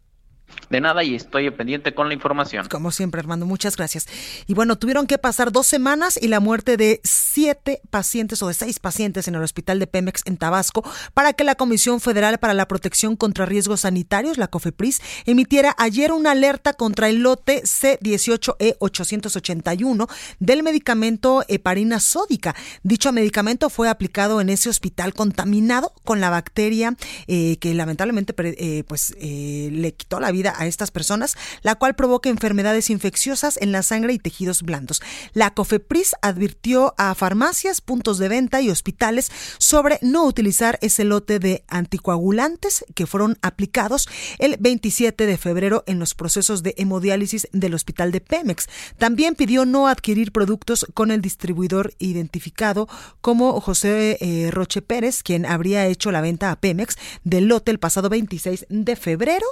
De 0.70 0.80
nada 0.80 1.02
y 1.02 1.14
estoy 1.14 1.50
pendiente 1.50 1.94
con 1.94 2.08
la 2.08 2.14
información. 2.14 2.66
Como 2.68 2.90
siempre, 2.90 3.20
Armando, 3.20 3.46
muchas 3.46 3.76
gracias. 3.76 4.06
Y 4.46 4.54
bueno, 4.54 4.76
tuvieron 4.76 5.06
que 5.06 5.16
pasar 5.16 5.50
dos 5.50 5.66
semanas 5.66 6.18
y 6.20 6.28
la 6.28 6.40
muerte 6.40 6.76
de 6.76 7.00
siete 7.04 7.80
pacientes 7.90 8.42
o 8.42 8.48
de 8.48 8.54
seis 8.54 8.78
pacientes 8.78 9.28
en 9.28 9.34
el 9.34 9.42
hospital 9.42 9.78
de 9.78 9.86
Pemex 9.86 10.20
en 10.26 10.36
Tabasco 10.36 10.84
para 11.14 11.32
que 11.32 11.44
la 11.44 11.54
Comisión 11.54 12.00
Federal 12.00 12.36
para 12.38 12.52
la 12.52 12.68
Protección 12.68 13.16
contra 13.16 13.46
Riesgos 13.46 13.80
Sanitarios, 13.80 14.36
la 14.36 14.48
COFEPRIS, 14.48 15.00
emitiera 15.24 15.74
ayer 15.78 16.12
una 16.12 16.32
alerta 16.32 16.74
contra 16.74 17.08
el 17.08 17.22
lote 17.22 17.62
C18E881 17.62 20.06
del 20.38 20.62
medicamento 20.62 21.44
heparina 21.48 21.98
sódica. 22.00 22.54
Dicho 22.82 23.10
medicamento 23.12 23.70
fue 23.70 23.88
aplicado 23.88 24.40
en 24.40 24.48
ese 24.50 24.68
hospital 24.68 25.14
contaminado 25.14 25.92
con 26.04 26.20
la 26.20 26.30
bacteria 26.30 26.96
eh, 27.26 27.56
que 27.58 27.74
lamentablemente 27.74 28.34
eh, 28.38 28.84
pues, 28.86 29.16
eh, 29.18 29.70
le 29.72 29.94
quitó 29.94 30.20
la 30.20 30.30
vida 30.30 30.37
a 30.46 30.66
estas 30.66 30.90
personas, 30.90 31.36
la 31.62 31.74
cual 31.74 31.96
provoca 31.96 32.28
enfermedades 32.28 32.90
infecciosas 32.90 33.56
en 33.60 33.72
la 33.72 33.82
sangre 33.82 34.12
y 34.12 34.18
tejidos 34.18 34.62
blandos. 34.62 35.02
La 35.32 35.54
COFEPRIS 35.54 36.14
advirtió 36.22 36.94
a 36.98 37.14
farmacias, 37.14 37.80
puntos 37.80 38.18
de 38.18 38.28
venta 38.28 38.60
y 38.60 38.70
hospitales 38.70 39.32
sobre 39.58 39.98
no 40.02 40.24
utilizar 40.24 40.78
ese 40.82 41.04
lote 41.04 41.38
de 41.38 41.64
anticoagulantes 41.68 42.84
que 42.94 43.06
fueron 43.06 43.38
aplicados 43.42 44.08
el 44.38 44.56
27 44.60 45.26
de 45.26 45.38
febrero 45.38 45.82
en 45.86 45.98
los 45.98 46.14
procesos 46.14 46.62
de 46.62 46.74
hemodiálisis 46.76 47.48
del 47.52 47.74
hospital 47.74 48.12
de 48.12 48.20
Pemex. 48.20 48.68
También 48.98 49.34
pidió 49.34 49.64
no 49.64 49.88
adquirir 49.88 50.32
productos 50.32 50.86
con 50.94 51.10
el 51.10 51.20
distribuidor 51.20 51.94
identificado 51.98 52.88
como 53.20 53.60
José 53.60 54.18
eh, 54.20 54.50
Roche 54.50 54.82
Pérez, 54.82 55.22
quien 55.22 55.46
habría 55.46 55.86
hecho 55.86 56.12
la 56.12 56.20
venta 56.20 56.50
a 56.50 56.60
Pemex 56.60 56.96
del 57.24 57.46
lote 57.46 57.70
el 57.70 57.78
pasado 57.78 58.08
26 58.08 58.66
de 58.68 58.96
febrero, 58.96 59.46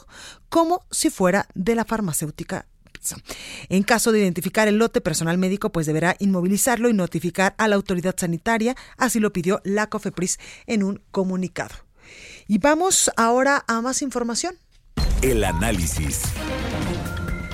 como 0.49 0.76
si 0.91 1.11
fuera 1.11 1.47
de 1.55 1.74
la 1.74 1.85
farmacéutica 1.85 2.66
en 3.68 3.83
caso 3.83 4.12
de 4.12 4.20
identificar 4.20 4.68
el 4.68 4.77
lote, 4.77 5.01
personal 5.01 5.39
médico 5.39 5.70
pues 5.70 5.87
deberá 5.87 6.16
inmovilizarlo 6.18 6.89
y 6.89 6.95
notificar 6.95 7.55
a 7.59 7.68
la 7.68 7.77
autoridad 7.77 8.14
sanitaria, 8.16 8.77
así 8.97 9.20
lo 9.20 9.33
pidió 9.33 9.61
la 9.64 9.89
COFEPRIS 9.89 10.39
en 10.66 10.83
un 10.83 11.03
comunicado. 11.11 11.74
Y 12.47 12.59
vamos 12.59 13.11
ahora 13.16 13.64
a 13.66 13.81
más 13.81 14.03
información. 14.03 14.57
El 15.22 15.45
análisis. 15.45 16.22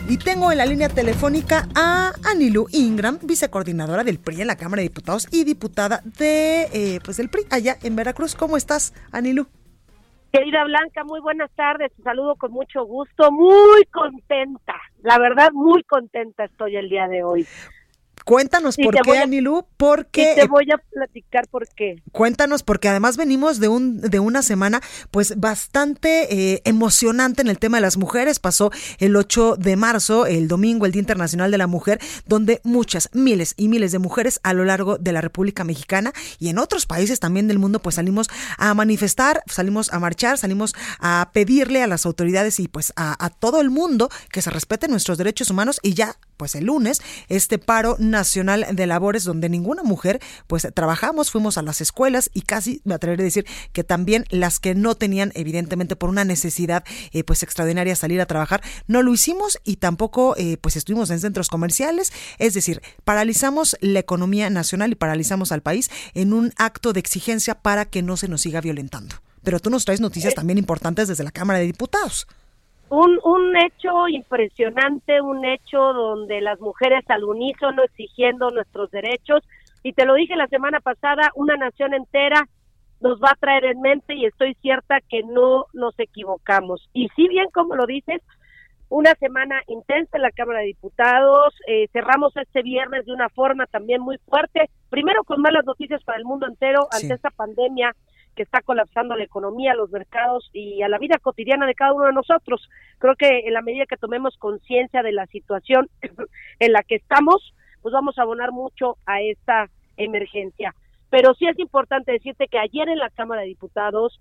Y 0.09 0.19
tengo 0.19 0.51
en 0.51 0.59
la 0.59 0.67
línea 0.67 0.89
telefónica 0.89 1.69
a 1.75 2.13
Anilu 2.25 2.67
Ingram, 2.73 3.19
vicecoordinadora 3.23 4.05
del 4.05 4.19
PRI 4.19 4.43
en 4.43 4.49
la 4.49 4.57
Cámara 4.57 4.81
de 4.81 4.89
Diputados 4.89 5.29
y 5.31 5.45
diputada 5.45 6.03
de 6.19 6.69
eh, 6.73 7.01
pues 7.05 7.17
del 7.17 7.31
PRI 7.31 7.47
allá 7.51 7.79
en 7.83 7.97
Veracruz. 7.97 8.35
¿Cómo 8.35 8.57
estás, 8.57 8.93
Anilu? 9.13 9.47
Querida 10.33 10.65
Blanca, 10.65 11.05
muy 11.05 11.21
buenas 11.21 11.51
tardes, 11.55 11.93
te 11.95 12.03
saludo 12.03 12.37
con 12.37 12.53
mucho 12.53 12.85
gusto, 12.87 13.31
muy 13.31 13.85
contenta, 13.93 14.75
la 15.03 15.19
verdad 15.19 15.51
muy 15.53 15.83
contenta 15.85 16.45
estoy 16.45 16.77
el 16.77 16.89
día 16.89 17.07
de 17.07 17.23
hoy. 17.23 17.47
Cuéntanos 18.25 18.77
por 18.77 18.95
qué, 19.03 19.19
Anilú, 19.19 19.67
porque... 19.77 20.35
te 20.37 20.47
voy 20.47 20.71
a 20.73 20.79
platicar 20.79 21.49
por 21.49 21.69
qué. 21.69 22.03
Cuéntanos, 22.13 22.63
porque 22.63 22.89
además 22.89 23.17
venimos 23.17 23.59
de, 23.61 23.69
un, 23.69 24.01
de 24.01 24.21
una 24.21 24.43
semana 24.43 24.81
pues 25.11 25.39
bastante 25.39 26.53
eh, 26.55 26.63
emocionante 26.65 27.43
en 27.43 27.49
el 27.49 27.59
tema 27.59 27.79
de 27.79 27.83
las 27.83 27.97
mujeres. 27.97 28.39
Pasó 28.39 28.71
el 28.99 29.17
8 29.17 29.57
de 29.57 29.77
marzo, 29.77 30.27
el 30.27 30.49
domingo, 30.49 30.87
el 30.87 30.93
Día 30.93 31.01
Internacional 31.01 31.51
de 31.51 31.59
la 31.59 31.67
Mujer, 31.67 32.01
donde 32.27 32.61
muchas, 32.65 33.09
miles 33.13 33.55
y 33.57 33.69
miles 33.69 33.93
de 33.93 33.99
mujeres 33.99 34.41
a 34.43 34.53
lo 34.53 34.65
largo 34.65 34.99
de 34.99 35.13
la 35.13 35.21
República 35.21 35.65
Mexicana 35.65 36.13
y 36.39 36.49
en 36.49 36.59
otros 36.59 36.87
países 36.87 37.21
también 37.21 37.49
del 37.49 37.59
mundo 37.59 37.81
pues 37.81 37.97
salimos 37.97 38.29
a 38.59 38.75
manifestar, 38.75 39.43
salimos 39.47 39.93
a 39.93 39.99
marchar, 39.99 40.39
salimos 40.39 40.75
a 41.01 41.31
pedirle 41.33 41.83
a 41.83 41.87
las 41.87 42.07
autoridades 42.07 42.61
y 42.61 42.69
pues 42.69 42.93
a, 42.97 43.25
a 43.25 43.31
todo 43.31 43.61
el 43.61 43.71
mundo 43.71 44.09
que 44.31 44.43
se 44.43 44.51
respeten 44.51 44.91
nuestros 44.91 45.19
derechos 45.19 45.51
humanos 45.51 45.81
y 45.83 45.95
ya 45.95 46.17
pues 46.43 46.57
el 46.57 46.65
lunes 46.65 47.01
este 47.29 47.57
paro 47.57 47.95
nacional 48.01 48.67
de 48.73 48.87
labores 48.89 49.23
donde 49.23 49.49
ninguna 49.49 49.85
mujer 49.85 50.19
pues 50.49 50.67
trabajamos, 50.75 51.31
fuimos 51.31 51.57
a 51.57 51.63
las 51.63 51.81
escuelas 51.81 52.31
y 52.35 52.41
casi 52.43 52.81
me 52.83 52.95
atreveré 52.95 53.23
a 53.23 53.27
decir 53.27 53.47
que 53.73 53.85
también 53.85 54.25
las 54.29 54.59
que 54.59 54.75
no 54.75 54.97
tenían 54.97 55.31
evidentemente 55.37 55.95
por 55.95 56.11
una 56.11 56.25
necesidad 56.25 56.83
eh, 57.13 57.23
pues 57.23 57.45
extraordinaria 57.45 57.95
salir 57.95 58.21
a 58.21 58.27
trabajar, 58.27 58.61
no 58.89 59.05
lo 59.05 59.15
hicimos 59.15 59.61
y 59.63 59.77
tampoco 59.77 60.35
eh, 60.37 60.57
pues 60.57 60.75
estuvimos 60.75 61.11
en 61.11 61.21
centros 61.21 61.49
comerciales, 61.49 62.13
es 62.41 62.55
decir, 62.55 62.83
paralizamos 63.05 63.77
la 63.81 64.01
economía 64.01 64.51
nacional 64.51 64.91
y 64.91 64.97
paralizamos 64.97 65.53
al 65.53 65.63
país 65.63 65.93
en 66.13 66.33
un 66.33 66.53
acto 66.57 66.93
de 66.93 66.99
exigencia 66.99 67.55
para 67.55 67.85
que 67.85 68.03
no 68.03 68.17
se 68.17 68.27
nos 68.27 68.41
siga 68.41 68.61
violentando. 68.61 69.15
Pero 69.45 69.61
tú 69.61 69.71
nos 69.71 69.85
traes 69.85 70.01
noticias 70.01 70.35
también 70.35 70.59
importantes 70.59 71.07
desde 71.07 71.23
la 71.23 71.31
Cámara 71.31 71.61
de 71.61 71.67
Diputados 71.67 72.27
un, 72.93 73.19
un 73.25 73.57
hecho 73.57 74.07
impresionante, 74.07 75.23
un 75.23 75.47
hecho 75.47 75.79
donde 75.79 76.43
las 76.43 76.61
mujeres 76.61 77.03
al 77.09 77.25
unísono 77.25 77.83
exigiendo 77.85 78.51
nuestros 78.51 78.91
derechos. 78.91 79.43
Y 79.83 79.95
te 79.95 80.05
lo 80.05 80.13
dije 80.13 80.37
la 80.37 80.47
semana 80.49 80.79
pasada, 80.81 81.33
una 81.35 81.57
nación 81.57 81.95
entera 81.95 82.47
nos 83.01 83.19
va 83.19 83.31
a 83.31 83.37
traer 83.37 83.65
en 83.65 83.81
mente 83.81 84.15
y 84.15 84.27
estoy 84.27 84.55
cierta 84.61 85.01
que 85.09 85.23
no 85.23 85.67
nos 85.73 85.99
equivocamos. 85.99 86.87
Y 86.93 87.09
si 87.17 87.29
bien, 87.29 87.47
como 87.51 87.77
lo 87.77 87.87
dices, 87.87 88.21
una 88.91 89.15
semana 89.15 89.63
intensa 89.69 90.19
en 90.19 90.23
la 90.23 90.31
Cámara 90.31 90.61
de 90.61 90.67
Diputados, 90.67 91.55
eh, 91.67 91.89
cerramos 91.95 92.37
este 92.37 92.63
viernes 92.63 93.07
de 93.07 93.13
una 93.15 93.31
forma 93.31 93.65
también 93.65 94.03
muy 94.03 94.19
fuerte, 94.29 94.69
primero 94.91 95.25
con 95.25 95.41
malas 95.41 95.65
noticias 95.65 96.05
para 96.05 96.19
el 96.19 96.27
mundo 96.27 96.47
entero 96.47 96.89
ante 96.93 97.15
esta 97.15 97.31
pandemia 97.31 97.97
que 98.35 98.43
está 98.43 98.63
colapsando 98.63 99.15
la 99.17 99.25
economía, 99.25 99.75
los 99.75 99.91
mercados 99.91 100.49
y 100.53 100.83
a 100.83 100.89
la 100.89 100.99
vida 100.99 101.19
cotidiana 101.19 101.67
de 101.67 101.75
cada 101.75 101.93
uno 101.93 102.07
de 102.07 102.13
nosotros. 102.13 102.69
Creo 102.99 103.15
que 103.17 103.41
en 103.47 103.53
la 103.53 103.63
medida 103.63 103.87
que 103.87 103.97
tomemos 103.97 104.37
conciencia 104.39 105.03
de 105.03 105.13
la 105.13 105.27
situación 105.27 105.89
en 106.59 106.73
la 106.73 106.83
que 106.83 106.97
estamos, 106.97 107.55
pues 107.83 107.93
vamos 107.93 108.19
a 108.19 108.23
abonar 108.23 108.53
mucho 108.53 108.97
a 109.07 109.21
esta 109.21 109.69
emergencia. 109.97 110.75
Pero 111.11 111.35
sí 111.35 111.47
es 111.47 111.59
importante 111.59 112.13
decirte 112.13 112.49
que 112.49 112.59
ayer 112.59 112.89
en 112.89 112.99
la 112.99 113.11
Cámara 113.11 113.43
de 113.43 113.49
Diputados, 113.49 114.21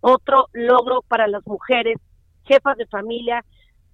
otro 0.00 0.48
logro 0.52 1.02
para 1.02 1.28
las 1.28 1.46
mujeres, 1.46 1.98
jefas 2.44 2.76
de 2.76 2.86
familia, 2.86 3.44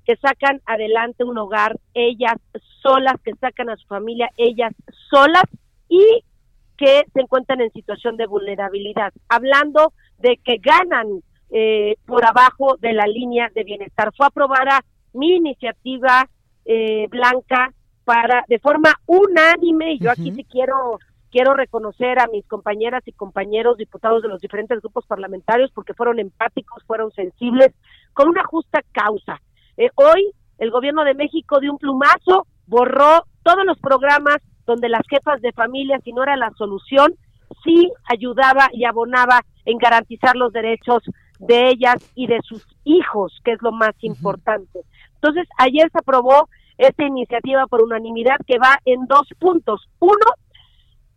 que 0.06 0.16
sacan 0.16 0.60
adelante 0.64 1.24
un 1.24 1.36
hogar, 1.36 1.76
ellas 1.92 2.36
solas, 2.82 3.14
que 3.22 3.34
sacan 3.34 3.68
a 3.68 3.76
su 3.76 3.86
familia, 3.86 4.30
ellas 4.38 4.72
solas, 5.10 5.44
y 5.88 6.24
que 6.80 7.04
se 7.12 7.20
encuentran 7.20 7.60
en 7.60 7.70
situación 7.72 8.16
de 8.16 8.26
vulnerabilidad, 8.26 9.12
hablando 9.28 9.92
de 10.18 10.40
que 10.42 10.56
ganan 10.56 11.20
eh, 11.50 11.96
por 12.06 12.24
abajo 12.24 12.78
de 12.80 12.94
la 12.94 13.06
línea 13.06 13.50
de 13.54 13.64
bienestar. 13.64 14.10
Fue 14.16 14.26
aprobada 14.26 14.80
mi 15.12 15.36
iniciativa 15.36 16.26
eh, 16.64 17.06
blanca 17.10 17.74
para 18.04 18.44
de 18.48 18.58
forma 18.60 18.94
unánime 19.04 19.92
y 19.92 19.98
yo 19.98 20.10
aquí 20.10 20.32
sí 20.32 20.42
quiero 20.44 20.98
quiero 21.30 21.52
reconocer 21.52 22.18
a 22.18 22.28
mis 22.28 22.46
compañeras 22.46 23.02
y 23.06 23.12
compañeros 23.12 23.76
diputados 23.76 24.22
de 24.22 24.28
los 24.28 24.40
diferentes 24.40 24.80
grupos 24.80 25.04
parlamentarios 25.06 25.70
porque 25.74 25.92
fueron 25.92 26.18
empáticos, 26.18 26.82
fueron 26.86 27.12
sensibles 27.12 27.74
con 28.14 28.28
una 28.28 28.42
justa 28.44 28.80
causa. 28.90 29.38
Eh, 29.76 29.90
hoy 29.96 30.32
el 30.56 30.70
gobierno 30.70 31.04
de 31.04 31.14
México 31.14 31.60
de 31.60 31.68
un 31.68 31.76
plumazo 31.76 32.46
borró 32.66 33.26
todos 33.42 33.66
los 33.66 33.78
programas 33.78 34.38
donde 34.66 34.88
las 34.88 35.06
jefas 35.08 35.40
de 35.40 35.52
familia, 35.52 36.00
si 36.04 36.12
no 36.12 36.22
era 36.22 36.36
la 36.36 36.50
solución, 36.56 37.14
sí 37.64 37.90
ayudaba 38.08 38.68
y 38.72 38.84
abonaba 38.84 39.40
en 39.64 39.78
garantizar 39.78 40.36
los 40.36 40.52
derechos 40.52 41.02
de 41.38 41.70
ellas 41.70 41.96
y 42.14 42.26
de 42.26 42.40
sus 42.42 42.66
hijos, 42.84 43.40
que 43.44 43.52
es 43.52 43.62
lo 43.62 43.72
más 43.72 43.94
importante. 44.00 44.80
Entonces, 45.14 45.48
ayer 45.58 45.90
se 45.90 45.98
aprobó 45.98 46.48
esta 46.78 47.04
iniciativa 47.04 47.66
por 47.66 47.82
unanimidad 47.82 48.36
que 48.46 48.58
va 48.58 48.78
en 48.84 49.06
dos 49.06 49.28
puntos. 49.38 49.88
Uno, 49.98 50.26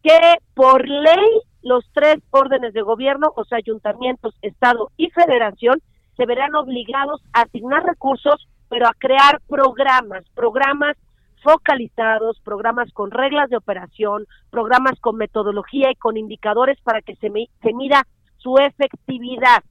que 0.01 0.19
por 0.53 0.87
ley 0.87 1.41
los 1.61 1.85
tres 1.93 2.17
órdenes 2.31 2.73
de 2.73 2.81
gobierno, 2.81 3.31
o 3.35 3.45
sea, 3.45 3.57
ayuntamientos, 3.57 4.35
Estado 4.41 4.91
y 4.97 5.09
Federación, 5.11 5.81
se 6.17 6.25
verán 6.25 6.55
obligados 6.55 7.21
a 7.33 7.41
asignar 7.41 7.83
recursos, 7.83 8.47
pero 8.69 8.87
a 8.87 8.93
crear 8.97 9.39
programas, 9.47 10.25
programas 10.35 10.97
focalizados, 11.43 12.39
programas 12.41 12.91
con 12.93 13.11
reglas 13.11 13.49
de 13.49 13.57
operación, 13.57 14.25
programas 14.49 14.99
con 14.99 15.17
metodología 15.17 15.91
y 15.91 15.95
con 15.95 16.17
indicadores 16.17 16.79
para 16.81 17.01
que 17.01 17.15
se, 17.15 17.29
se 17.61 17.73
mida 17.73 18.07
su 18.37 18.57
efectividad. 18.57 19.63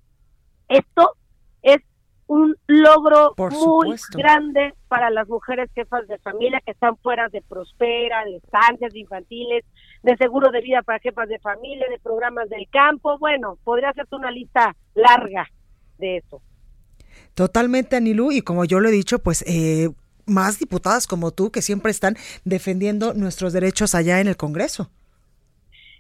Esto 0.68 1.14
es 1.62 1.80
un 2.26 2.56
logro 2.66 3.34
muy 3.36 3.96
grande 4.14 4.74
para 4.88 5.10
las 5.10 5.28
mujeres 5.28 5.70
jefas 5.74 6.06
de 6.08 6.18
familia 6.18 6.62
que 6.64 6.70
están 6.70 6.96
fuera 6.96 7.28
de 7.28 7.42
Prospera, 7.42 8.24
de 8.24 8.36
estancias 8.36 8.94
infantiles, 8.94 9.64
de 10.02 10.16
seguro 10.16 10.50
de 10.50 10.62
vida 10.62 10.82
para 10.82 10.98
jefas 10.98 11.28
de 11.28 11.38
familia, 11.40 11.86
de 11.90 11.98
programas 11.98 12.48
del 12.48 12.68
campo. 12.70 13.18
Bueno, 13.18 13.58
podría 13.64 13.90
hacerte 13.90 14.16
una 14.16 14.30
lista 14.30 14.74
larga 14.94 15.46
de 15.98 16.18
eso. 16.18 16.40
Totalmente, 17.34 17.96
Anilú, 17.96 18.32
y 18.32 18.42
como 18.42 18.64
yo 18.64 18.80
lo 18.80 18.88
he 18.88 18.92
dicho, 18.92 19.18
pues 19.18 19.42
eh, 19.46 19.90
más 20.26 20.58
diputadas 20.58 21.06
como 21.06 21.30
tú 21.30 21.50
que 21.50 21.62
siempre 21.62 21.90
están 21.90 22.16
defendiendo 22.44 23.14
nuestros 23.14 23.52
derechos 23.52 23.94
allá 23.94 24.20
en 24.20 24.28
el 24.28 24.36
Congreso. 24.36 24.90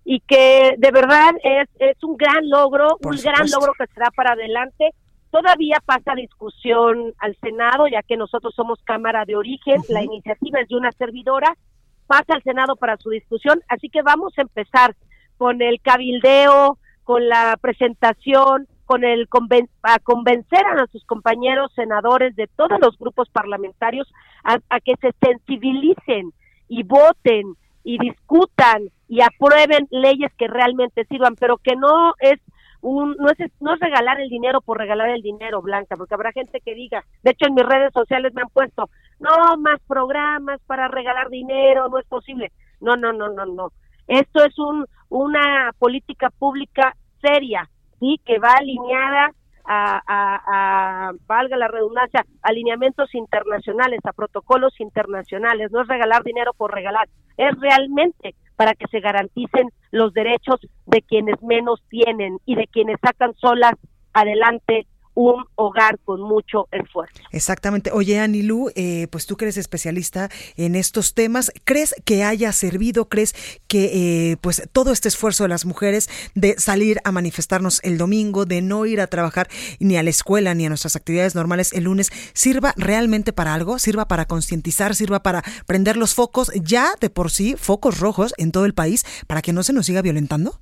Y 0.04 0.20
que 0.20 0.74
de 0.78 0.90
verdad 0.90 1.30
es, 1.44 1.68
es 1.78 2.02
un 2.02 2.16
gran 2.16 2.48
logro, 2.48 2.98
un 3.02 3.16
gran 3.16 3.48
logro 3.50 3.72
que 3.78 3.86
será 3.94 4.10
para 4.10 4.32
adelante. 4.32 4.90
Todavía 5.30 5.78
pasa 5.84 6.14
discusión 6.14 7.14
al 7.18 7.36
Senado, 7.40 7.86
ya 7.86 8.02
que 8.02 8.16
nosotros 8.16 8.54
somos 8.54 8.80
Cámara 8.84 9.24
de 9.24 9.36
Origen, 9.36 9.80
la 9.88 10.02
iniciativa 10.02 10.60
es 10.60 10.68
de 10.68 10.76
una 10.76 10.92
servidora, 10.92 11.56
pasa 12.06 12.34
al 12.34 12.42
Senado 12.42 12.76
para 12.76 12.98
su 12.98 13.10
discusión, 13.10 13.62
así 13.68 13.88
que 13.88 14.02
vamos 14.02 14.34
a 14.36 14.42
empezar 14.42 14.94
con 15.38 15.62
el 15.62 15.80
cabildeo, 15.80 16.78
con 17.04 17.28
la 17.28 17.56
presentación, 17.60 18.68
con 18.92 19.04
el 19.04 19.26
a 19.82 19.98
convencer 20.00 20.66
a 20.66 20.86
sus 20.88 21.02
compañeros 21.06 21.72
senadores 21.74 22.36
de 22.36 22.46
todos 22.46 22.78
los 22.78 22.98
grupos 22.98 23.30
parlamentarios 23.30 24.06
a, 24.44 24.58
que 24.80 24.96
se 25.00 25.12
sensibilicen 25.18 26.34
y 26.68 26.82
voten 26.82 27.54
y 27.84 27.96
discutan 27.96 28.90
y 29.08 29.22
aprueben 29.22 29.88
leyes 29.90 30.30
que 30.36 30.46
realmente 30.46 31.06
sirvan, 31.06 31.36
pero 31.36 31.56
que 31.56 31.74
no 31.74 32.12
es 32.20 32.38
un 32.82 33.16
no 33.16 33.30
es 33.30 33.50
no 33.60 33.72
es 33.72 33.80
regalar 33.80 34.20
el 34.20 34.28
dinero 34.28 34.60
por 34.60 34.76
regalar 34.76 35.08
el 35.08 35.22
dinero, 35.22 35.62
Blanca, 35.62 35.96
porque 35.96 36.12
habrá 36.14 36.30
gente 36.32 36.60
que 36.60 36.74
diga, 36.74 37.02
de 37.22 37.30
hecho 37.30 37.46
en 37.46 37.54
mis 37.54 37.64
redes 37.64 37.94
sociales 37.94 38.34
me 38.34 38.42
han 38.42 38.50
puesto, 38.50 38.90
"No 39.20 39.56
más 39.56 39.80
programas 39.88 40.60
para 40.66 40.88
regalar 40.88 41.30
dinero, 41.30 41.88
no 41.88 41.98
es 41.98 42.06
posible." 42.08 42.52
No, 42.78 42.96
no, 42.96 43.14
no, 43.14 43.30
no, 43.30 43.46
no. 43.46 43.72
Esto 44.06 44.44
es 44.44 44.58
un 44.58 44.84
una 45.08 45.70
política 45.78 46.28
pública 46.28 46.94
seria 47.22 47.70
¿sí? 48.02 48.20
que 48.26 48.38
va 48.38 48.54
alineada 48.54 49.30
a, 49.64 50.02
a, 50.06 51.12
valga 51.26 51.56
la 51.56 51.68
redundancia, 51.68 52.26
alineamientos 52.42 53.14
internacionales, 53.14 54.00
a 54.04 54.12
protocolos 54.12 54.78
internacionales. 54.80 55.70
No 55.70 55.82
es 55.82 55.88
regalar 55.88 56.24
dinero 56.24 56.52
por 56.52 56.74
regalar, 56.74 57.08
es 57.36 57.52
realmente 57.60 58.34
para 58.56 58.74
que 58.74 58.86
se 58.88 59.00
garanticen 59.00 59.70
los 59.92 60.12
derechos 60.12 60.60
de 60.86 61.02
quienes 61.02 61.40
menos 61.42 61.80
tienen 61.88 62.38
y 62.44 62.56
de 62.56 62.66
quienes 62.66 62.96
sacan 63.00 63.34
solas 63.36 63.74
adelante 64.12 64.86
un 65.14 65.44
hogar 65.56 65.98
con 66.04 66.20
mucho 66.20 66.68
esfuerzo. 66.70 67.22
Exactamente. 67.30 67.90
Oye, 67.92 68.18
Anilú, 68.18 68.70
eh, 68.74 69.08
pues 69.10 69.26
tú 69.26 69.36
que 69.36 69.44
eres 69.44 69.56
especialista 69.56 70.30
en 70.56 70.74
estos 70.74 71.14
temas, 71.14 71.52
¿crees 71.64 71.94
que 72.04 72.24
haya 72.24 72.52
servido, 72.52 73.08
crees 73.08 73.34
que 73.66 74.30
eh, 74.32 74.36
pues 74.40 74.68
todo 74.72 74.92
este 74.92 75.08
esfuerzo 75.08 75.44
de 75.44 75.48
las 75.48 75.64
mujeres 75.64 76.08
de 76.34 76.58
salir 76.58 77.00
a 77.04 77.12
manifestarnos 77.12 77.80
el 77.82 77.98
domingo, 77.98 78.44
de 78.44 78.62
no 78.62 78.86
ir 78.86 79.00
a 79.00 79.06
trabajar 79.06 79.48
ni 79.80 79.96
a 79.96 80.02
la 80.02 80.10
escuela 80.10 80.54
ni 80.54 80.66
a 80.66 80.68
nuestras 80.68 80.96
actividades 80.96 81.34
normales 81.34 81.72
el 81.72 81.84
lunes, 81.84 82.10
sirva 82.32 82.74
realmente 82.76 83.32
para 83.32 83.54
algo, 83.54 83.78
sirva 83.78 84.08
para 84.08 84.26
concientizar, 84.26 84.94
sirva 84.94 85.22
para 85.22 85.42
prender 85.66 85.96
los 85.96 86.14
focos 86.14 86.50
ya 86.54 86.94
de 87.00 87.10
por 87.10 87.30
sí, 87.30 87.54
focos 87.58 88.00
rojos 88.00 88.34
en 88.38 88.52
todo 88.52 88.64
el 88.64 88.74
país, 88.74 89.04
para 89.26 89.42
que 89.42 89.52
no 89.52 89.62
se 89.62 89.72
nos 89.72 89.86
siga 89.86 90.02
violentando? 90.02 90.60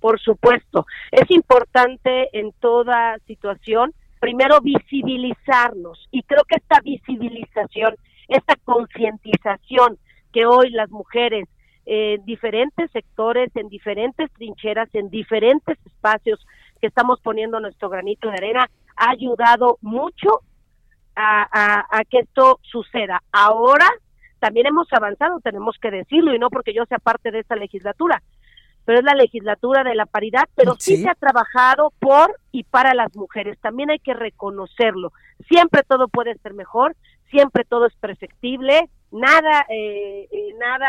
Por 0.00 0.20
supuesto, 0.20 0.86
es 1.10 1.30
importante 1.30 2.28
en 2.32 2.52
toda 2.60 3.18
situación, 3.26 3.92
primero 4.20 4.60
visibilizarnos 4.60 6.08
y 6.10 6.22
creo 6.22 6.44
que 6.44 6.56
esta 6.56 6.80
visibilización, 6.80 7.96
esta 8.28 8.56
concientización 8.64 9.98
que 10.32 10.46
hoy 10.46 10.70
las 10.70 10.90
mujeres 10.90 11.48
en 11.86 12.24
diferentes 12.24 12.90
sectores, 12.90 13.54
en 13.54 13.68
diferentes 13.68 14.30
trincheras, 14.32 14.88
en 14.92 15.08
diferentes 15.08 15.78
espacios 15.86 16.44
que 16.80 16.88
estamos 16.88 17.20
poniendo 17.20 17.60
nuestro 17.60 17.88
granito 17.88 18.28
de 18.28 18.34
arena, 18.34 18.68
ha 18.96 19.10
ayudado 19.10 19.78
mucho 19.80 20.40
a, 21.14 21.86
a, 21.90 22.04
que 22.04 22.18
esto 22.18 22.58
suceda. 22.62 23.22
Ahora 23.32 23.86
también 24.38 24.66
hemos 24.66 24.92
avanzado, 24.92 25.40
tenemos 25.40 25.76
que 25.80 25.90
decirlo, 25.90 26.34
y 26.34 26.38
no 26.38 26.50
porque 26.50 26.74
yo 26.74 26.84
sea 26.86 26.98
parte 26.98 27.30
de 27.30 27.38
esta 27.40 27.56
legislatura, 27.56 28.22
pero 28.86 29.00
es 29.00 29.04
la 29.04 29.14
legislatura 29.14 29.82
de 29.82 29.96
la 29.96 30.06
paridad, 30.06 30.48
pero 30.54 30.76
sí. 30.78 30.96
se 30.96 31.08
ha 31.10 31.14
trabajado 31.14 31.92
por 31.98 32.38
y 32.52 32.62
para 32.62 32.94
las 32.94 33.14
mujeres, 33.16 33.58
también 33.60 33.90
hay 33.90 33.98
que 33.98 34.14
reconocerlo. 34.14 35.12
Siempre 35.48 35.82
todo 35.82 36.08
puede 36.08 36.38
ser 36.38 36.54
mejor, 36.54 36.96
siempre 37.30 37.64
todo 37.64 37.86
es 37.86 37.94
perfectible, 37.96 38.88
nada, 39.10 39.66
eh, 39.68 40.28
eh, 40.30 40.54
nada, 40.58 40.88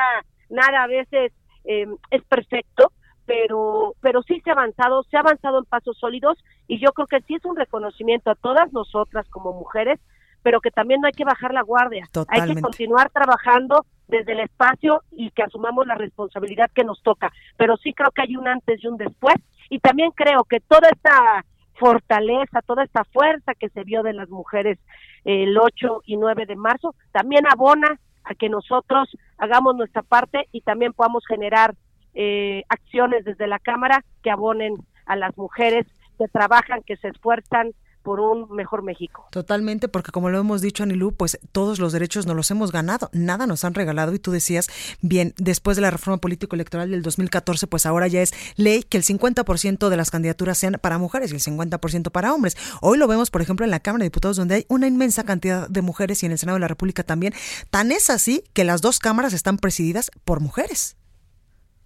nada 0.50 0.84
a 0.84 0.88
veces 0.88 1.34
em, 1.66 1.98
es 2.12 2.24
perfecto, 2.26 2.91
pero, 3.26 3.95
pero 4.00 4.22
sí 4.22 4.39
se 4.41 4.52
ha 4.52 4.54
avanzado, 4.54 5.04
se 5.04 5.18
ha 5.18 5.22
avanzado 5.22 5.58
en 5.58 5.66
pasos 5.66 5.98
sólidos 5.98 6.38
y 6.68 6.80
yo 6.80 6.93
creo 6.93 7.08
que 7.08 7.22
sí 7.22 7.34
es 7.34 7.45
un 7.45 7.56
reconocimiento 7.56 8.30
a 8.30 8.36
todas 8.36 8.72
nosotras 8.74 9.28
como 9.30 9.54
mujeres, 9.54 10.00
pero 10.48 10.62
que 10.62 10.72
también 10.72 11.02
no 11.02 11.08
hay 11.08 11.12
que 11.12 11.26
bajar 11.26 11.54
la 11.54 11.62
guardia, 11.62 12.08
hay 12.30 12.54
que 12.54 12.62
continuar 12.62 13.10
trabajando 13.10 13.86
desde 14.08 14.32
el 14.32 14.39
espacio 14.39 15.04
y 15.12 15.30
que 15.32 15.43
asumamos 15.43 15.86
la 15.86 15.95
responsabilidad 15.95 16.72
que 16.74 16.86
nos 16.86 17.04
toca. 17.04 17.34
Pero 17.58 17.76
sí 17.76 17.91
creo 17.91 18.12
que 18.12 18.22
hay 18.22 18.38
un 18.38 18.48
antes 18.48 18.82
y 18.82 18.88
un 18.88 18.95
después. 18.95 19.36
Y 19.70 19.80
también 19.80 20.12
creo 20.12 20.45
que 20.45 20.62
toda 20.62 20.88
esta 20.88 21.43
fortaleza, 21.74 22.62
toda 22.62 22.86
esta 22.86 23.04
fuerza 23.04 23.56
que 23.56 23.68
se 23.68 23.84
vio 23.84 24.04
de 24.04 24.14
las 24.14 24.30
mujeres 24.30 24.80
el 25.26 25.58
8 25.58 26.04
y 26.06 26.16
9 26.16 26.45
de 26.45 26.56
marzo, 26.56 26.95
también 27.12 27.43
abona 27.45 28.00
a 28.24 28.34
que 28.34 28.48
nosotros 28.48 29.18
hagamos 29.38 29.76
nuestra 29.76 30.02
parte 30.02 30.48
y 30.54 30.62
también 30.62 30.93
podamos 30.93 31.26
generar 31.28 31.76
eh, 32.14 32.64
acciones 32.70 33.26
desde 33.26 33.48
la 33.48 33.60
Cámara 33.60 34.06
que 34.24 34.32
abonen 34.32 34.78
a 35.08 35.18
las 35.18 35.38
mujeres 35.38 35.86
que 36.18 36.30
trabajan, 36.30 36.84
que 36.84 36.95
se 36.95 37.10
esfuerzan, 37.10 37.74
por 38.04 38.20
un 38.20 38.50
mejor 38.56 38.84
México. 38.84 39.28
Totalmente, 39.32 39.88
porque 39.88 40.12
como 40.12 40.30
lo 40.30 40.39
hemos 40.39 40.62
dicho, 40.62 40.84
Anilú, 40.84 41.14
pues 41.14 41.39
todos 41.52 41.80
los 41.80 41.91
derechos 41.91 42.26
no 42.26 42.34
los 42.34 42.50
hemos 42.52 42.72
ganado, 42.72 43.10
nada 43.12 43.48
nos 43.48 43.66
han 43.66 43.74
regalado 43.74 44.14
y 44.14 44.20
tú 44.20 44.32
decías, 44.32 44.70
bien, 45.02 45.34
después 45.38 45.76
de 45.76 45.82
la 45.82 45.91
reforma 45.91 46.20
político-electoral 46.20 46.89
del 46.89 47.02
2014, 47.02 47.68
pues 47.68 47.86
ahora 47.86 48.08
ya 48.08 48.22
es 48.22 48.34
ley 48.58 48.84
que 48.84 48.98
el 48.98 49.04
50% 49.04 49.89
de 49.89 49.98
las 49.98 50.12
candidaturas 50.12 50.58
sean 50.58 50.78
para 50.82 50.98
mujeres 50.98 51.32
y 51.32 51.36
el 51.36 51.41
50% 51.41 52.12
para 52.12 52.34
hombres. 52.34 52.56
Hoy 52.82 52.98
lo 52.98 53.08
vemos, 53.08 53.30
por 53.30 53.41
ejemplo, 53.41 53.66
en 53.66 53.72
la 53.72 53.80
Cámara 53.80 54.04
de 54.04 54.10
Diputados, 54.10 54.38
donde 54.38 54.56
hay 54.56 54.66
una 54.70 54.88
inmensa 54.88 55.24
cantidad 55.24 55.68
de 55.68 55.82
mujeres 55.82 56.24
y 56.24 56.26
en 56.26 56.32
el 56.32 56.38
Senado 56.38 56.56
de 56.56 56.62
la 56.62 56.68
República 56.68 57.04
también. 57.04 57.34
Tan 57.70 57.91
es 57.91 58.10
así 58.10 58.43
que 58.54 58.64
las 58.64 58.82
dos 58.82 59.00
cámaras 59.00 59.34
están 59.34 59.58
presididas 59.58 60.12
por 60.24 60.39
mujeres. 60.39 60.98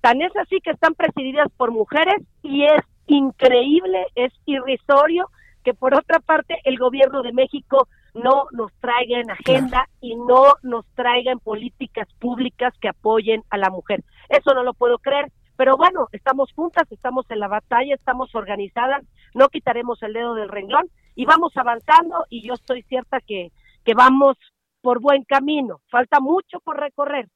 Tan 0.02 0.22
es 0.22 0.36
así 0.36 0.60
que 0.62 0.72
están 0.72 0.96
presididas 0.96 1.48
por 1.58 1.72
mujeres 1.72 2.24
y 2.42 2.64
es 2.66 2.82
increíble, 3.08 4.06
es 4.16 4.34
irrisorio 4.46 5.30
que 5.64 5.74
por 5.74 5.94
otra 5.94 6.20
parte 6.20 6.60
el 6.64 6.78
gobierno 6.78 7.22
de 7.22 7.34
México 7.34 7.88
no 8.14 8.46
nos 8.52 8.74
traiga 8.80 9.20
en 9.20 9.32
agenda 9.32 9.88
y 10.02 10.16
no 10.16 10.54
nos 10.64 10.86
traiga 10.96 11.32
en 11.32 11.40
políticas 11.40 12.08
públicas 12.20 12.74
que 12.82 12.90
apoyen 12.90 13.44
a 13.50 13.58
la 13.58 13.70
mujer. 13.70 14.04
Eso 14.30 14.54
no 14.54 14.64
lo 14.64 14.74
puedo 14.74 14.98
creer, 14.98 15.32
pero 15.56 15.78
bueno, 15.78 16.08
estamos 16.12 16.52
juntas, 16.54 16.92
estamos 16.92 17.26
en 17.30 17.40
la 17.40 17.48
batalla, 17.48 17.96
estamos 17.96 18.34
organizadas, 18.36 19.04
no 19.34 19.50
quitaremos 19.50 20.02
el 20.04 20.14
dedo 20.14 20.34
del 20.36 20.50
renglón 20.50 20.90
y 21.16 21.26
vamos 21.26 21.56
avanzando 21.56 22.26
y 22.30 22.46
yo 22.48 22.54
estoy 22.56 22.84
cierta 22.84 23.20
que, 23.22 23.52
que 23.84 23.94
vamos 23.94 24.38
por 24.82 25.00
buen 25.00 25.24
camino. 25.24 25.82
Falta 25.90 26.20
mucho 26.20 26.60
por 26.64 26.80
recorrer, 26.80 27.30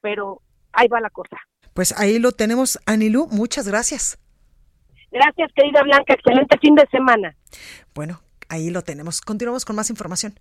pero 0.00 0.42
ahí 0.72 0.88
va 0.88 1.00
la 1.00 1.10
cosa. 1.10 1.36
Pues 1.74 1.96
ahí 1.98 2.18
lo 2.18 2.32
tenemos, 2.32 2.78
Anilú, 2.86 3.28
muchas 3.30 3.68
gracias. 3.68 4.18
Gracias, 5.10 5.50
querida 5.54 5.82
Blanca. 5.82 6.14
Excelente 6.14 6.58
fin 6.58 6.74
de 6.74 6.86
semana. 6.90 7.34
Bueno, 7.94 8.20
ahí 8.48 8.70
lo 8.70 8.82
tenemos. 8.82 9.20
Continuamos 9.20 9.64
con 9.64 9.76
más 9.76 9.90
información. 9.90 10.34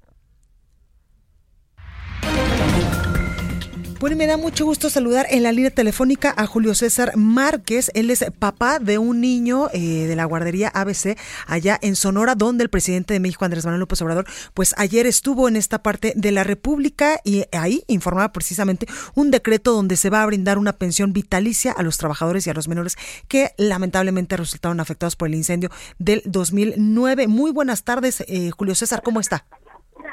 Bueno, 3.99 4.15
me 4.15 4.27
da 4.27 4.37
mucho 4.37 4.63
gusto 4.63 4.91
saludar 4.91 5.25
en 5.31 5.41
la 5.41 5.51
línea 5.51 5.71
telefónica 5.71 6.31
a 6.37 6.45
Julio 6.45 6.75
César 6.75 7.17
Márquez. 7.17 7.89
Él 7.95 8.11
es 8.11 8.23
papá 8.37 8.77
de 8.77 8.99
un 8.99 9.21
niño 9.21 9.69
eh, 9.73 10.05
de 10.05 10.15
la 10.15 10.25
guardería 10.25 10.67
ABC 10.67 11.17
allá 11.47 11.79
en 11.81 11.95
Sonora, 11.95 12.35
donde 12.35 12.63
el 12.63 12.69
presidente 12.69 13.15
de 13.15 13.19
México, 13.19 13.43
Andrés 13.43 13.65
Manuel 13.65 13.79
López 13.79 13.99
Obrador, 14.03 14.27
pues 14.53 14.75
ayer 14.77 15.07
estuvo 15.07 15.47
en 15.47 15.55
esta 15.55 15.81
parte 15.81 16.13
de 16.15 16.31
la 16.31 16.43
República 16.43 17.19
y 17.23 17.45
ahí 17.51 17.85
informaba 17.87 18.31
precisamente 18.31 18.85
un 19.15 19.31
decreto 19.31 19.73
donde 19.73 19.95
se 19.95 20.11
va 20.11 20.21
a 20.21 20.27
brindar 20.27 20.59
una 20.59 20.73
pensión 20.73 21.11
vitalicia 21.11 21.71
a 21.71 21.81
los 21.81 21.97
trabajadores 21.97 22.45
y 22.45 22.51
a 22.51 22.53
los 22.53 22.67
menores 22.67 22.97
que 23.27 23.53
lamentablemente 23.57 24.37
resultaron 24.37 24.79
afectados 24.79 25.15
por 25.15 25.27
el 25.27 25.33
incendio 25.33 25.71
del 25.97 26.21
2009. 26.25 27.27
Muy 27.27 27.49
buenas 27.49 27.83
tardes, 27.83 28.23
eh, 28.27 28.51
Julio 28.55 28.75
César, 28.75 29.01
¿cómo 29.03 29.19
está? 29.19 29.47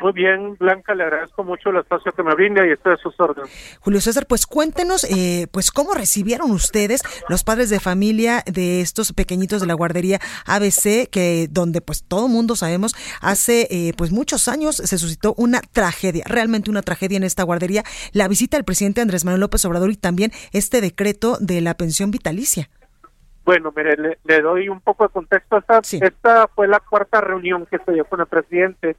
Muy 0.04 0.12
bien, 0.12 0.54
Blanca, 0.58 0.94
le 0.94 1.02
agradezco 1.02 1.44
mucho 1.44 1.70
el 1.70 1.78
espacio 1.78 2.12
que 2.12 2.22
me 2.22 2.34
brinda 2.34 2.66
y 2.66 2.72
estoy 2.72 2.92
a 2.92 2.96
sus 2.98 3.18
órdenes. 3.18 3.78
Julio 3.80 4.02
César, 4.02 4.26
pues 4.26 4.46
cuéntenos, 4.46 5.04
eh, 5.04 5.46
pues 5.50 5.70
cómo 5.70 5.94
recibieron 5.94 6.50
ustedes 6.50 7.00
los 7.30 7.42
padres 7.42 7.70
de 7.70 7.80
familia 7.80 8.42
de 8.44 8.82
estos 8.82 9.14
pequeñitos 9.14 9.62
de 9.62 9.66
la 9.66 9.72
guardería 9.72 10.18
ABC, 10.44 11.08
que 11.10 11.48
donde 11.50 11.80
pues 11.80 12.04
todo 12.06 12.28
mundo 12.28 12.54
sabemos 12.54 12.94
hace 13.22 13.66
eh, 13.70 13.94
pues 13.96 14.12
muchos 14.12 14.46
años 14.46 14.76
se 14.76 14.98
suscitó 14.98 15.32
una 15.38 15.62
tragedia, 15.62 16.24
realmente 16.28 16.68
una 16.68 16.82
tragedia 16.82 17.16
en 17.16 17.24
esta 17.24 17.42
guardería, 17.42 17.82
la 18.12 18.28
visita 18.28 18.58
del 18.58 18.66
presidente 18.66 19.00
Andrés 19.00 19.24
Manuel 19.24 19.40
López 19.40 19.64
Obrador 19.64 19.90
y 19.90 19.96
también 19.96 20.32
este 20.52 20.82
decreto 20.82 21.38
de 21.40 21.62
la 21.62 21.78
pensión 21.78 22.10
vitalicia. 22.10 22.68
Bueno, 23.46 23.72
mire, 23.74 23.96
le, 24.22 24.40
doy 24.42 24.68
un 24.68 24.82
poco 24.82 25.04
de 25.04 25.10
contexto. 25.14 25.56
Esta, 25.56 25.78
esta 25.78 26.48
fue 26.48 26.68
la 26.68 26.80
cuarta 26.80 27.22
reunión 27.22 27.64
que 27.64 27.78
se 27.78 27.92
dio 27.92 28.04
con 28.04 28.20
el 28.20 28.26
presidente 28.26 28.96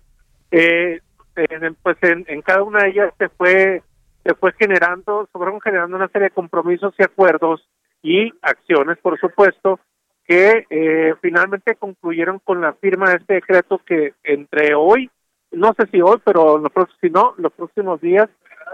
eh, 0.51 0.99
en, 1.35 1.75
pues 1.75 1.97
en, 2.01 2.25
en 2.27 2.41
cada 2.41 2.63
una 2.63 2.83
de 2.83 2.89
ellas 2.89 3.13
se 3.17 3.29
fue 3.29 3.83
se 4.25 4.33
fue 4.33 4.53
generando, 4.53 5.29
fueron 5.31 5.61
generando 5.61 5.95
una 5.95 6.07
serie 6.07 6.29
de 6.29 6.33
compromisos 6.33 6.95
y 6.97 7.03
acuerdos 7.03 7.63
y 8.01 8.33
acciones, 8.41 8.97
por 8.97 9.19
supuesto, 9.19 9.79
que 10.27 10.65
eh, 10.69 11.13
finalmente 11.21 11.75
concluyeron 11.75 12.39
con 12.39 12.59
la 12.59 12.73
firma 12.73 13.11
de 13.11 13.17
este 13.17 13.35
decreto 13.35 13.79
que 13.85 14.13
entre 14.23 14.73
hoy, 14.73 15.11
no 15.51 15.73
sé 15.77 15.85
si 15.91 16.01
hoy, 16.01 16.19
pero 16.25 16.57
los 16.57 16.71
si 16.99 17.11
no, 17.11 17.35
los 17.37 17.53
próximos 17.53 18.01
días 18.01 18.27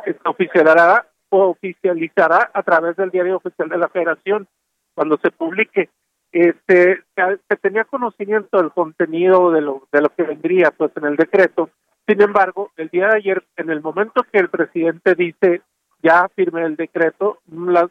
se 0.05 0.15
oficializará, 0.23 1.05
oficializará 1.29 2.49
a 2.53 2.63
través 2.63 2.95
del 2.95 3.11
diario 3.11 3.35
oficial 3.35 3.67
de 3.67 3.77
la 3.77 3.89
Federación 3.89 4.47
cuando 4.95 5.17
se 5.17 5.31
publique. 5.31 5.89
Este, 6.31 7.03
se 7.15 7.55
tenía 7.57 7.83
conocimiento 7.83 8.57
del 8.57 8.71
contenido 8.71 9.51
de 9.51 9.61
lo, 9.61 9.87
de 9.91 10.01
lo 10.01 10.09
que 10.15 10.23
vendría 10.23 10.71
pues 10.71 10.91
en 10.95 11.05
el 11.05 11.17
decreto, 11.17 11.69
sin 12.07 12.21
embargo, 12.21 12.71
el 12.77 12.89
día 12.89 13.07
de 13.07 13.17
ayer, 13.17 13.43
en 13.55 13.69
el 13.69 13.81
momento 13.81 14.25
que 14.31 14.39
el 14.39 14.49
presidente 14.49 15.15
dice 15.15 15.61
ya 16.03 16.27
firme 16.35 16.63
el 16.63 16.75
decreto, 16.75 17.39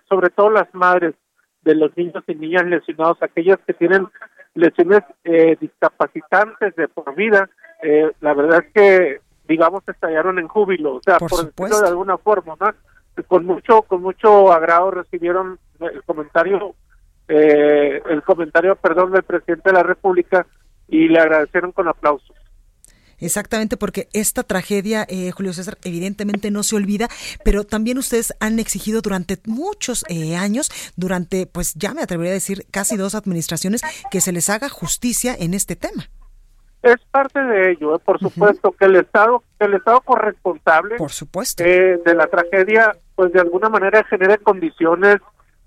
sobre 0.09 0.30
todo 0.30 0.51
las 0.51 0.72
madres 0.74 1.14
de 1.62 1.74
los 1.74 1.97
niños 1.97 2.24
y 2.26 2.34
niñas 2.34 2.66
lesionados, 2.66 3.22
aquellas 3.22 3.59
que 3.66 3.72
tienen 3.72 4.09
lesiones 4.55 5.03
eh, 5.24 5.57
discapacitantes 5.61 6.74
de 6.74 6.88
por 6.88 7.14
vida, 7.14 7.49
eh, 7.82 8.11
la 8.20 8.34
verdad 8.34 8.64
es 8.66 8.72
que, 8.74 9.20
digamos, 9.47 9.88
estallaron 9.88 10.38
en 10.38 10.49
júbilo, 10.49 10.97
o 10.97 11.01
sea, 11.03 11.18
por, 11.18 11.30
decirlo 11.30 11.80
de 11.80 11.88
alguna 11.88 12.18
forma, 12.18 12.57
¿no? 12.59 12.74
Con 13.28 13.47
mucho, 13.47 13.82
con 13.82 14.03
mucho 14.03 14.53
agrado 14.53 14.91
recibieron 14.91 15.59
el 15.80 16.03
comentario, 16.05 16.74
eh, 17.31 18.03
el 18.11 18.22
comentario, 18.22 18.74
perdón, 18.76 19.12
del 19.12 19.22
presidente 19.22 19.70
de 19.70 19.74
la 19.74 19.83
República 19.85 20.47
y 20.89 21.09
le 21.09 21.20
agradecieron 21.20 21.70
con 21.70 21.87
aplausos. 21.87 22.37
Exactamente, 23.20 23.76
porque 23.76 24.09
esta 24.12 24.43
tragedia, 24.43 25.07
eh, 25.09 25.31
Julio 25.31 25.53
César, 25.53 25.76
evidentemente 25.85 26.51
no 26.51 26.62
se 26.62 26.76
olvida, 26.76 27.09
pero 27.45 27.64
también 27.64 27.99
ustedes 27.99 28.35
han 28.41 28.59
exigido 28.59 29.03
durante 29.03 29.39
muchos 29.47 30.05
eh, 30.09 30.37
años, 30.37 30.70
durante, 30.97 31.47
pues 31.47 31.74
ya 31.74 31.95
me 31.95 32.03
atrevería 32.03 32.33
a 32.33 32.35
decir, 32.35 32.66
casi 32.70 32.97
dos 32.97 33.14
administraciones, 33.14 33.83
que 34.11 34.20
se 34.20 34.33
les 34.33 34.49
haga 34.49 34.68
justicia 34.68 35.35
en 35.39 35.55
este 35.55 35.76
tema. 35.76 36.09
Es 36.83 36.97
parte 37.11 37.41
de 37.41 37.72
ello, 37.72 37.95
eh, 37.95 37.99
por 38.03 38.18
supuesto, 38.18 38.72
que 38.72 38.87
el 38.87 38.97
Estado, 38.97 39.45
que 39.59 39.66
el 39.66 39.74
Estado 39.74 40.01
corresponsable 40.01 40.97
por 40.97 41.12
supuesto. 41.12 41.62
de 41.62 42.14
la 42.14 42.26
tragedia, 42.26 42.97
pues 43.14 43.33
de 43.35 43.41
alguna 43.41 43.68
manera 43.68 44.03
genere 44.05 44.39
condiciones 44.39 45.18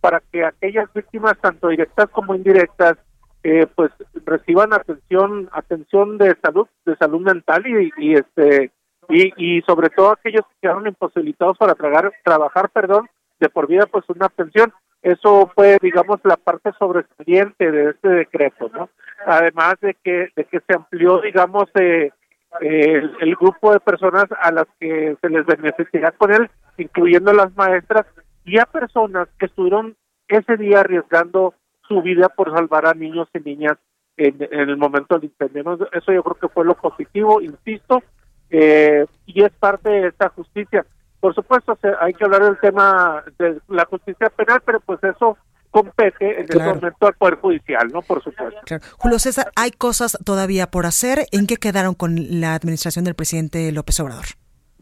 para 0.03 0.19
que 0.19 0.43
aquellas 0.43 0.91
víctimas, 0.93 1.37
tanto 1.39 1.69
directas 1.69 2.09
como 2.09 2.35
indirectas, 2.35 2.97
eh, 3.41 3.67
pues 3.73 3.89
reciban 4.25 4.73
atención 4.73 5.49
atención 5.53 6.17
de 6.17 6.35
salud 6.41 6.67
de 6.85 6.97
salud 6.97 7.21
mental 7.21 7.63
y, 7.65 7.89
y 7.97 8.13
este 8.15 8.71
y, 9.07 9.31
y 9.37 9.61
sobre 9.61 9.89
todo 9.89 10.11
aquellos 10.11 10.45
que 10.47 10.55
quedaron 10.61 10.87
imposibilitados 10.87 11.57
para 11.57 11.73
tragar, 11.75 12.11
trabajar 12.23 12.69
perdón 12.69 13.09
de 13.39 13.47
por 13.47 13.67
vida 13.67 13.85
pues 13.85 14.03
una 14.09 14.25
atención 14.25 14.73
eso 15.01 15.49
fue 15.55 15.77
digamos 15.81 16.19
la 16.23 16.35
parte 16.35 16.71
sobresaliente 16.77 17.71
de 17.71 17.91
este 17.91 18.09
decreto 18.09 18.69
no 18.73 18.89
además 19.25 19.75
de 19.81 19.95
que 20.03 20.29
de 20.35 20.43
que 20.45 20.59
se 20.59 20.75
amplió 20.75 21.21
digamos 21.21 21.65
eh, 21.75 22.11
el, 22.59 23.15
el, 23.19 23.35
grupo 23.35 23.71
de 23.71 23.79
personas 23.79 24.25
a 24.41 24.51
las 24.51 24.67
que 24.79 25.17
se 25.21 25.29
les 25.29 25.45
beneficiará 25.45 26.11
con 26.11 26.33
él 26.33 26.49
incluyendo 26.77 27.33
las 27.33 27.55
maestras 27.55 28.05
y 28.45 28.59
a 28.59 28.65
personas 28.65 29.27
que 29.39 29.45
estuvieron 29.45 29.95
ese 30.27 30.57
día 30.57 30.81
arriesgando 30.81 31.53
su 31.87 32.01
vida 32.01 32.29
por 32.29 32.53
salvar 32.53 32.87
a 32.87 32.93
niños 32.93 33.27
y 33.33 33.39
niñas 33.39 33.77
en, 34.17 34.41
el 34.51 34.77
momento 34.77 35.15
del 35.15 35.29
incendio. 35.29 35.77
Eso 35.91 36.11
yo 36.11 36.23
creo 36.23 36.35
que 36.35 36.47
fue 36.49 36.65
lo 36.65 36.75
positivo, 36.75 37.41
insisto, 37.41 38.01
eh, 38.49 39.05
y 39.25 39.43
es 39.43 39.51
parte 39.53 39.89
de 39.89 40.07
esta 40.07 40.29
justicia. 40.29 40.85
Por 41.19 41.33
supuesto, 41.33 41.77
hay 41.99 42.13
que 42.13 42.23
hablar 42.23 42.43
del 42.43 42.59
tema 42.59 43.23
de 43.37 43.59
la 43.69 43.85
justicia 43.85 44.29
penal, 44.29 44.61
pero 44.65 44.79
pues 44.81 44.99
eso 45.03 45.37
compete 45.71 46.41
en 46.41 46.45
el 46.49 46.59
momento 46.59 47.07
al 47.07 47.15
Poder 47.15 47.35
Judicial, 47.37 47.87
¿no? 47.91 48.01
Por 48.01 48.23
supuesto. 48.23 48.59
Julio 48.97 49.19
César, 49.19 49.51
hay 49.55 49.71
cosas 49.71 50.17
todavía 50.23 50.67
por 50.67 50.85
hacer. 50.85 51.25
¿En 51.31 51.47
qué 51.47 51.57
quedaron 51.57 51.95
con 51.95 52.15
la 52.39 52.53
administración 52.53 53.05
del 53.05 53.15
presidente 53.15 53.71
López 53.71 53.99
Obrador? 53.99 54.25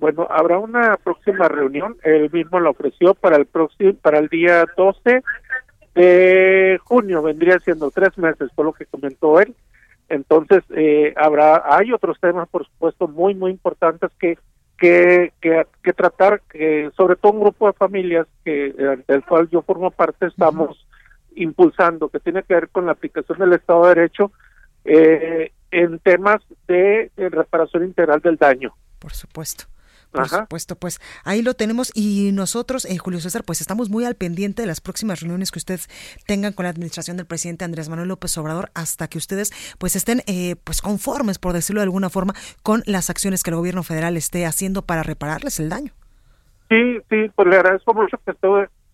Bueno, 0.01 0.25
habrá 0.31 0.57
una 0.57 0.97
próxima 0.97 1.47
reunión. 1.47 1.95
Él 2.01 2.31
mismo 2.31 2.59
la 2.59 2.71
ofreció 2.71 3.13
para 3.13 3.37
el 3.37 3.45
próximo, 3.45 3.93
para 4.01 4.17
el 4.17 4.29
día 4.29 4.65
12 4.75 5.21
de 5.93 6.79
junio 6.83 7.21
vendría 7.21 7.59
siendo 7.59 7.91
tres 7.91 8.17
meses, 8.17 8.49
por 8.55 8.65
lo 8.65 8.73
que 8.73 8.87
comentó 8.87 9.39
él. 9.39 9.55
Entonces, 10.09 10.63
eh, 10.75 11.13
habrá, 11.15 11.61
hay 11.67 11.91
otros 11.93 12.19
temas, 12.19 12.49
por 12.49 12.65
supuesto, 12.65 13.07
muy, 13.07 13.35
muy 13.35 13.51
importantes 13.51 14.09
que, 14.19 14.39
que, 14.75 15.33
que, 15.39 15.93
tratar, 15.93 16.41
que 16.49 16.89
sobre 16.97 17.15
todo 17.15 17.33
un 17.33 17.41
grupo 17.41 17.67
de 17.67 17.73
familias 17.73 18.25
que 18.43 18.73
del 19.07 19.23
cual 19.23 19.49
yo 19.51 19.61
formo 19.61 19.91
parte 19.91 20.25
estamos 20.25 20.83
impulsando, 21.35 22.09
que 22.09 22.19
tiene 22.19 22.41
que 22.41 22.55
ver 22.55 22.69
con 22.69 22.87
la 22.87 22.93
aplicación 22.93 23.37
del 23.37 23.53
Estado 23.53 23.83
de 23.83 23.89
Derecho 23.89 24.31
eh, 24.83 25.51
en 25.69 25.99
temas 25.99 26.41
de 26.67 27.11
reparación 27.17 27.83
integral 27.83 28.19
del 28.21 28.37
daño. 28.37 28.73
Por 28.97 29.13
supuesto. 29.13 29.70
Por 30.11 30.27
supuesto, 30.27 30.75
pues 30.75 30.99
ahí 31.23 31.41
lo 31.41 31.53
tenemos 31.53 31.91
y 31.95 32.31
nosotros, 32.33 32.85
en 32.85 32.97
Julio 32.97 33.21
César, 33.21 33.43
pues 33.45 33.61
estamos 33.61 33.89
muy 33.89 34.03
al 34.03 34.15
pendiente 34.15 34.61
de 34.61 34.67
las 34.67 34.81
próximas 34.81 35.21
reuniones 35.21 35.51
que 35.51 35.59
ustedes 35.59 35.87
tengan 36.27 36.51
con 36.51 36.63
la 36.63 36.69
administración 36.69 37.15
del 37.15 37.25
presidente 37.25 37.63
Andrés 37.63 37.87
Manuel 37.87 38.09
López 38.09 38.37
Obrador 38.37 38.71
hasta 38.73 39.07
que 39.07 39.17
ustedes 39.17 39.51
pues 39.77 39.95
estén 39.95 40.21
eh, 40.27 40.57
pues 40.63 40.81
conformes, 40.81 41.39
por 41.39 41.53
decirlo 41.53 41.79
de 41.79 41.85
alguna 41.85 42.09
forma, 42.09 42.33
con 42.61 42.83
las 42.85 43.09
acciones 43.09 43.41
que 43.41 43.51
el 43.51 43.55
gobierno 43.55 43.83
federal 43.83 44.17
esté 44.17 44.45
haciendo 44.45 44.81
para 44.81 45.03
repararles 45.03 45.59
el 45.59 45.69
daño. 45.69 45.93
Sí, 46.69 46.99
sí, 47.09 47.31
pues 47.35 47.47
le 47.47 47.55
agradezco 47.55 47.93
mucho 47.93 48.17
que, 48.25 48.33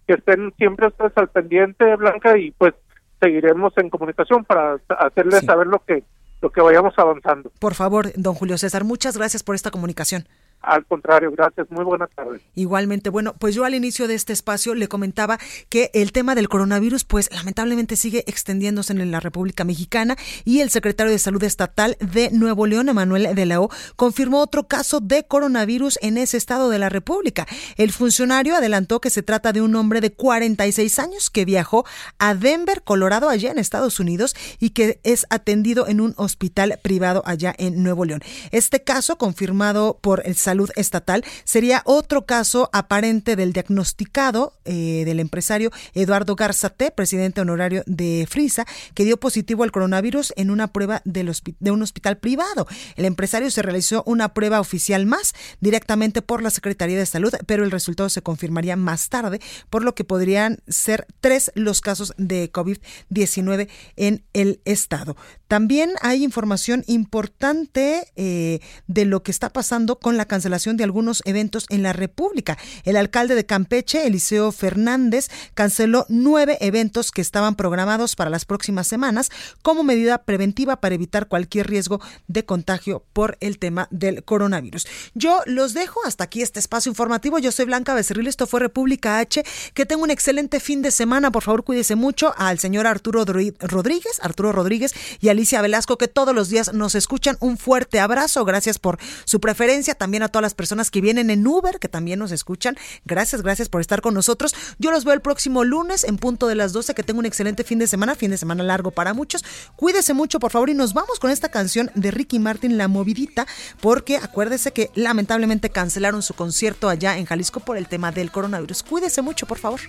que 0.07 0.13
estén 0.13 0.53
siempre 0.57 0.87
ustedes 0.87 1.13
al 1.15 1.29
pendiente, 1.29 1.95
Blanca, 1.95 2.37
y 2.37 2.51
pues 2.51 2.73
seguiremos 3.19 3.73
en 3.77 3.89
comunicación 3.89 4.45
para 4.45 4.77
hacerles 4.99 5.45
saber 5.45 5.67
lo 5.67 5.79
que 5.79 6.03
lo 6.41 6.51
que 6.51 6.61
vayamos 6.61 6.93
avanzando. 6.97 7.51
Por 7.59 7.73
favor, 7.73 8.11
don 8.15 8.35
Julio 8.35 8.57
César, 8.57 8.83
muchas 8.83 9.17
gracias 9.17 9.43
por 9.43 9.55
esta 9.55 9.71
comunicación. 9.71 10.27
Al 10.61 10.85
contrario, 10.85 11.31
gracias. 11.31 11.69
Muy 11.69 11.85
buenas 11.85 12.09
tardes. 12.15 12.41
Igualmente, 12.55 13.09
bueno, 13.09 13.35
pues 13.39 13.55
yo 13.55 13.63
al 13.63 13.75
inicio 13.75 14.07
de 14.07 14.15
este 14.15 14.33
espacio 14.33 14.75
le 14.75 14.87
comentaba 14.87 15.37
que 15.69 15.91
el 15.93 16.11
tema 16.11 16.35
del 16.35 16.49
coronavirus, 16.49 17.05
pues 17.05 17.29
lamentablemente 17.31 17.95
sigue 17.95 18.23
extendiéndose 18.27 18.93
en 18.93 19.11
la 19.11 19.19
República 19.19 19.63
Mexicana 19.63 20.17
y 20.43 20.59
el 20.59 20.69
secretario 20.69 21.11
de 21.11 21.19
Salud 21.19 21.43
Estatal 21.43 21.95
de 21.99 22.31
Nuevo 22.31 22.67
León, 22.67 22.89
Emanuel 22.89 23.33
de 23.33 23.45
la 23.45 23.61
O, 23.61 23.69
confirmó 23.95 24.41
otro 24.41 24.67
caso 24.67 24.99
de 24.99 25.25
coronavirus 25.25 25.99
en 26.01 26.17
ese 26.17 26.37
estado 26.37 26.69
de 26.69 26.79
la 26.79 26.89
República. 26.89 27.47
El 27.77 27.91
funcionario 27.91 28.55
adelantó 28.55 28.99
que 28.99 29.09
se 29.09 29.23
trata 29.23 29.53
de 29.53 29.61
un 29.61 29.75
hombre 29.75 30.01
de 30.01 30.11
46 30.11 30.99
años 30.99 31.29
que 31.29 31.45
viajó 31.45 31.85
a 32.19 32.35
Denver, 32.35 32.83
Colorado, 32.83 33.29
allá 33.29 33.51
en 33.51 33.59
Estados 33.59 33.99
Unidos 33.99 34.35
y 34.59 34.71
que 34.71 34.99
es 35.03 35.25
atendido 35.29 35.87
en 35.87 36.01
un 36.01 36.13
hospital 36.17 36.79
privado 36.81 37.23
allá 37.25 37.53
en 37.57 37.83
Nuevo 37.83 38.05
León. 38.05 38.21
Este 38.51 38.83
caso, 38.83 39.17
confirmado 39.17 39.97
por 40.01 40.23
el 40.25 40.35
Salud 40.47 40.69
Estatal 40.77 41.25
sería 41.43 41.81
otro 41.83 42.25
caso 42.25 42.69
aparente 42.71 43.35
del 43.35 43.51
diagnosticado 43.51 44.53
eh, 44.63 45.03
del 45.05 45.19
empresario 45.19 45.71
Eduardo 45.93 46.37
Garzate, 46.37 46.89
presidente 46.91 47.41
honorario 47.41 47.83
de 47.85 48.25
Frisa, 48.29 48.65
que 48.93 49.03
dio 49.03 49.17
positivo 49.19 49.63
al 49.63 49.73
coronavirus 49.73 50.31
en 50.37 50.49
una 50.49 50.67
prueba 50.67 51.01
de 51.03 51.71
un 51.71 51.81
hospital 51.81 52.19
privado. 52.19 52.65
El 52.95 53.03
empresario 53.03 53.51
se 53.51 53.61
realizó 53.61 54.03
una 54.05 54.33
prueba 54.33 54.61
oficial 54.61 55.05
más 55.05 55.33
directamente 55.59 56.21
por 56.21 56.41
la 56.41 56.49
Secretaría 56.49 56.97
de 56.97 57.05
Salud, 57.05 57.33
pero 57.45 57.65
el 57.65 57.71
resultado 57.71 58.07
se 58.07 58.21
confirmaría 58.21 58.77
más 58.77 59.09
tarde, 59.09 59.41
por 59.69 59.83
lo 59.83 59.95
que 59.95 60.05
podrían 60.05 60.59
ser 60.69 61.07
tres 61.19 61.51
los 61.55 61.81
casos 61.81 62.13
de 62.17 62.49
COVID-19 62.53 63.67
en 63.97 64.23
el 64.31 64.61
estado. 64.63 65.17
También 65.47 65.91
hay 66.01 66.23
información 66.23 66.83
importante 66.87 68.11
eh, 68.15 68.59
de 68.87 69.05
lo 69.05 69.23
que 69.23 69.31
está 69.31 69.49
pasando 69.51 69.99
con 69.99 70.17
la 70.17 70.25
cancelación 70.25 70.77
de 70.77 70.83
algunos 70.83 71.21
eventos 71.25 71.65
en 71.69 71.83
la 71.83 71.93
República. 71.93 72.57
El 72.83 72.97
alcalde 72.97 73.35
de 73.35 73.45
Campeche, 73.45 74.05
Eliseo 74.05 74.51
Fernández, 74.51 75.29
canceló 75.53 76.05
nueve 76.09 76.57
eventos 76.61 77.11
que 77.11 77.21
estaban 77.21 77.55
programados 77.55 78.15
para 78.15 78.29
las 78.29 78.45
próximas 78.45 78.87
semanas 78.87 79.29
como 79.61 79.83
medida 79.83 80.23
preventiva 80.23 80.81
para 80.81 80.95
evitar 80.95 81.27
cualquier 81.27 81.67
riesgo 81.67 82.01
de 82.27 82.45
contagio 82.45 83.05
por 83.13 83.37
el 83.39 83.59
tema 83.59 83.87
del 83.91 84.23
coronavirus. 84.23 84.87
Yo 85.13 85.41
los 85.45 85.73
dejo 85.73 85.99
hasta 86.05 86.25
aquí 86.25 86.41
este 86.41 86.59
espacio 86.59 86.89
informativo. 86.89 87.39
Yo 87.39 87.51
soy 87.51 87.65
Blanca 87.65 87.93
Becerril, 87.93 88.27
esto 88.27 88.47
fue 88.47 88.59
República 88.59 89.19
H. 89.19 89.43
Que 89.73 89.85
tenga 89.85 90.03
un 90.03 90.11
excelente 90.11 90.59
fin 90.59 90.81
de 90.81 90.91
semana. 90.91 91.31
Por 91.31 91.43
favor, 91.43 91.63
cuídese 91.63 91.95
mucho 91.95 92.33
al 92.37 92.59
señor 92.59 92.87
Arturo 92.87 93.25
Rodríguez, 93.25 94.19
Arturo 94.21 94.51
Rodríguez 94.51 94.93
y 95.19 95.29
Alicia 95.37 95.61
Velasco, 95.61 95.99
que 95.99 96.07
todos 96.07 96.33
los 96.33 96.49
días 96.49 96.73
nos 96.73 96.95
escuchan. 96.95 97.37
Un 97.39 97.59
fuerte 97.59 97.99
abrazo. 97.99 98.43
Gracias 98.43 98.79
por 98.79 98.97
su 99.23 99.39
preferencia. 99.39 99.93
También 99.93 100.23
a 100.23 100.29
todas 100.29 100.41
las 100.41 100.55
personas 100.55 100.89
que 100.89 100.99
vienen 100.99 101.29
en 101.29 101.45
Uber, 101.45 101.77
que 101.77 101.87
también 101.87 102.17
nos 102.17 102.31
escuchan. 102.31 102.75
Gracias, 103.05 103.43
gracias 103.43 103.69
por 103.69 103.79
estar 103.79 104.01
con 104.01 104.15
nosotros. 104.15 104.55
Yo 104.79 104.89
los 104.89 105.05
veo 105.05 105.13
el 105.13 105.21
próximo 105.21 105.63
lunes 105.63 106.05
en 106.05 106.17
punto 106.17 106.47
de 106.47 106.55
las 106.55 106.73
12. 106.73 106.95
Que 106.95 107.03
tenga 107.03 107.19
un 107.19 107.27
excelente 107.27 107.63
fin 107.63 107.77
de 107.77 107.85
semana, 107.85 108.15
fin 108.15 108.31
de 108.31 108.37
semana 108.39 108.63
largo 108.63 108.89
para 108.89 109.13
muchos. 109.13 109.45
Cuídese 109.75 110.15
mucho, 110.15 110.39
por 110.39 110.49
favor, 110.49 110.71
y 110.71 110.73
nos 110.73 110.95
vamos 110.95 111.19
con 111.19 111.29
esta 111.29 111.49
canción 111.49 111.91
de 111.93 112.09
Ricky 112.09 112.39
Martin, 112.39 112.79
La 112.79 112.87
Movidita, 112.87 113.45
porque 113.79 114.17
acuérdese 114.17 114.71
que 114.71 114.89
lamentablemente 114.95 115.69
cancelaron 115.69 116.23
su 116.23 116.33
concierto 116.33 116.89
allá 116.89 117.19
en 117.19 117.25
Jalisco 117.25 117.59
por 117.59 117.77
el 117.77 117.87
tema 117.87 118.11
del 118.11 118.31
coronavirus. 118.31 118.81
Cuídese 118.81 119.21
mucho, 119.21 119.45
por 119.45 119.59
favor. 119.59 119.81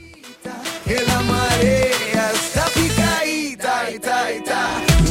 Que 0.85 1.03
la 1.03 1.21
marea 1.21 2.33
está. 2.33 2.69